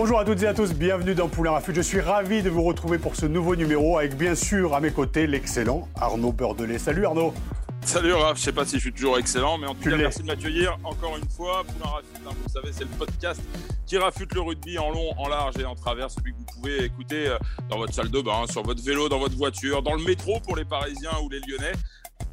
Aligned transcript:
Bonjour 0.00 0.20
à 0.20 0.24
toutes 0.24 0.44
et 0.44 0.46
à 0.46 0.54
tous, 0.54 0.74
bienvenue 0.74 1.16
dans 1.16 1.26
Poulain 1.26 1.50
Rafut. 1.50 1.74
Je 1.74 1.80
suis 1.80 2.00
ravi 2.00 2.40
de 2.40 2.48
vous 2.48 2.62
retrouver 2.62 2.98
pour 2.98 3.16
ce 3.16 3.26
nouveau 3.26 3.56
numéro 3.56 3.98
avec 3.98 4.16
bien 4.16 4.36
sûr 4.36 4.76
à 4.76 4.80
mes 4.80 4.92
côtés 4.92 5.26
l'excellent 5.26 5.88
Arnaud 5.96 6.30
Beurdelet. 6.30 6.78
Salut 6.78 7.04
Arnaud. 7.04 7.34
Salut 7.84 8.12
Raph, 8.12 8.38
je 8.38 8.42
sais 8.44 8.52
pas 8.52 8.64
si 8.64 8.76
je 8.76 8.82
suis 8.82 8.92
toujours 8.92 9.18
excellent, 9.18 9.58
mais 9.58 9.66
en 9.66 9.74
tout 9.74 9.90
cas 9.90 9.96
merci 9.96 10.22
de 10.22 10.28
m'accueillir 10.28 10.78
encore 10.84 11.16
une 11.16 11.28
fois. 11.28 11.64
Poulain 11.64 11.90
Rafut, 11.90 12.28
hein, 12.28 12.30
vous 12.30 12.48
savez, 12.48 12.68
c'est 12.70 12.84
le 12.84 12.96
podcast 12.96 13.42
qui 13.86 13.98
rafute 13.98 14.32
le 14.34 14.40
rugby 14.40 14.78
en 14.78 14.90
long, 14.90 15.18
en 15.18 15.26
large 15.26 15.56
et 15.58 15.64
en 15.64 15.74
travers, 15.74 16.12
celui 16.12 16.30
que 16.30 16.38
vous 16.38 16.60
pouvez 16.60 16.84
écouter 16.84 17.26
euh, 17.26 17.38
dans 17.68 17.78
votre 17.78 17.92
salle 17.92 18.10
de 18.10 18.20
bain, 18.20 18.46
sur 18.48 18.62
votre 18.62 18.84
vélo, 18.84 19.08
dans 19.08 19.18
votre 19.18 19.36
voiture, 19.36 19.82
dans 19.82 19.94
le 19.94 20.04
métro 20.04 20.38
pour 20.38 20.54
les 20.54 20.64
Parisiens 20.64 21.18
ou 21.24 21.28
les 21.28 21.40
Lyonnais 21.40 21.72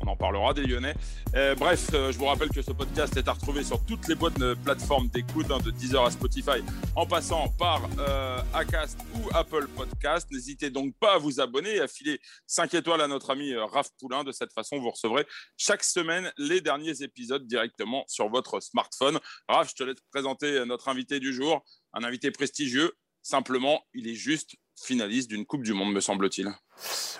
on 0.01 0.07
en 0.07 0.15
parlera 0.15 0.53
des 0.53 0.63
Lyonnais. 0.63 0.95
Euh, 1.35 1.55
bref, 1.55 1.89
euh, 1.93 2.11
je 2.11 2.17
vous 2.17 2.25
rappelle 2.25 2.49
que 2.49 2.61
ce 2.61 2.71
podcast 2.71 3.15
est 3.17 3.27
à 3.27 3.33
retrouver 3.33 3.63
sur 3.63 3.83
toutes 3.85 4.07
les 4.07 4.15
boîtes 4.15 4.39
de 4.39 4.53
plateformes 4.53 5.07
d'écoute, 5.09 5.47
hein, 5.49 5.59
de 5.59 5.71
Deezer 5.71 6.03
à 6.03 6.11
Spotify, 6.11 6.63
en 6.95 7.05
passant 7.05 7.49
par 7.57 7.81
euh, 7.99 8.39
Acast 8.53 8.99
ou 9.15 9.29
Apple 9.33 9.67
Podcast. 9.75 10.27
N'hésitez 10.31 10.69
donc 10.69 10.93
pas 10.99 11.15
à 11.15 11.17
vous 11.17 11.39
abonner 11.39 11.75
et 11.75 11.81
à 11.81 11.87
filer 11.87 12.19
5 12.47 12.73
étoiles 12.73 13.01
à 13.01 13.07
notre 13.07 13.31
ami 13.31 13.55
Raph 13.55 13.89
Poulain. 13.99 14.23
De 14.23 14.31
cette 14.31 14.53
façon, 14.53 14.79
vous 14.79 14.91
recevrez 14.91 15.25
chaque 15.57 15.83
semaine 15.83 16.31
les 16.37 16.61
derniers 16.61 17.01
épisodes 17.01 17.45
directement 17.47 18.03
sur 18.07 18.29
votre 18.29 18.59
smartphone. 18.59 19.19
Raph, 19.47 19.69
je 19.69 19.75
te 19.75 19.83
laisse 19.83 20.01
présenter 20.11 20.65
notre 20.65 20.89
invité 20.89 21.19
du 21.19 21.33
jour, 21.33 21.63
un 21.93 22.03
invité 22.03 22.31
prestigieux. 22.31 22.93
Simplement, 23.21 23.81
il 23.93 24.07
est 24.07 24.13
juste 24.13 24.55
finaliste 24.75 25.29
d'une 25.29 25.45
Coupe 25.45 25.63
du 25.63 25.73
Monde, 25.73 25.93
me 25.93 26.01
semble-t-il. 26.01 26.49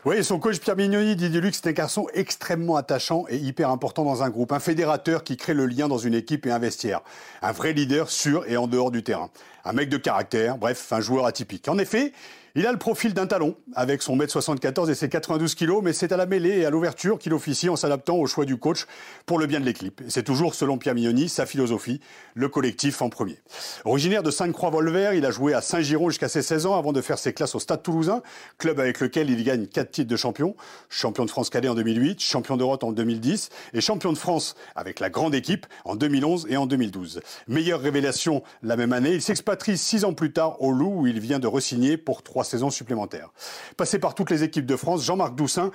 Oui, 0.03 0.23
son 0.23 0.39
coach 0.39 0.59
Pierre 0.59 0.75
Mignoni 0.75 1.15
dit 1.15 1.29
luxe, 1.29 1.61
c'est 1.63 1.69
un 1.69 1.73
garçon 1.73 2.07
extrêmement 2.13 2.75
attachant 2.75 3.25
et 3.29 3.37
hyper 3.37 3.69
important 3.69 4.03
dans 4.03 4.23
un 4.23 4.29
groupe. 4.29 4.51
Un 4.51 4.59
fédérateur 4.59 5.23
qui 5.23 5.37
crée 5.37 5.53
le 5.53 5.65
lien 5.65 5.87
dans 5.87 5.97
une 5.97 6.13
équipe 6.13 6.45
et 6.45 6.51
un 6.51 6.59
vestiaire. 6.59 7.01
Un 7.41 7.51
vrai 7.51 7.73
leader 7.73 8.09
sur 8.09 8.45
et 8.47 8.57
en 8.57 8.67
dehors 8.67 8.91
du 8.91 9.03
terrain. 9.03 9.31
Un 9.63 9.73
mec 9.73 9.89
de 9.89 9.97
caractère, 9.97 10.57
bref, 10.57 10.91
un 10.93 11.01
joueur 11.01 11.25
atypique. 11.25 11.67
En 11.67 11.77
effet, 11.77 12.12
il 12.57 12.65
a 12.65 12.71
le 12.71 12.77
profil 12.77 13.13
d'un 13.13 13.27
talon, 13.27 13.57
avec 13.73 14.01
son 14.01 14.15
mètre 14.15 14.31
74 14.31 14.89
et 14.89 14.95
ses 14.95 15.09
92 15.09 15.55
kilos, 15.55 15.81
mais 15.84 15.91
c'est 15.91 16.13
à 16.13 16.17
la 16.17 16.25
mêlée 16.25 16.59
et 16.59 16.65
à 16.65 16.70
l'ouverture 16.70 17.20
qu'il 17.20 17.34
officie 17.34 17.67
en 17.67 17.75
s'adaptant 17.75 18.15
au 18.15 18.27
choix 18.27 18.45
du 18.45 18.55
coach 18.55 18.85
pour 19.25 19.39
le 19.39 19.45
bien 19.45 19.59
de 19.59 19.65
l'équipe. 19.65 20.01
C'est 20.07 20.23
toujours, 20.23 20.55
selon 20.55 20.77
Pierre 20.77 20.95
Mignoni, 20.95 21.27
sa 21.27 21.45
philosophie, 21.45 21.99
le 22.34 22.47
collectif 22.47 23.01
en 23.01 23.09
premier. 23.09 23.39
Originaire 23.84 24.23
de 24.23 24.31
Sainte-Croix-Volvert, 24.31 25.13
il 25.13 25.25
a 25.25 25.31
joué 25.31 25.53
à 25.53 25.59
Saint-Giron 25.59 26.09
jusqu'à 26.09 26.29
ses 26.29 26.41
16 26.41 26.65
ans 26.65 26.77
avant 26.77 26.93
de 26.93 27.01
faire 27.01 27.20
ses 27.20 27.34
classes 27.34 27.55
au 27.55 27.59
Stade 27.59 27.84
Toulousain, 27.84 28.21
club 28.57 28.79
avec 28.79 29.01
lequel 29.01 29.29
il 29.29 29.43
gagne 29.43 29.67
quatre 29.67 29.91
titres 29.91 30.09
de 30.09 30.15
champion. 30.15 30.55
Champion 30.87 31.25
de 31.25 31.29
France 31.29 31.49
cadet 31.49 31.67
en 31.67 31.75
2008, 31.75 32.21
champion 32.21 32.55
d'Europe 32.55 32.85
en 32.85 32.93
2010 32.93 33.49
et 33.73 33.81
champion 33.81 34.13
de 34.13 34.17
France 34.17 34.55
avec 34.77 35.01
la 35.01 35.09
grande 35.09 35.35
équipe 35.35 35.65
en 35.84 35.97
2011 35.97 36.47
et 36.49 36.55
en 36.55 36.67
2012. 36.67 37.19
Meilleure 37.49 37.81
révélation 37.81 38.43
la 38.63 38.77
même 38.77 38.93
année, 38.93 39.12
il 39.12 39.21
s'expatrie 39.21 39.77
six 39.77 40.05
ans 40.05 40.13
plus 40.13 40.31
tard 40.31 40.62
au 40.62 40.71
Loup 40.71 41.01
où 41.01 41.07
il 41.07 41.19
vient 41.19 41.40
de 41.40 41.47
resigner 41.47 41.97
pour 41.97 42.23
trois 42.23 42.45
saison 42.46 42.70
supplémentaire. 42.70 43.32
Passé 43.76 43.99
par 43.99 44.15
toutes 44.15 44.29
les 44.29 44.43
équipes 44.43 44.65
de 44.65 44.76
France, 44.76 45.04
Jean-Marc 45.04 45.35
Doussin 45.35 45.71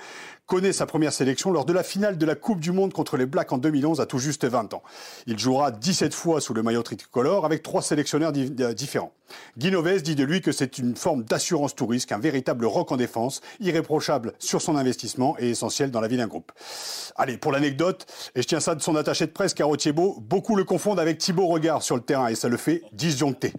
connaît 0.51 0.73
sa 0.73 0.85
première 0.85 1.13
sélection 1.13 1.49
lors 1.49 1.63
de 1.63 1.71
la 1.71 1.81
finale 1.81 2.17
de 2.17 2.25
la 2.25 2.35
Coupe 2.35 2.59
du 2.59 2.73
Monde 2.73 2.91
contre 2.91 3.15
les 3.15 3.25
Blacks 3.25 3.53
en 3.53 3.57
2011 3.57 4.01
à 4.01 4.05
tout 4.05 4.19
juste 4.19 4.43
20 4.43 4.73
ans. 4.73 4.83
Il 5.25 5.39
jouera 5.39 5.71
17 5.71 6.13
fois 6.13 6.41
sous 6.41 6.53
le 6.53 6.61
maillot 6.61 6.83
tricolore 6.83 7.45
avec 7.45 7.63
trois 7.63 7.81
sélectionneurs 7.81 8.33
euh, 8.35 8.73
différents. 8.73 9.13
Guy 9.57 9.71
Noves 9.71 10.01
dit 10.01 10.15
de 10.15 10.25
lui 10.25 10.41
que 10.41 10.51
c'est 10.51 10.77
une 10.77 10.97
forme 10.97 11.23
d'assurance 11.23 11.73
touriste, 11.73 12.11
un 12.11 12.19
véritable 12.19 12.65
rock 12.65 12.91
en 12.91 12.97
défense, 12.97 13.39
irréprochable 13.61 14.33
sur 14.39 14.61
son 14.61 14.75
investissement 14.75 15.37
et 15.39 15.51
essentiel 15.51 15.89
dans 15.89 16.01
la 16.01 16.09
vie 16.09 16.17
d'un 16.17 16.27
groupe. 16.27 16.51
Allez, 17.15 17.37
pour 17.37 17.53
l'anecdote, 17.53 18.05
et 18.35 18.41
je 18.41 18.47
tiens 18.47 18.59
ça 18.59 18.75
de 18.75 18.81
son 18.81 18.97
attaché 18.97 19.25
de 19.27 19.31
presse, 19.31 19.53
Caro 19.53 19.77
Thiebaud, 19.77 20.17
beaucoup 20.19 20.57
le 20.57 20.65
confondent 20.65 20.99
avec 20.99 21.17
Thibaut 21.17 21.47
Regard 21.47 21.81
sur 21.81 21.95
le 21.95 22.01
terrain 22.01 22.27
et 22.27 22.35
ça 22.35 22.49
le 22.49 22.57
fait 22.57 22.81
disjoncter. 22.91 23.53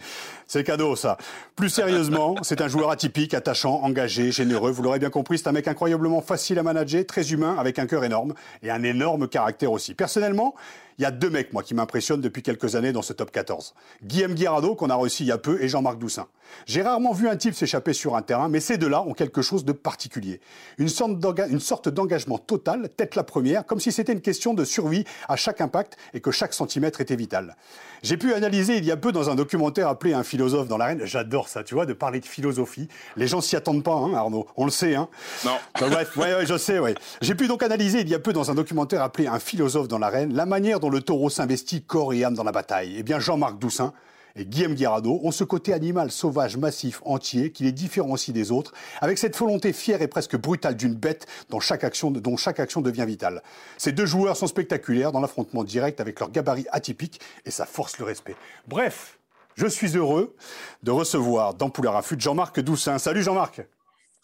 C'est 0.47 0.65
cadeau, 0.65 0.97
ça. 0.97 1.17
Plus 1.57 1.71
sérieusement, 1.71 2.35
c'est 2.43 2.61
un 2.61 2.69
joueur 2.69 2.91
atypique, 2.91 3.33
attachant, 3.33 3.81
engagé, 3.83 4.33
généreux. 4.33 4.71
Vous 4.71 4.83
l'aurez 4.83 4.99
bien 4.99 5.09
compris, 5.09 5.39
c'est 5.39 5.49
un 5.49 5.53
mec 5.53 5.67
incroyablement 5.67 6.21
facile 6.21 6.59
à 6.59 6.63
manager, 6.63 6.82
très 7.05 7.33
humain, 7.33 7.57
avec 7.59 7.79
un 7.79 7.87
cœur 7.87 8.05
énorme 8.05 8.35
et 8.63 8.71
un 8.71 8.83
énorme 8.83 9.29
caractère 9.29 9.73
aussi. 9.73 9.95
Personnellement, 9.95 10.55
il 10.99 11.03
y 11.03 11.05
a 11.05 11.11
deux 11.11 11.31
mecs, 11.31 11.53
moi, 11.53 11.63
qui 11.63 11.75
m'impressionnent 11.75 12.21
depuis 12.21 12.43
quelques 12.43 12.77
années 12.77 12.93
dans 12.93 13.03
ce 13.03 13.13
top 13.13 13.31
14. 13.31 13.75
Guillaume 14.03 14.35
Guirado, 14.35 14.75
qu'on 14.75 14.91
a 14.91 14.95
reçu 14.95 15.23
il 15.23 15.27
y 15.27 15.33
a 15.33 15.39
peu, 15.39 15.63
et 15.63 15.69
Jean-Marc 15.69 15.99
Doussin. 15.99 16.27
J'ai 16.67 16.83
rarement 16.83 17.13
vu 17.13 17.29
un 17.29 17.37
type 17.37 17.55
s'échapper 17.55 17.93
sur 17.93 18.17
un 18.17 18.23
terrain, 18.23 18.49
mais 18.49 18.61
ces 18.61 18.77
deux-là 18.77 19.03
ont 19.03 19.15
quelque 19.15 19.43
chose 19.43 19.65
de 19.65 19.73
particulier. 19.73 20.41
Une 20.79 20.89
sorte 20.89 21.89
d'engagement 21.89 22.39
total, 22.39 22.89
tête 22.89 23.15
la 23.15 23.25
première, 23.25 23.65
comme 23.67 23.81
si 23.81 23.93
c'était 23.93 24.13
une 24.13 24.21
question 24.21 24.55
de 24.55 24.65
survie 24.65 25.05
à 25.29 25.37
chaque 25.37 25.61
impact 25.61 25.97
et 26.15 26.21
que 26.21 26.31
chaque 26.31 26.55
centimètre 26.55 27.01
était 27.01 27.17
vital. 27.17 27.57
J'ai 28.03 28.17
pu 28.17 28.35
analyser 28.35 28.79
il 28.79 28.85
y 28.85 28.91
a 28.91 28.97
peu 28.97 29.13
dans 29.13 29.31
un 29.31 29.37
documentaire 29.37 29.87
appelé 29.87 30.13
Un 30.13 30.25
philosophe 30.25 30.67
dans 30.67 30.77
l'arène. 30.77 31.03
J'adore 31.05 31.49
ça, 31.49 31.63
tu 31.63 31.75
vois, 31.75 31.87
de 31.87 31.93
parler 31.93 32.19
de 32.19 32.27
philosophie. 32.27 32.89
Les 33.17 33.29
gens 33.29 33.41
s'y 33.41 33.55
attendent 33.55 33.85
pas, 33.85 33.95
hein, 33.95 34.13
Arnaud. 34.15 34.47
On 34.57 34.65
le 34.65 34.73
sait, 34.73 34.97
hein. 34.97 35.09
Non. 35.45 35.53
bref, 35.89 36.17
ouais, 36.17 36.35
ouais, 36.35 36.47
je 36.47 36.59
sais, 36.59 36.81
ouais. 36.81 36.95
J'ai 37.21 37.37
pu 37.37 37.47
donc 37.47 37.63
analyser 37.63 38.01
il 38.01 38.09
y 38.09 38.15
a 38.15 38.19
peu 38.19 38.33
dans 38.33 38.51
un 38.51 38.55
documentaire 38.55 39.03
appelé 39.03 39.29
Un 39.29 39.39
philosophe 39.39 39.87
dans 39.87 39.99
l'arène 39.99 40.35
la 40.35 40.47
manière 40.47 40.81
dont 40.83 40.91
le 40.91 41.01
taureau 41.01 41.31
s'investit 41.31 41.83
corps 41.83 42.13
et 42.13 42.25
âme 42.25 42.35
dans 42.35 42.43
la 42.43 42.51
bataille. 42.51 42.97
Eh 42.99 43.05
bien, 43.05 43.21
Jean-Marc 43.21 43.59
Doussin, 43.59 43.93
et 44.35 44.45
Guillaume 44.45 44.75
Guirado 44.75 45.21
ont 45.23 45.31
ce 45.31 45.45
côté 45.45 45.73
animal 45.73 46.11
sauvage, 46.11 46.57
massif, 46.57 47.03
entier, 47.05 47.53
qui 47.53 47.63
les 47.63 47.71
différencie 47.71 48.35
des 48.35 48.51
autres, 48.51 48.73
avec 49.01 49.19
cette 49.19 49.37
volonté 49.37 49.73
fière 49.73 50.03
et 50.03 50.09
presque 50.09 50.37
brutale 50.37 50.77
d'une 50.77 50.95
bête 50.95 51.27
dont 51.51 51.61
chaque 51.61 51.85
action, 51.85 52.11
dont 52.11 52.37
chaque 52.37 52.59
action 52.59 52.81
devient 52.81 53.05
vitale. 53.07 53.43
Ces 53.79 53.93
deux 53.93 54.07
joueurs 54.07 54.37
sont 54.37 54.49
spectaculaires 54.49 55.13
dans 55.13 55.21
l'affrontement 55.21 55.63
direct 55.63 56.01
avec 56.01 56.19
leur 56.19 56.31
gabarit 56.31 56.67
atypique 56.73 57.21
et 57.45 57.53
ça 57.53 57.65
force 57.65 57.99
le 57.99 58.05
respect. 58.05 58.35
Bref, 58.67 59.21
je 59.55 59.69
suis 59.69 59.97
heureux 59.97 60.35
de 60.83 60.91
recevoir 60.91 61.55
dans 61.55 61.71
Poulain 61.71 61.91
Rafut 61.91 62.19
Jean-Marc 62.19 62.59
Doussin. 62.59 62.99
Salut 62.99 63.23
Jean-Marc. 63.23 63.61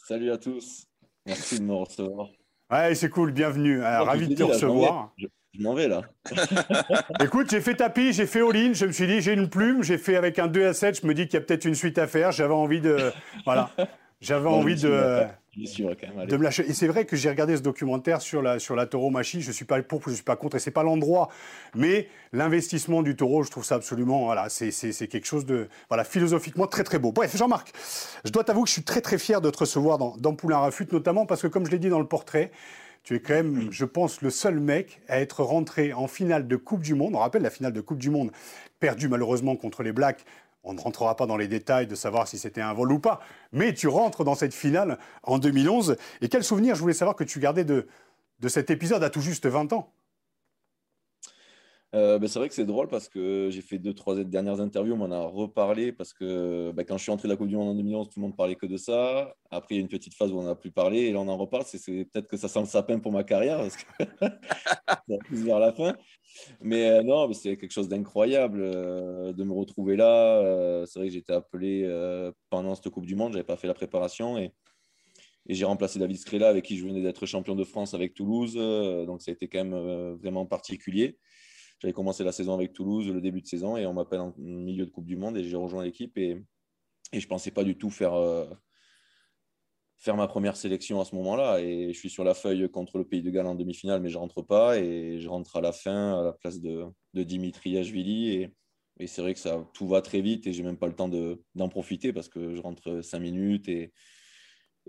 Salut 0.09 0.33
à 0.33 0.39
tous. 0.39 0.87
Merci 1.25 1.61
de 1.61 1.65
me 1.65 1.75
recevoir. 1.75 2.29
Ouais, 2.71 2.95
c'est 2.95 3.11
cool, 3.11 3.31
bienvenue. 3.31 3.81
ravi 3.81 4.27
de 4.29 4.35
te 4.35 4.43
recevoir. 4.43 5.15
Je 5.55 5.63
m'en 5.63 5.75
vais 5.75 5.89
là. 5.89 6.03
Écoute, 7.21 7.51
j'ai 7.51 7.61
fait 7.61 7.75
tapis, 7.75 8.13
j'ai 8.13 8.27
fait 8.27 8.41
all-in, 8.41 8.73
je 8.75 8.87
me 8.87 8.93
suis 8.93 9.07
dit 9.07 9.21
j'ai 9.21 9.33
une 9.33 9.49
plume, 9.49 9.83
j'ai 9.83 9.99
fait 9.99 10.17
avec 10.17 10.39
un 10.39 10.47
2 10.47 10.67
à 10.67 10.75
7, 10.75 11.01
je 11.03 11.07
me 11.07 11.15
dis 11.15 11.27
qu'il 11.27 11.35
y 11.35 11.37
a 11.37 11.41
peut-être 11.41 11.65
une 11.65 11.75
suite 11.75 11.99
à 11.99 12.07
faire, 12.07 12.33
j'avais 12.33 12.55
envie 12.55 12.81
de 12.81 13.13
voilà. 13.45 13.71
J'avais 14.21 14.49
envie 14.49 14.75
de, 14.75 15.27
de 15.57 16.37
me 16.37 16.43
lâcher. 16.43 16.69
Et 16.69 16.73
c'est 16.73 16.89
vrai 16.89 17.05
que 17.05 17.15
j'ai 17.15 17.29
regardé 17.29 17.57
ce 17.57 17.63
documentaire 17.63 18.21
sur 18.21 18.43
la, 18.43 18.59
sur 18.59 18.75
la 18.75 18.87
Taureau 18.87 19.11
Machine. 19.11 19.41
Je 19.41 19.47
ne 19.49 19.53
suis 19.53 19.65
pas 19.65 19.81
pour, 19.81 20.03
je 20.09 20.15
suis 20.15 20.25
pas 20.25 20.35
contre, 20.35 20.57
et 20.57 20.59
c'est 20.59 20.73
pas 20.73 20.83
l'endroit. 20.83 21.29
Mais 21.77 22.09
l'investissement 22.33 23.03
du 23.03 23.15
taureau, 23.15 23.45
je 23.45 23.51
trouve 23.51 23.65
ça 23.65 23.77
absolument, 23.77 24.25
voilà, 24.25 24.49
c'est 24.49 24.73
quelque 25.07 25.27
chose 25.27 25.47
de, 25.47 25.69
voilà, 25.89 26.03
philosophiquement 26.03 26.67
très 26.67 26.83
très 26.83 26.99
beau. 26.99 27.13
Bref, 27.13 27.37
Jean-Marc, 27.37 27.73
je 28.25 28.33
dois 28.33 28.43
t'avouer 28.43 28.63
que 28.63 28.69
je 28.69 28.73
suis 28.75 28.83
très 28.83 29.01
très 29.01 29.19
fier 29.19 29.41
de 29.41 29.51
te 29.51 29.59
recevoir 29.59 29.99
dans, 29.99 30.17
dans 30.17 30.35
Poulain 30.35 30.59
Rafut, 30.59 30.89
notamment 30.91 31.25
parce 31.25 31.43
que, 31.43 31.47
comme 31.47 31.65
je 31.65 31.71
l'ai 31.71 31.79
dit 31.79 31.89
dans 31.89 32.01
le 32.01 32.09
portrait, 32.09 32.51
tu 33.03 33.15
es 33.15 33.21
quand 33.21 33.35
même, 33.35 33.69
je 33.71 33.85
pense, 33.85 34.21
le 34.23 34.31
seul 34.31 34.61
mec 34.61 35.01
à 35.09 35.21
être 35.21 35.43
rentré 35.43 35.93
en 35.93 36.07
finale 36.07 36.47
de 36.47 36.57
Coupe 36.57 36.83
du 36.83 36.95
Monde. 36.95 37.15
On 37.15 37.19
rappelle 37.19 37.43
la 37.43 37.51
finale 37.51 37.73
de 37.73 37.81
Coupe 37.81 37.99
du 37.99 38.11
Monde, 38.11 38.31
perdue 38.81 39.09
malheureusement 39.09 39.57
contre 39.57 39.83
les 39.83 39.93
Blacks. 39.93 40.25
On 40.65 40.75
ne 40.75 40.81
rentrera 40.81 41.17
pas 41.17 41.27
dans 41.27 41.37
les 41.37 41.49
détails 41.49 41.87
de 41.87 41.95
savoir 41.95 42.29
si 42.29 42.39
c'était 42.39 42.61
un 42.61 42.75
vol 42.75 42.93
ou 42.93 42.99
pas. 42.99 43.21
Mais 43.53 43.73
tu 43.73 43.89
rentres 43.89 44.25
dans 44.25 44.35
cette 44.35 44.53
finale 44.53 44.99
en 45.23 45.39
2011. 45.39 45.97
Et 46.21 46.29
quel 46.29 46.45
souvenir, 46.45 46.75
je 46.75 46.81
voulais 46.81 46.93
savoir, 46.93 47.17
que 47.17 47.25
tu 47.25 47.39
gardais 47.39 47.65
de, 47.65 47.87
de 48.41 48.49
cet 48.49 48.71
épisode 48.71 49.03
à 49.03 49.11
tout 49.11 49.21
juste 49.21 49.47
20 49.47 49.73
ans? 49.73 49.91
Euh, 51.95 52.19
bah, 52.19 52.29
c'est 52.29 52.39
vrai 52.39 52.49
que 52.51 52.55
c'est 52.55 52.67
drôle 52.67 52.89
parce 52.89 53.09
que 53.09 53.49
j'ai 53.51 53.63
fait 53.63 53.79
deux, 53.79 53.95
trois 53.95 54.23
dernières 54.23 54.61
interviews, 54.61 54.93
on 54.93 54.99
m'en 54.99 55.11
a 55.11 55.21
reparlé 55.21 55.91
parce 55.91 56.13
que 56.13 56.71
bah, 56.73 56.85
quand 56.85 56.99
je 56.99 57.03
suis 57.05 57.13
entré 57.13 57.29
de 57.29 57.33
la 57.33 57.37
Coupe 57.37 57.49
du 57.49 57.57
Monde 57.57 57.71
en 57.71 57.75
2011, 57.75 58.11
tout 58.11 58.21
le 58.21 58.27
monde 58.27 58.37
parlait 58.37 58.57
que 58.57 58.67
de 58.67 58.77
ça. 58.77 59.35
Après, 59.51 59.75
il 59.75 59.79
y 59.79 59.81
a 59.81 59.83
une 59.83 59.89
petite 59.89 60.15
phase 60.15 60.31
où 60.31 60.39
on 60.39 60.43
n'a 60.43 60.55
plus 60.55 60.71
parlé 60.71 60.99
et 61.05 61.13
là, 61.13 61.21
on 61.21 61.29
en 61.29 61.39
reparle. 61.39 61.65
C'est, 61.67 62.05
peut-être 62.05 62.29
que 62.29 62.37
ça 62.37 62.49
sent 62.49 62.61
le 62.61 62.67
sapin 62.67 62.99
pour 62.99 63.11
ma 63.11 63.25
carrière 63.25 63.59
parce 63.59 63.77
que 63.77 63.85
ça 64.87 65.19
plus 65.25 65.45
vers 65.45 65.59
la 65.59 65.73
fin. 65.73 65.97
Mais 66.61 66.91
euh, 66.91 67.03
non, 67.03 67.33
c'est 67.33 67.57
quelque 67.57 67.73
chose 67.73 67.89
d'incroyable 67.89 68.61
euh, 68.63 69.33
de 69.33 69.45
me 69.45 69.55
retrouver 69.55 69.97
là. 69.97 70.85
c'est 70.87 70.99
vrai 70.99 71.09
que 71.09 71.15
j'étais 71.15 71.33
appelé 71.33 71.89
pendant 72.51 72.75
cette 72.75 72.91
Coupe 72.91 73.07
du 73.07 73.15
Monde, 73.15 73.33
je 73.33 73.39
n'avais 73.39 73.47
pas 73.47 73.57
fait 73.57 73.67
la 73.67 73.75
préparation 73.75 74.37
et, 74.37 74.53
et 75.47 75.55
j'ai 75.55 75.65
remplacé 75.65 75.99
David 75.99 76.19
Scrella 76.19 76.49
avec 76.49 76.67
qui 76.67 76.77
je 76.77 76.85
venais 76.85 77.01
d'être 77.01 77.25
champion 77.25 77.55
de 77.55 77.65
France 77.65 77.95
avec 77.95 78.13
Toulouse. 78.13 78.55
donc, 79.07 79.23
ça 79.23 79.31
a 79.31 79.35
été 79.35 79.49
quand 79.49 79.65
même 79.65 80.17
vraiment 80.17 80.45
particulier. 80.45 81.17
J'avais 81.81 81.93
commencé 81.93 82.25
la 82.25 82.33
saison 82.33 82.55
avec 82.55 82.73
Toulouse, 82.73 83.09
le 83.09 83.21
début 83.21 83.41
de 83.41 83.47
saison, 83.47 83.77
et 83.77 83.87
on 83.87 83.93
m'appelle 83.93 84.21
en 84.21 84.35
milieu 84.37 84.85
de 84.85 84.91
Coupe 84.91 85.07
du 85.07 85.17
Monde 85.17 85.37
et 85.37 85.45
j'ai 85.45 85.57
rejoint 85.57 85.85
l'équipe. 85.85 86.17
Et, 86.19 86.45
je 87.13 87.19
ne 87.19 87.27
pensais 87.27 87.53
pas 87.53 87.65
du 87.65 87.79
tout 87.79 87.89
faire, 87.89 88.15
euh, 88.15 88.47
faire 89.97 90.17
ma 90.17 90.27
première 90.27 90.57
sélection 90.57 91.01
à 91.01 91.05
ce 91.05 91.15
moment-là. 91.15 91.61
Et 91.61 91.93
je 91.93 91.99
suis 91.99 92.11
sur 92.11 92.25
la 92.25 92.35
feuille 92.35 92.69
contre 92.69 92.99
le 92.99 93.05
Pays 93.05 93.23
de 93.23 93.31
Galles 93.31 93.47
en 93.47 93.55
demi-finale, 93.55 94.03
mais 94.03 94.11
je 94.11 94.17
ne 94.17 94.21
rentre 94.21 94.43
pas. 94.43 94.79
Et 94.79 95.21
je 95.21 95.29
rentre 95.29 95.57
à 95.57 95.61
la 95.61 95.73
fin 95.73 96.21
à 96.21 96.25
la 96.25 96.33
place 96.33 96.61
de, 96.61 96.87
Dimitri 97.15 97.79
Ashvili. 97.79 98.51
Et, 99.01 99.07
c'est 99.07 99.23
vrai 99.23 99.33
que 99.33 99.41
ça, 99.41 99.65
tout 99.75 99.87
va 99.87 100.03
très 100.03 100.21
vite 100.21 100.49
et 100.49 100.53
je 100.53 100.59
n'ai 100.61 100.67
même 100.67 100.77
pas 100.77 100.89
le 100.89 100.95
temps 100.95 101.09
d'en 101.55 101.69
profiter 101.69 102.13
parce 102.13 102.29
que 102.29 102.57
je 102.57 102.61
rentre 102.61 103.01
cinq 103.01 103.21
minutes 103.21 103.69
et, 103.69 103.93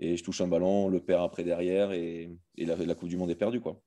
je 0.00 0.22
touche 0.22 0.40
un 0.40 0.48
ballon, 0.48 0.88
le 0.88 1.00
perds 1.00 1.22
après 1.22 1.44
derrière 1.44 1.92
et, 1.92 2.30
et 2.56 2.64
la, 2.64 2.74
la, 2.74 2.94
Coupe 2.94 3.08
du 3.08 3.16
Monde 3.16 3.30
est 3.30 3.36
perdue. 3.36 3.60
Quoi. 3.60 3.80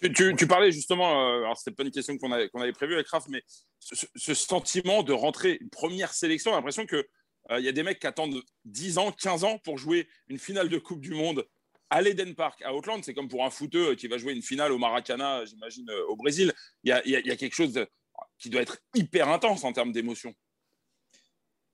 Tu, 0.00 0.46
parlais 0.46 0.72
justement, 0.72 1.28
euh, 1.28 1.44
alors 1.44 1.56
c'était 1.56 1.74
pas 1.74 1.82
une 1.82 1.90
question 1.90 2.18
qu'on 2.18 2.30
avait, 2.32 2.72
prévue 2.72 2.94
avec 2.94 3.08
Raph, 3.08 3.28
mais 3.28 3.42
ce, 3.80 4.34
sentiment 4.34 5.02
de 5.02 5.12
rentrer 5.12 5.58
une 5.60 5.70
première 5.70 6.12
sélection, 6.12 6.52
l'impression 6.52 6.86
qu'il 6.86 7.04
il 7.50 7.64
y 7.64 7.68
a 7.68 7.72
des 7.72 7.82
mecs 7.82 7.98
qui 7.98 8.06
attendent 8.06 8.42
10 8.66 8.98
ans, 8.98 9.12
15 9.12 9.44
ans 9.44 9.58
pour 9.58 9.78
jouer 9.78 10.08
une 10.28 10.38
finale 10.38 10.68
de 10.68 10.78
Coupe 10.78 11.00
du 11.00 11.14
Monde 11.14 11.46
à 11.90 12.02
l'Eden 12.02 12.34
Park, 12.34 12.62
à 12.62 12.74
Auckland, 12.74 13.02
c'est 13.04 13.14
comme 13.14 13.28
pour 13.28 13.44
un 13.44 13.50
footeux 13.50 13.94
qui 13.94 14.08
va 14.08 14.18
jouer 14.18 14.32
une 14.32 14.42
finale 14.42 14.72
au 14.72 14.78
Maracana, 14.78 15.44
j'imagine, 15.44 15.88
euh, 15.90 16.06
au 16.08 16.16
Brésil. 16.16 16.52
Il 16.82 16.90
y 16.90 16.92
a, 16.92 17.36
quelque 17.36 17.54
chose 17.54 17.86
qui 18.38 18.50
doit 18.50 18.62
être 18.62 18.78
hyper 18.94 19.28
intense 19.28 19.64
en 19.64 19.72
termes 19.72 19.92
d'émotion. 19.92 20.34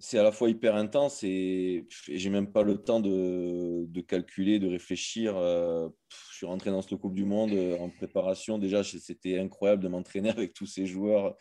C'est 0.05 0.19
à 0.19 0.25
la 0.25 0.33
fois 0.33 0.51
hyper 0.51 0.75
intense 0.75 1.23
et 1.23 1.87
j'ai 2.09 2.29
même 2.29 2.51
pas 2.51 2.65
le 2.65 2.83
temps 2.83 2.99
de, 2.99 4.01
calculer, 4.01 4.59
de 4.59 4.67
réfléchir. 4.67 5.37
Euh, 5.37 5.89
je 6.31 6.37
suis 6.39 6.47
rentré 6.47 6.73
dans 6.73 6.83
cette 6.83 6.99
Coupe 6.99 7.15
du 7.15 7.25
Monde 7.25 7.53
euh, 7.53 7.79
en 7.79 7.89
préparation. 7.89 8.59
Déjà, 8.59 8.83
c'était 8.83 9.39
incroyable 9.39 9.81
de 9.81 9.87
m'entraîner 9.87 10.31
avec 10.31 10.55
tous 10.55 10.67
ces 10.67 10.87
joueurs, 10.87 11.37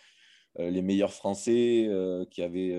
les 0.60 0.84
meilleurs 0.84 1.13
Français 1.13 1.90
qui 2.30 2.44
avaient 2.44 2.74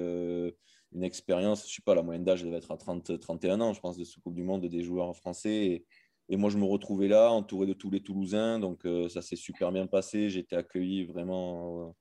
une 0.92 1.02
expérience, 1.02 1.68
je 1.68 1.74
sais 1.74 1.82
pas, 1.82 1.96
la 1.96 2.02
moyenne 2.02 2.24
d'âge 2.24 2.44
devait 2.44 2.58
être 2.58 2.70
à 2.70 2.76
30, 2.76 3.18
31 3.18 3.60
ans, 3.60 3.72
je 3.72 3.80
pense, 3.80 3.96
de 3.96 4.04
ce 4.04 4.20
Coupe 4.20 4.34
du 4.34 4.44
Monde 4.44 4.64
des 4.66 4.82
joueurs 4.82 5.16
français. 5.16 5.84
Et, 6.28 6.36
moi, 6.36 6.48
je 6.48 6.58
me 6.58 6.64
retrouvais 6.64 7.08
là, 7.08 7.32
entouré 7.32 7.66
de 7.66 7.72
tous 7.72 7.90
les 7.90 8.02
Toulousains. 8.02 8.60
Donc, 8.60 8.86
euh, 8.86 9.08
ça 9.08 9.20
s'est 9.20 9.36
super 9.36 9.72
bien 9.72 9.86
passé. 9.88 10.28
J'étais 10.30 10.56
accueilli 10.56 11.04
vraiment. 11.04 11.94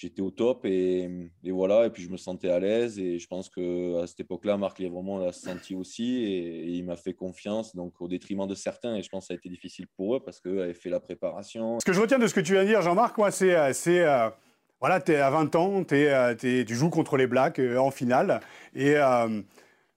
Euh, 0.00 0.08
j'étais 0.08 0.22
au 0.22 0.30
top. 0.30 0.64
Et, 0.64 1.08
voilà. 1.44 1.86
Et 1.86 1.90
puis, 1.90 2.02
je 2.02 2.10
me 2.10 2.16
sentais 2.16 2.50
à 2.50 2.58
l'aise. 2.58 2.98
Et 2.98 3.18
je 3.18 3.26
pense 3.26 3.48
qu'à 3.48 4.06
cette 4.06 4.20
époque-là, 4.20 4.56
Marc 4.56 4.78
Lièvremont 4.78 5.18
l'a 5.18 5.32
senti 5.32 5.74
aussi. 5.74 6.24
Et, 6.24 6.68
il 6.68 6.84
m'a 6.84 6.96
fait 6.96 7.14
confiance, 7.14 7.74
donc 7.74 8.00
au 8.00 8.08
détriment 8.08 8.46
de 8.46 8.54
certains. 8.54 8.96
Et 8.96 9.02
je 9.02 9.08
pense 9.08 9.24
que 9.24 9.28
ça 9.28 9.34
a 9.34 9.36
été 9.36 9.48
difficile 9.48 9.86
pour 9.96 10.16
eux 10.16 10.20
parce 10.20 10.40
qu'eux 10.40 10.62
avaient 10.62 10.74
fait 10.74 10.90
la 10.90 11.00
préparation. 11.00 11.78
Ce 11.80 11.84
que 11.84 11.92
je 11.92 12.00
retiens 12.00 12.18
de 12.18 12.26
ce 12.26 12.34
que 12.34 12.40
tu 12.40 12.52
viens 12.52 12.62
de 12.62 12.68
dire, 12.68 12.82
Jean-Marc, 12.82 13.18
moi, 13.18 13.30
c'est. 13.30 13.54
Euh, 13.54 14.30
voilà, 14.80 14.98
tu 14.98 15.12
es 15.12 15.16
à 15.16 15.28
20 15.28 15.54
ans, 15.56 15.84
euh, 15.92 16.34
tu 16.34 16.74
joues 16.74 16.88
contre 16.88 17.18
les 17.18 17.26
Blacks 17.26 17.58
euh, 17.58 17.76
en 17.76 17.90
finale. 17.90 18.40
Et 18.74 18.96
euh, 18.96 19.42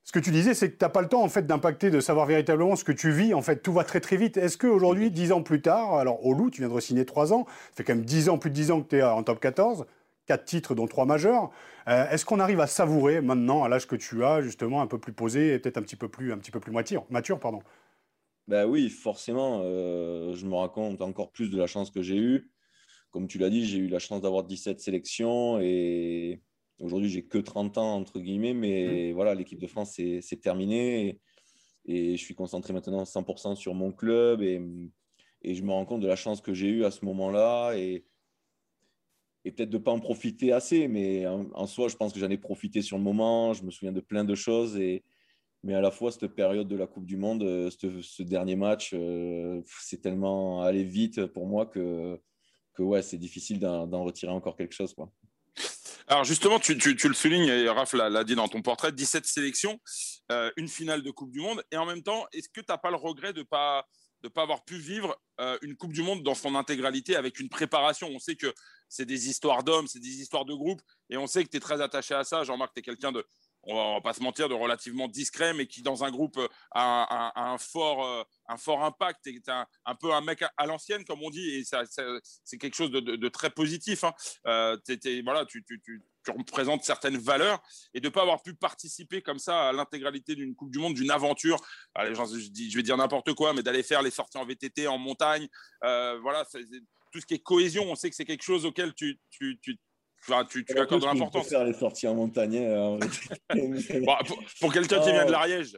ce 0.04 0.12
que 0.12 0.20
tu 0.20 0.32
disais, 0.32 0.54
c'est 0.54 0.72
que 0.72 0.78
tu 0.78 0.84
n'as 0.84 0.90
pas 0.90 1.02
le 1.02 1.08
temps 1.08 1.24
en 1.24 1.30
fait, 1.30 1.46
d'impacter, 1.48 1.90
de 1.90 2.00
savoir 2.00 2.26
véritablement 2.26 2.76
ce 2.76 2.84
que 2.84 2.92
tu 2.92 3.12
vis. 3.12 3.34
En 3.34 3.42
fait, 3.42 3.64
tout 3.64 3.74
va 3.74 3.84
très 3.84 4.00
très 4.00 4.18
vite. 4.18 4.38
Est-ce 4.38 4.58
qu'aujourd'hui, 4.58 5.12
10 5.12 5.32
ans 5.32 5.44
plus 5.44 5.62
tard, 5.62 5.96
alors 5.96 6.26
au 6.26 6.34
Loup, 6.34 6.50
tu 6.50 6.62
viens 6.62 6.74
de 6.74 6.80
signer 6.80 7.06
3 7.06 7.34
ans, 7.34 7.46
ça 7.48 7.78
fait 7.78 7.84
quand 7.84 7.96
même 7.96 8.06
10 8.06 8.30
ans, 8.30 8.38
plus 8.38 8.50
de 8.50 8.56
10 8.56 8.72
ans 8.72 8.82
que 8.82 8.90
tu 8.90 8.98
es 8.98 9.04
en 9.04 9.24
top 9.24 9.40
14, 9.40 9.86
4 10.28 10.46
titres, 10.46 10.76
dont 10.76 10.88
3 10.88 11.06
majeurs. 11.06 11.52
Est-ce 11.88 12.26
qu'on 12.26 12.40
arrive 12.40 12.60
à 12.60 12.68
savourer 12.68 13.22
maintenant, 13.22 13.64
à 13.64 13.70
l'âge 13.70 13.88
que 13.88 13.96
tu 13.96 14.24
as, 14.24 14.42
justement, 14.42 14.82
un 14.82 14.88
peu 14.88 15.00
plus 15.00 15.14
posé 15.14 15.54
et 15.54 15.60
peut-être 15.60 15.78
un 15.78 15.82
petit 15.84 15.96
peu 15.96 16.08
plus, 16.10 16.32
un 16.32 16.38
petit 16.38 16.52
peu 16.52 16.60
plus 16.60 16.72
mature, 16.72 17.06
mature 17.10 17.40
pardon? 17.40 17.62
Ben 18.48 18.66
oui, 18.66 18.90
forcément, 18.90 19.64
je 19.64 20.46
me 20.46 20.56
raconte 20.56 21.02
encore 21.02 21.32
plus 21.32 21.50
de 21.50 21.58
la 21.58 21.68
chance 21.68 21.92
que 21.92 22.02
j'ai 22.02 22.18
eue 22.18 22.50
comme 23.14 23.28
tu 23.28 23.38
l'as 23.38 23.52
dit, 23.52 23.64
j'ai 23.64 23.78
eu 23.78 23.88
la 23.88 24.00
chance 24.00 24.22
d'avoir 24.22 24.44
17 24.44 24.80
sélections 24.80 25.60
et 25.62 26.42
aujourd'hui, 26.80 27.10
j'ai 27.10 27.24
que 27.24 27.38
30 27.38 27.78
ans, 27.78 27.96
entre 27.96 28.20
guillemets, 28.20 28.54
mais 28.54 29.12
mmh. 29.12 29.16
voilà, 29.16 29.36
l'équipe 29.36 29.60
de 29.60 29.68
France, 29.68 29.94
c'est 29.94 30.42
terminé 30.42 31.20
et, 31.86 32.16
je 32.16 32.24
suis 32.24 32.36
concentré 32.36 32.72
maintenant 32.72 33.04
100% 33.04 33.56
sur 33.56 33.74
mon 33.74 33.92
club 33.92 34.42
et, 34.42 34.62
et, 35.42 35.54
je 35.54 35.64
me 35.64 35.72
rends 35.72 35.86
compte 35.86 36.02
de 36.02 36.08
la 36.08 36.16
chance 36.16 36.40
que 36.40 36.54
j'ai 36.54 36.70
eue 36.70 36.86
à 36.86 36.92
ce 36.92 37.04
moment-là 37.04 37.74
et, 37.74 38.06
et 39.44 39.52
peut-être 39.52 39.70
de 39.70 39.78
ne 39.78 39.84
pas 39.84 39.92
en 39.92 40.00
profiter 40.00 40.54
assez, 40.54 40.88
mais 40.88 41.28
en, 41.28 41.68
soi, 41.68 41.90
je 41.90 41.98
pense 41.98 42.14
que 42.14 42.20
j'en 42.20 42.30
ai 42.30 42.38
profité 42.38 42.82
sur 42.82 42.98
le 42.98 43.04
moment. 43.04 43.54
Je 43.54 43.64
me 43.64 43.72
souviens 43.72 43.92
de 43.92 44.00
plein 44.00 44.24
de 44.24 44.36
choses 44.36 44.78
et, 44.78 45.04
mais 45.64 45.74
à 45.74 45.82
la 45.82 45.92
fois, 45.92 46.12
cette 46.12 46.28
période 46.28 46.70
de 46.70 46.76
la 46.78 46.88
Coupe 46.88 47.06
du 47.06 47.18
Monde, 47.18 47.44
ce, 47.70 48.02
ce 48.02 48.24
dernier 48.24 48.56
match, 48.56 48.92
euh, 48.94 49.62
c'est 49.66 50.02
tellement 50.02 50.62
allé 50.62 50.84
vite 50.84 51.26
pour 51.26 51.48
moi 51.48 51.66
que 51.66 52.20
que 52.74 52.84
ouais, 52.84 53.02
c'est 53.02 53.18
difficile 53.18 53.60
d'en 53.60 54.04
retirer 54.04 54.32
encore 54.32 54.56
quelque 54.56 54.74
chose. 54.74 54.94
Quoi. 54.94 55.12
Alors 56.08 56.24
justement, 56.24 56.60
tu, 56.60 56.76
le 56.76 57.14
soulignes, 57.14 57.48
et 57.48 57.70
Raph 57.70 57.94
l'a 57.94 58.24
dit 58.24 58.36
dans 58.36 58.48
ton 58.48 58.62
portrait, 58.62 58.92
17 58.92 59.26
sélections, 59.26 59.80
euh, 60.32 60.52
une 60.58 60.68
finale 60.68 61.02
de 61.02 61.12
Coupe 61.12 61.32
du 61.32 61.40
Monde, 61.40 61.64
et 61.72 61.78
en 61.78 61.86
même 61.86 62.04
temps, 62.04 62.26
est-ce 62.34 62.50
que 62.50 62.62
tu 62.62 62.66
n'as 62.70 62.78
pas 62.78 62.90
le 62.90 62.98
regret 62.98 63.34
de 63.34 63.40
ne 63.40 63.44
pas, 63.44 63.88
de 64.22 64.28
pas 64.28 64.42
avoir 64.42 64.66
pu 64.66 64.78
vivre 64.78 65.18
euh, 65.40 65.58
une 65.62 65.76
Coupe 65.76 65.94
du 65.94 66.02
Monde 66.02 66.24
dans 66.24 66.36
son 66.36 66.56
intégralité 66.56 67.16
avec 67.16 67.40
une 67.40 67.50
préparation? 67.50 68.10
On 68.10 68.20
sait 68.20 68.36
que 68.36 68.54
c'est 68.90 69.06
des 69.06 69.30
histoires 69.30 69.64
d'hommes, 69.64 69.88
c'est 69.88 70.00
des 70.00 70.22
histoires 70.22 70.46
de 70.46 70.54
groupe, 70.54 70.82
et 71.10 71.18
on 71.18 71.28
sait 71.28 71.44
que 71.44 71.50
tu 71.50 71.58
es 71.58 71.62
très 71.62 71.82
attaché 71.82 72.14
à 72.14 72.24
ça. 72.24 72.44
Jean-Marc, 72.44 72.74
tu 72.74 72.80
es 72.80 72.84
quelqu'un 72.84 73.12
de, 73.12 73.26
on 73.66 73.96
va 73.96 74.02
pas 74.02 74.14
se 74.14 74.22
mentir, 74.22 74.50
de 74.50 74.54
relativement 74.54 75.08
discret, 75.08 75.54
mais 75.54 75.68
qui 75.68 75.82
dans 75.82 76.04
un 76.04 76.12
groupe 76.12 76.38
euh, 76.38 76.48
a, 76.72 77.32
un, 77.36 77.58
fort, 77.58 78.06
euh, 78.06 78.24
un 78.50 78.58
fort 78.58 78.84
impact, 78.84 79.28
est 79.28 79.48
un, 79.50 79.66
un 79.86 79.96
peu 79.96 80.14
un 80.14 80.22
mec 80.22 80.44
à, 80.58 80.66
l'ancienne, 80.66 81.06
comme 81.06 81.24
on 81.24 81.30
dit, 81.30 81.50
et 81.50 81.64
c'est 81.64 82.58
quelque 82.58 82.76
chose 82.76 82.92
de, 82.92 83.30
très 83.30 83.50
positif. 83.50 84.04
Hein. 84.04 84.14
Euh, 84.48 84.78
voilà, 85.24 85.46
tu, 85.46 85.64
représentes 86.28 86.84
certaines 86.84 87.18
valeurs, 87.18 87.62
et 87.94 88.00
de 88.00 88.08
ne 88.08 88.14
pas 88.14 88.22
avoir 88.22 88.42
pu 88.42 88.54
participer 88.54 89.22
comme 89.22 89.40
ça 89.40 89.70
à 89.70 89.74
l'intégralité 89.74 90.36
d'une 90.36 90.56
Coupe 90.56 90.72
du 90.72 90.80
Monde, 90.80 90.94
d'une 90.94 91.12
aventure, 91.12 91.58
allez, 91.96 92.16
je, 92.16 92.76
vais 92.76 92.84
dire 92.84 92.98
n'importe 92.98 93.34
quoi, 93.34 93.54
mais 93.54 93.64
d'aller 93.64 93.84
faire 93.84 94.02
les 94.02 94.12
sorties 94.12 94.38
en 94.38 94.46
VTT, 94.46 94.88
en 94.88 94.98
montagne, 94.98 95.48
voilà, 95.82 96.46
tout 97.12 97.20
ce 97.20 97.26
qui 97.26 97.36
est 97.36 97.44
cohésion, 97.44 97.84
on 97.90 97.96
sait 97.96 98.10
que 98.10 98.16
c'est 98.16 98.26
quelque 98.26 98.44
chose 98.44 98.66
auquel 98.66 98.94
tu 98.94 99.20
tu, 100.50 100.66
tu 100.66 100.78
accordes 100.80 101.02
de 101.02 101.08
l'importance. 101.08 101.50
faire 101.50 101.64
les 101.64 101.74
sorties 101.74 102.08
en 102.08 102.16
montagne. 102.16 102.58
Euh, 102.58 102.98
pour, 104.60 104.74
quelqu'un 104.74 105.00
qui 105.00 105.12
vient 105.12 105.26
de 105.26 105.32
l'Ariège. 105.32 105.78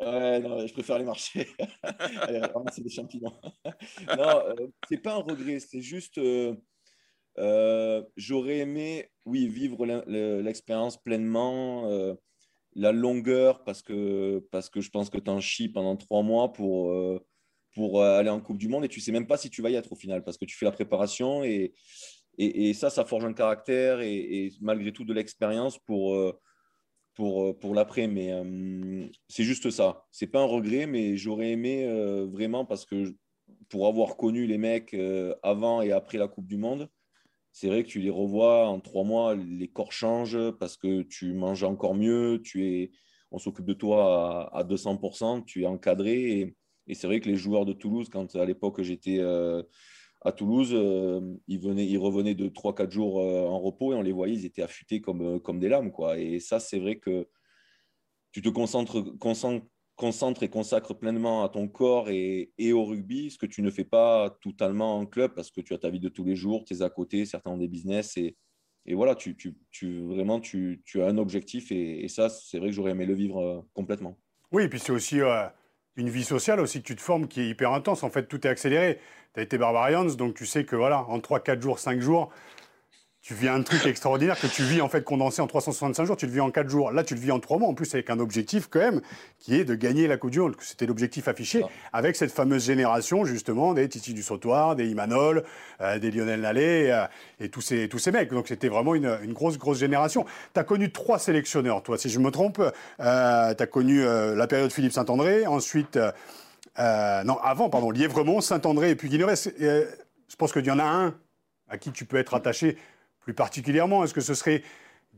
Ouais, 0.00 0.40
non, 0.40 0.66
je 0.66 0.72
préfère 0.72 0.98
les 0.98 1.04
marcher. 1.04 1.48
Allez, 1.82 2.42
c'est 2.72 2.82
des 2.82 2.90
champignons. 2.90 3.32
non, 4.18 4.42
euh, 4.46 4.66
c'est 4.88 4.98
pas 4.98 5.14
un 5.14 5.22
regret, 5.22 5.58
c'est 5.60 5.80
juste. 5.80 6.18
Euh, 6.18 8.02
j'aurais 8.16 8.58
aimé, 8.58 9.10
oui, 9.24 9.48
vivre 9.48 9.86
l'expérience 9.86 11.02
pleinement, 11.02 11.88
la 12.74 12.92
longueur, 12.92 13.64
parce 13.64 13.82
que, 13.82 14.46
parce 14.50 14.68
que 14.68 14.80
je 14.80 14.90
pense 14.90 15.08
que 15.08 15.18
tu 15.18 15.30
en 15.30 15.40
chies 15.40 15.68
pendant 15.68 15.96
trois 15.96 16.22
mois 16.22 16.52
pour, 16.52 16.94
pour 17.74 18.02
aller 18.02 18.30
en 18.30 18.40
Coupe 18.40 18.58
du 18.58 18.68
Monde 18.68 18.84
et 18.84 18.88
tu 18.88 19.00
sais 19.00 19.12
même 19.12 19.26
pas 19.26 19.36
si 19.36 19.48
tu 19.48 19.62
vas 19.62 19.70
y 19.70 19.74
être 19.74 19.92
au 19.92 19.96
final, 19.96 20.24
parce 20.24 20.36
que 20.36 20.44
tu 20.44 20.56
fais 20.56 20.66
la 20.66 20.72
préparation 20.72 21.42
et, 21.42 21.74
et, 22.38 22.74
ça, 22.74 22.90
ça 22.90 23.04
forge 23.04 23.24
un 23.24 23.32
caractère 23.32 24.00
et, 24.00 24.52
malgré 24.60 24.92
tout 24.92 25.04
de 25.04 25.14
l'expérience 25.14 25.78
pour, 25.78 26.14
euh, 26.14 26.38
pour, 27.14 27.44
euh, 27.44 27.58
pour 27.58 27.74
l'après. 27.74 28.06
Mais 28.06 28.32
euh, 28.32 29.06
c'est 29.28 29.44
juste 29.44 29.70
ça. 29.70 30.04
C'est 30.10 30.26
pas 30.26 30.40
un 30.40 30.46
regret, 30.46 30.86
mais 30.86 31.16
j'aurais 31.16 31.52
aimé 31.52 31.86
vraiment 32.30 32.64
parce 32.64 32.84
que 32.84 33.14
pour 33.68 33.86
avoir 33.86 34.16
connu 34.16 34.46
les 34.46 34.58
mecs 34.58 34.94
avant 35.42 35.82
et 35.82 35.92
après 35.92 36.18
la 36.18 36.28
Coupe 36.28 36.46
du 36.46 36.56
Monde, 36.56 36.88
c'est 37.52 37.68
vrai 37.68 37.84
que 37.84 37.88
tu 37.88 38.00
les 38.00 38.10
revois 38.10 38.66
en 38.66 38.80
trois 38.80 39.04
mois, 39.04 39.34
les 39.34 39.68
corps 39.68 39.92
changent 39.92 40.50
parce 40.58 40.76
que 40.76 41.02
tu 41.02 41.32
manges 41.32 41.64
encore 41.64 41.94
mieux, 41.94 42.42
tu 42.44 42.66
es, 42.66 42.90
on 43.30 43.38
s'occupe 43.38 43.64
de 43.64 43.72
toi 43.72 44.54
à, 44.54 44.62
200%, 44.62 45.44
tu 45.44 45.62
es 45.62 45.66
encadré. 45.66 46.40
Et, 46.40 46.56
et 46.86 46.94
c'est 46.94 47.06
vrai 47.06 47.20
que 47.20 47.28
les 47.28 47.36
joueurs 47.36 47.64
de 47.64 47.72
Toulouse, 47.72 48.08
quand 48.10 48.36
à 48.36 48.44
l'époque 48.44 48.82
j'étais 48.82 49.20
à 50.26 50.32
Toulouse, 50.32 50.72
euh, 50.74 51.20
ils, 51.46 51.60
venaient, 51.60 51.86
ils 51.86 51.98
revenaient 51.98 52.34
de 52.34 52.48
3-4 52.48 52.90
jours 52.90 53.20
euh, 53.20 53.44
en 53.46 53.60
repos 53.60 53.92
et 53.92 53.94
on 53.96 54.02
les 54.02 54.10
voyait, 54.10 54.34
ils 54.34 54.44
étaient 54.44 54.62
affûtés 54.62 55.00
comme, 55.00 55.22
euh, 55.22 55.38
comme 55.38 55.60
des 55.60 55.68
lames. 55.68 55.92
Quoi. 55.92 56.18
Et 56.18 56.40
ça, 56.40 56.58
c'est 56.58 56.80
vrai 56.80 56.96
que 56.96 57.28
tu 58.32 58.42
te 58.42 58.48
concentres, 58.48 59.16
concentres, 59.96 60.42
et 60.42 60.48
consacres 60.48 60.94
pleinement 60.94 61.44
à 61.44 61.48
ton 61.48 61.68
corps 61.68 62.10
et, 62.10 62.52
et, 62.58 62.72
au 62.72 62.84
rugby, 62.84 63.30
ce 63.30 63.38
que 63.38 63.46
tu 63.46 63.62
ne 63.62 63.70
fais 63.70 63.84
pas 63.84 64.36
totalement 64.42 64.98
en 64.98 65.06
club 65.06 65.32
parce 65.32 65.52
que 65.52 65.60
tu 65.60 65.72
as 65.74 65.78
ta 65.78 65.90
vie 65.90 66.00
de 66.00 66.08
tous 66.08 66.24
les 66.24 66.34
jours, 66.34 66.64
tu 66.64 66.74
es 66.74 66.82
à 66.82 66.90
côté, 66.90 67.24
certains 67.24 67.52
ont 67.52 67.56
des 67.56 67.68
business 67.68 68.16
et, 68.16 68.36
et 68.84 68.94
voilà, 68.94 69.14
tu, 69.14 69.36
tu, 69.36 69.56
tu 69.70 70.02
vraiment, 70.02 70.40
tu, 70.40 70.82
tu, 70.84 71.02
as 71.02 71.06
un 71.06 71.18
objectif 71.18 71.70
et, 71.70 72.08
ça, 72.08 72.28
c'est 72.28 72.58
vrai 72.58 72.68
que 72.70 72.74
j'aurais 72.74 72.90
aimé 72.90 73.06
le 73.06 73.14
vivre 73.14 73.64
complètement. 73.74 74.18
Oui, 74.50 74.64
et 74.64 74.68
puis 74.68 74.80
c'est 74.80 74.92
aussi 74.92 75.20
une 75.96 76.10
vie 76.10 76.24
sociale 76.24 76.60
aussi 76.60 76.82
que 76.82 76.86
tu 76.86 76.96
te 76.96 77.00
formes 77.00 77.26
qui 77.26 77.40
est 77.40 77.48
hyper 77.48 77.72
intense. 77.72 78.02
En 78.02 78.10
fait, 78.10 78.24
tout 78.24 78.46
est 78.46 78.50
accéléré. 78.50 79.00
Tu 79.34 79.40
as 79.40 79.42
été 79.42 79.58
Barbarians, 79.58 80.04
donc 80.04 80.34
tu 80.34 80.46
sais 80.46 80.64
que 80.64 80.76
voilà, 80.76 81.04
en 81.08 81.20
3, 81.20 81.40
4 81.40 81.60
jours, 81.60 81.78
5 81.78 82.00
jours, 82.00 82.30
tu 83.26 83.34
vis 83.34 83.48
un 83.48 83.60
truc 83.62 83.84
extraordinaire 83.86 84.38
que 84.38 84.46
tu 84.46 84.62
vis 84.62 84.80
en 84.80 84.88
fait 84.88 85.02
condensé 85.02 85.42
en 85.42 85.48
365 85.48 86.04
jours, 86.04 86.16
tu 86.16 86.26
le 86.26 86.32
vis 86.32 86.40
en 86.40 86.52
4 86.52 86.68
jours. 86.68 86.92
Là, 86.92 87.02
tu 87.02 87.16
le 87.16 87.20
vis 87.20 87.32
en 87.32 87.40
3 87.40 87.58
mois, 87.58 87.68
en 87.68 87.74
plus 87.74 87.92
avec 87.92 88.08
un 88.08 88.20
objectif 88.20 88.68
quand 88.70 88.78
même, 88.78 89.00
qui 89.40 89.56
est 89.56 89.64
de 89.64 89.74
gagner 89.74 90.06
la 90.06 90.16
Coupe 90.16 90.30
du 90.30 90.38
Monde. 90.38 90.54
C'était 90.60 90.86
l'objectif 90.86 91.26
affiché, 91.26 91.64
avec 91.92 92.14
cette 92.14 92.30
fameuse 92.30 92.64
génération 92.64 93.24
justement 93.24 93.74
des 93.74 93.88
Titi 93.88 94.14
du 94.14 94.22
Sautoir, 94.22 94.76
des 94.76 94.86
Imanol, 94.86 95.42
euh, 95.80 95.98
des 95.98 96.12
Lionel 96.12 96.42
Nallet 96.42 96.92
euh, 96.92 97.04
et 97.40 97.48
tous 97.48 97.62
ces, 97.62 97.88
tous 97.88 97.98
ces 97.98 98.12
mecs. 98.12 98.30
Donc 98.30 98.46
c'était 98.46 98.68
vraiment 98.68 98.94
une, 98.94 99.18
une, 99.24 99.32
grosse, 99.32 99.58
grosse 99.58 99.80
génération. 99.80 100.24
Tu 100.54 100.60
as 100.60 100.64
connu 100.64 100.92
trois 100.92 101.18
sélectionneurs, 101.18 101.82
toi, 101.82 101.98
si 101.98 102.08
je 102.08 102.20
me 102.20 102.30
trompe. 102.30 102.60
Euh, 103.00 103.54
tu 103.54 103.62
as 103.62 103.66
connu 103.66 104.04
la 104.04 104.46
période 104.46 104.70
Philippe 104.70 104.92
Saint-André, 104.92 105.48
ensuite... 105.48 105.98
non, 106.78 107.38
avant, 107.42 107.70
pardon, 107.70 107.90
Lièvremont, 107.90 108.40
Saint-André 108.40 108.90
et 108.90 108.94
puis 108.94 109.08
Guinovès. 109.08 109.50
je 109.58 110.36
pense 110.38 110.52
qu'il 110.52 110.64
y 110.64 110.70
en 110.70 110.78
a 110.78 110.84
un 110.84 111.14
à 111.68 111.78
qui 111.78 111.90
tu 111.90 112.04
peux 112.04 112.18
être 112.18 112.34
attaché 112.34 112.76
plus 113.26 113.34
particulièrement 113.34 114.04
Est-ce 114.04 114.14
que 114.14 114.20
ce 114.20 114.34
serait 114.34 114.62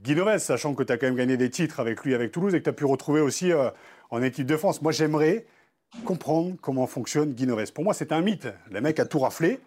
Guy 0.02 0.16
sachant 0.38 0.74
que 0.74 0.82
tu 0.82 0.90
as 0.90 0.96
quand 0.96 1.06
même 1.06 1.14
gagné 1.14 1.36
des 1.36 1.50
titres 1.50 1.78
avec 1.78 2.04
lui, 2.04 2.14
avec 2.14 2.32
Toulouse, 2.32 2.54
et 2.54 2.58
que 2.58 2.64
tu 2.64 2.70
as 2.70 2.72
pu 2.72 2.86
retrouver 2.86 3.20
aussi 3.20 3.52
euh, 3.52 3.68
en 4.08 4.22
équipe 4.22 4.46
de 4.46 4.56
France? 4.56 4.80
Moi, 4.80 4.92
j'aimerais 4.92 5.44
comprendre 6.06 6.56
comment 6.62 6.86
fonctionne 6.86 7.34
Guinoves. 7.34 7.70
Pour 7.74 7.84
moi, 7.84 7.92
c'est 7.92 8.10
un 8.10 8.22
mythe. 8.22 8.48
Le 8.70 8.80
mec 8.80 8.98
a 8.98 9.04
tout 9.04 9.18
raflé. 9.18 9.60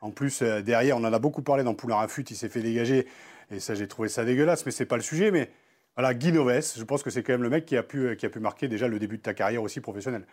En 0.00 0.12
plus, 0.12 0.42
euh, 0.42 0.62
derrière, 0.62 0.96
on 0.96 1.00
en 1.00 1.12
a 1.12 1.18
beaucoup 1.18 1.42
parlé 1.42 1.64
dans 1.64 1.74
Poulain 1.74 1.96
Rafut, 1.96 2.22
il 2.30 2.36
s'est 2.36 2.48
fait 2.48 2.62
dégager. 2.62 3.08
Et 3.50 3.58
ça, 3.58 3.74
j'ai 3.74 3.88
trouvé 3.88 4.08
ça 4.08 4.24
dégueulasse, 4.24 4.64
mais 4.64 4.70
ce 4.70 4.84
n'est 4.84 4.86
pas 4.86 4.96
le 4.96 5.02
sujet. 5.02 5.32
Mais 5.32 5.50
voilà, 5.96 6.14
Guinoves, 6.14 6.76
je 6.76 6.84
pense 6.84 7.02
que 7.02 7.10
c'est 7.10 7.24
quand 7.24 7.32
même 7.32 7.42
le 7.42 7.50
mec 7.50 7.66
qui 7.66 7.76
a, 7.76 7.82
pu, 7.82 8.14
qui 8.16 8.26
a 8.26 8.30
pu 8.30 8.38
marquer 8.38 8.68
déjà 8.68 8.86
le 8.86 9.00
début 9.00 9.16
de 9.16 9.22
ta 9.22 9.34
carrière 9.34 9.64
aussi 9.64 9.80
professionnelle. 9.80 10.24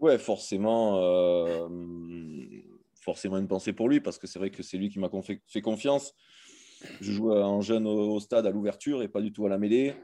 Ouais, 0.00 0.18
forcément, 0.18 1.00
euh, 1.00 1.68
forcément 3.00 3.38
une 3.38 3.46
pensée 3.46 3.72
pour 3.72 3.88
lui, 3.88 4.00
parce 4.00 4.18
que 4.18 4.26
c'est 4.26 4.40
vrai 4.40 4.50
que 4.50 4.64
c'est 4.64 4.78
lui 4.78 4.88
qui 4.88 4.98
m'a 4.98 5.08
fait 5.46 5.62
confiance. 5.62 6.12
Je 7.00 7.12
jouais 7.12 7.42
en 7.42 7.60
jeune 7.60 7.86
au, 7.86 8.18
stade 8.20 8.46
à 8.46 8.50
l'ouverture 8.50 9.02
et 9.02 9.08
pas 9.08 9.20
du 9.20 9.32
tout 9.32 9.46
à 9.46 9.48
la 9.48 9.58
mêlée. 9.58 9.94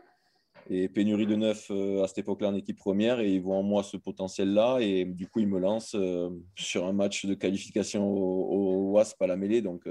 Et 0.70 0.88
pénurie 0.88 1.26
de 1.26 1.34
neuf 1.34 1.68
euh, 1.70 2.04
à 2.04 2.08
cette 2.08 2.18
époque-là 2.18 2.48
en 2.48 2.54
équipe 2.54 2.78
première, 2.78 3.18
et 3.18 3.32
il 3.32 3.40
voit 3.40 3.56
en 3.56 3.64
moi 3.64 3.82
ce 3.82 3.96
potentiel-là, 3.96 4.78
et 4.80 5.04
du 5.04 5.26
coup 5.26 5.40
il 5.40 5.48
me 5.48 5.58
lance 5.58 5.96
euh, 5.98 6.30
sur 6.56 6.86
un 6.86 6.92
match 6.92 7.26
de 7.26 7.34
qualification 7.34 8.08
au, 8.08 8.92
WASP 8.92 9.20
à 9.22 9.26
la 9.26 9.36
mêlée, 9.36 9.60
donc 9.60 9.88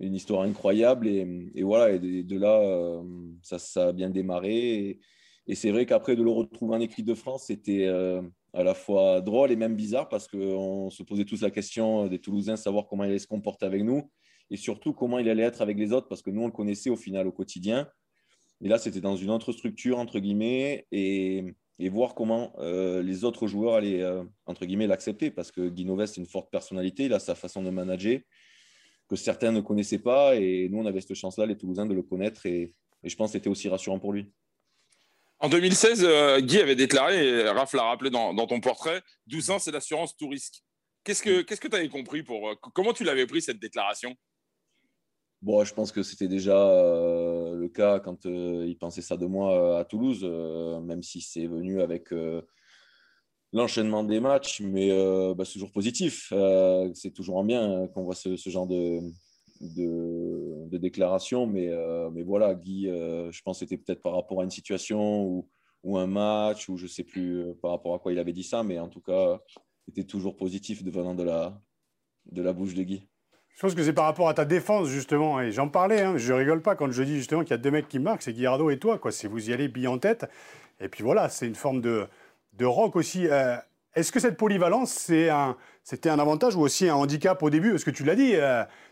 une 0.00 0.14
histoire 0.16 0.42
incroyable, 0.42 1.06
et, 1.06 1.62
voilà, 1.62 1.92
et 1.92 2.00
de, 2.00 2.36
là 2.36 3.00
ça, 3.42 3.88
a 3.88 3.92
bien 3.92 4.10
démarré, 4.10 4.98
et, 5.46 5.54
c'est 5.54 5.70
vrai 5.70 5.86
qu'après 5.86 6.16
de 6.16 6.22
le 6.24 6.30
retrouver 6.30 6.74
en 6.74 6.80
équipe 6.80 7.06
de 7.06 7.14
France, 7.14 7.44
c'était 7.46 7.86
à 7.86 8.64
la 8.64 8.74
fois 8.74 9.20
drôle 9.20 9.52
et 9.52 9.56
même 9.56 9.76
bizarre 9.76 10.08
parce 10.08 10.26
qu'on 10.26 10.90
se 10.90 11.04
posait 11.04 11.24
tous 11.24 11.42
la 11.42 11.52
question 11.52 12.08
des 12.08 12.18
Toulousains, 12.18 12.56
savoir 12.56 12.88
comment 12.88 13.04
il 13.04 13.10
allait 13.10 13.20
se 13.20 13.28
comporter 13.28 13.66
avec 13.66 13.84
nous 13.84 14.10
et 14.50 14.56
surtout 14.56 14.92
comment 14.92 15.18
il 15.18 15.28
allait 15.28 15.42
être 15.42 15.62
avec 15.62 15.78
les 15.78 15.92
autres 15.92 16.08
parce 16.08 16.22
que 16.22 16.30
nous, 16.30 16.42
on 16.42 16.46
le 16.46 16.52
connaissait 16.52 16.90
au 16.90 16.96
final 16.96 17.26
au 17.26 17.32
quotidien. 17.32 17.88
Et 18.62 18.68
là, 18.68 18.78
c'était 18.78 19.00
dans 19.00 19.16
une 19.16 19.30
autre 19.30 19.52
structure, 19.52 19.98
entre 19.98 20.18
guillemets, 20.18 20.86
et, 20.92 21.54
voir 21.90 22.14
comment 22.14 22.54
euh, 22.58 23.02
les 23.02 23.24
autres 23.24 23.46
joueurs 23.46 23.74
allaient, 23.74 24.02
euh, 24.02 24.24
entre 24.46 24.64
guillemets, 24.64 24.86
l'accepter 24.86 25.30
parce 25.30 25.52
que 25.52 25.68
Guinoves, 25.68 26.06
c'est 26.06 26.20
une 26.20 26.26
forte 26.26 26.50
personnalité, 26.50 27.04
il 27.04 27.12
a 27.12 27.18
sa 27.18 27.34
façon 27.34 27.62
de 27.62 27.70
manager 27.70 28.20
que 29.08 29.16
certains 29.16 29.52
ne 29.52 29.60
connaissaient 29.60 29.98
pas 29.98 30.36
et 30.36 30.68
nous, 30.70 30.78
on 30.78 30.86
avait 30.86 31.00
cette 31.00 31.14
chance-là, 31.14 31.46
les 31.46 31.56
Toulousains, 31.56 31.86
de 31.86 31.94
le 31.94 32.02
connaître 32.02 32.46
et, 32.46 32.72
je 33.04 33.14
pense 33.14 33.28
que 33.28 33.32
c'était 33.34 33.50
aussi 33.50 33.68
rassurant 33.68 34.00
pour 34.00 34.12
lui. 34.12 34.32
En 35.38 35.48
2016, 35.48 36.02
euh, 36.02 36.40
Guy 36.40 36.58
avait 36.58 36.74
déclaré, 36.74 37.24
et 37.24 37.48
Raph 37.50 37.74
l'a 37.74 37.84
rappelé 37.84 38.10
dans, 38.10 38.34
ton 38.46 38.58
portrait, 38.58 39.00
12 39.26 39.50
ans, 39.50 39.58
c'est 39.60 39.70
l'assurance 39.70 40.16
tout 40.16 40.28
risque. 40.28 40.64
Qu'est-ce 41.04 41.22
que 41.22 41.68
tu 41.68 41.76
avais 41.76 41.88
compris 41.88 42.24
pour. 42.24 42.58
Comment 42.74 42.92
tu 42.92 43.04
l'avais 43.04 43.26
pris 43.26 43.42
cette 43.42 43.60
déclaration? 43.60 44.16
Bon, 45.46 45.62
je 45.62 45.72
pense 45.72 45.92
que 45.92 46.02
c'était 46.02 46.26
déjà 46.26 46.58
euh, 46.58 47.54
le 47.54 47.68
cas 47.68 48.00
quand 48.00 48.24
il 48.24 48.76
pensait 48.80 49.00
ça 49.00 49.16
de 49.16 49.26
moi 49.26 49.78
à 49.78 49.84
Toulouse, 49.84 50.24
même 50.82 51.04
si 51.04 51.20
c'est 51.20 51.46
venu 51.46 51.80
avec 51.80 52.12
l'enchaînement 53.52 54.02
des 54.02 54.18
matchs, 54.18 54.60
mais 54.60 54.88
bah, 55.36 55.44
c'est 55.44 55.52
toujours 55.52 55.70
positif. 55.70 56.32
c'est 56.94 57.12
toujours 57.12 57.36
en 57.36 57.44
bien 57.44 57.86
qu'on 57.94 58.02
voit 58.02 58.16
ce, 58.16 58.34
genre 58.50 58.66
de, 58.66 58.98
déclaration, 60.78 61.46
mais, 61.46 61.68
euh, 61.68 62.10
voilà, 62.24 62.56
Guy, 62.56 62.88
euh, 62.88 63.30
je 63.30 63.40
pense 63.42 63.60
que 63.60 63.66
c'était 63.66 63.80
peut-être 63.80 64.02
par 64.02 64.14
rapport 64.14 64.40
à 64.40 64.44
une 64.44 64.50
situation 64.50 65.46
ou, 65.84 65.96
un 65.96 66.08
match, 66.08 66.68
ou 66.68 66.76
je 66.76 66.86
ne 66.86 66.88
sais 66.88 67.04
plus 67.04 67.38
euh, 67.38 67.54
par 67.62 67.70
rapport 67.70 67.94
à 67.94 68.00
quoi 68.00 68.12
il 68.12 68.18
avait 68.18 68.32
dit 68.32 68.42
ça, 68.42 68.64
mais 68.64 68.80
en 68.80 68.88
tout 68.88 69.00
cas, 69.00 69.40
c'était 69.86 70.02
toujours 70.02 70.36
positif 70.36 70.82
de 70.82 70.90
de 70.90 72.42
la 72.42 72.52
bouche 72.52 72.74
de 72.74 72.82
Guy. 72.82 73.06
Je 73.56 73.62
pense 73.62 73.74
que 73.74 73.82
c'est 73.82 73.94
par 73.94 74.04
rapport 74.04 74.28
à 74.28 74.34
ta 74.34 74.44
défense, 74.44 74.88
justement, 74.88 75.40
et 75.40 75.50
j'en 75.50 75.68
parlais, 75.68 76.02
hein, 76.02 76.18
je 76.18 76.32
rigole 76.32 76.60
pas 76.60 76.76
quand 76.76 76.92
je 76.92 77.02
dis 77.02 77.16
justement 77.16 77.40
qu'il 77.40 77.52
y 77.52 77.54
a 77.54 77.58
deux 77.58 77.70
mecs 77.70 77.88
qui 77.88 77.98
marquent, 77.98 78.20
c'est 78.20 78.34
Guillardo 78.34 78.68
et 78.68 78.78
toi, 78.78 78.98
quoi. 78.98 79.10
Si 79.10 79.26
vous 79.26 79.48
y 79.48 79.52
allez 79.54 79.68
bille 79.68 79.88
en 79.88 79.96
tête, 79.96 80.26
et 80.78 80.88
puis 80.88 81.02
voilà, 81.02 81.30
c'est 81.30 81.46
une 81.46 81.54
forme 81.54 81.80
de, 81.80 82.06
de 82.52 82.64
rock 82.66 82.96
aussi. 82.96 83.26
Est-ce 83.94 84.12
que 84.12 84.20
cette 84.20 84.36
polyvalence, 84.36 84.90
c'était 84.90 85.30
un, 86.10 86.18
avantage 86.18 86.54
ou 86.54 86.60
aussi 86.60 86.86
un 86.86 86.96
handicap 86.96 87.42
au 87.42 87.48
début? 87.48 87.70
Parce 87.70 87.84
que 87.84 87.90
tu 87.90 88.04
l'as 88.04 88.14
dit, 88.14 88.34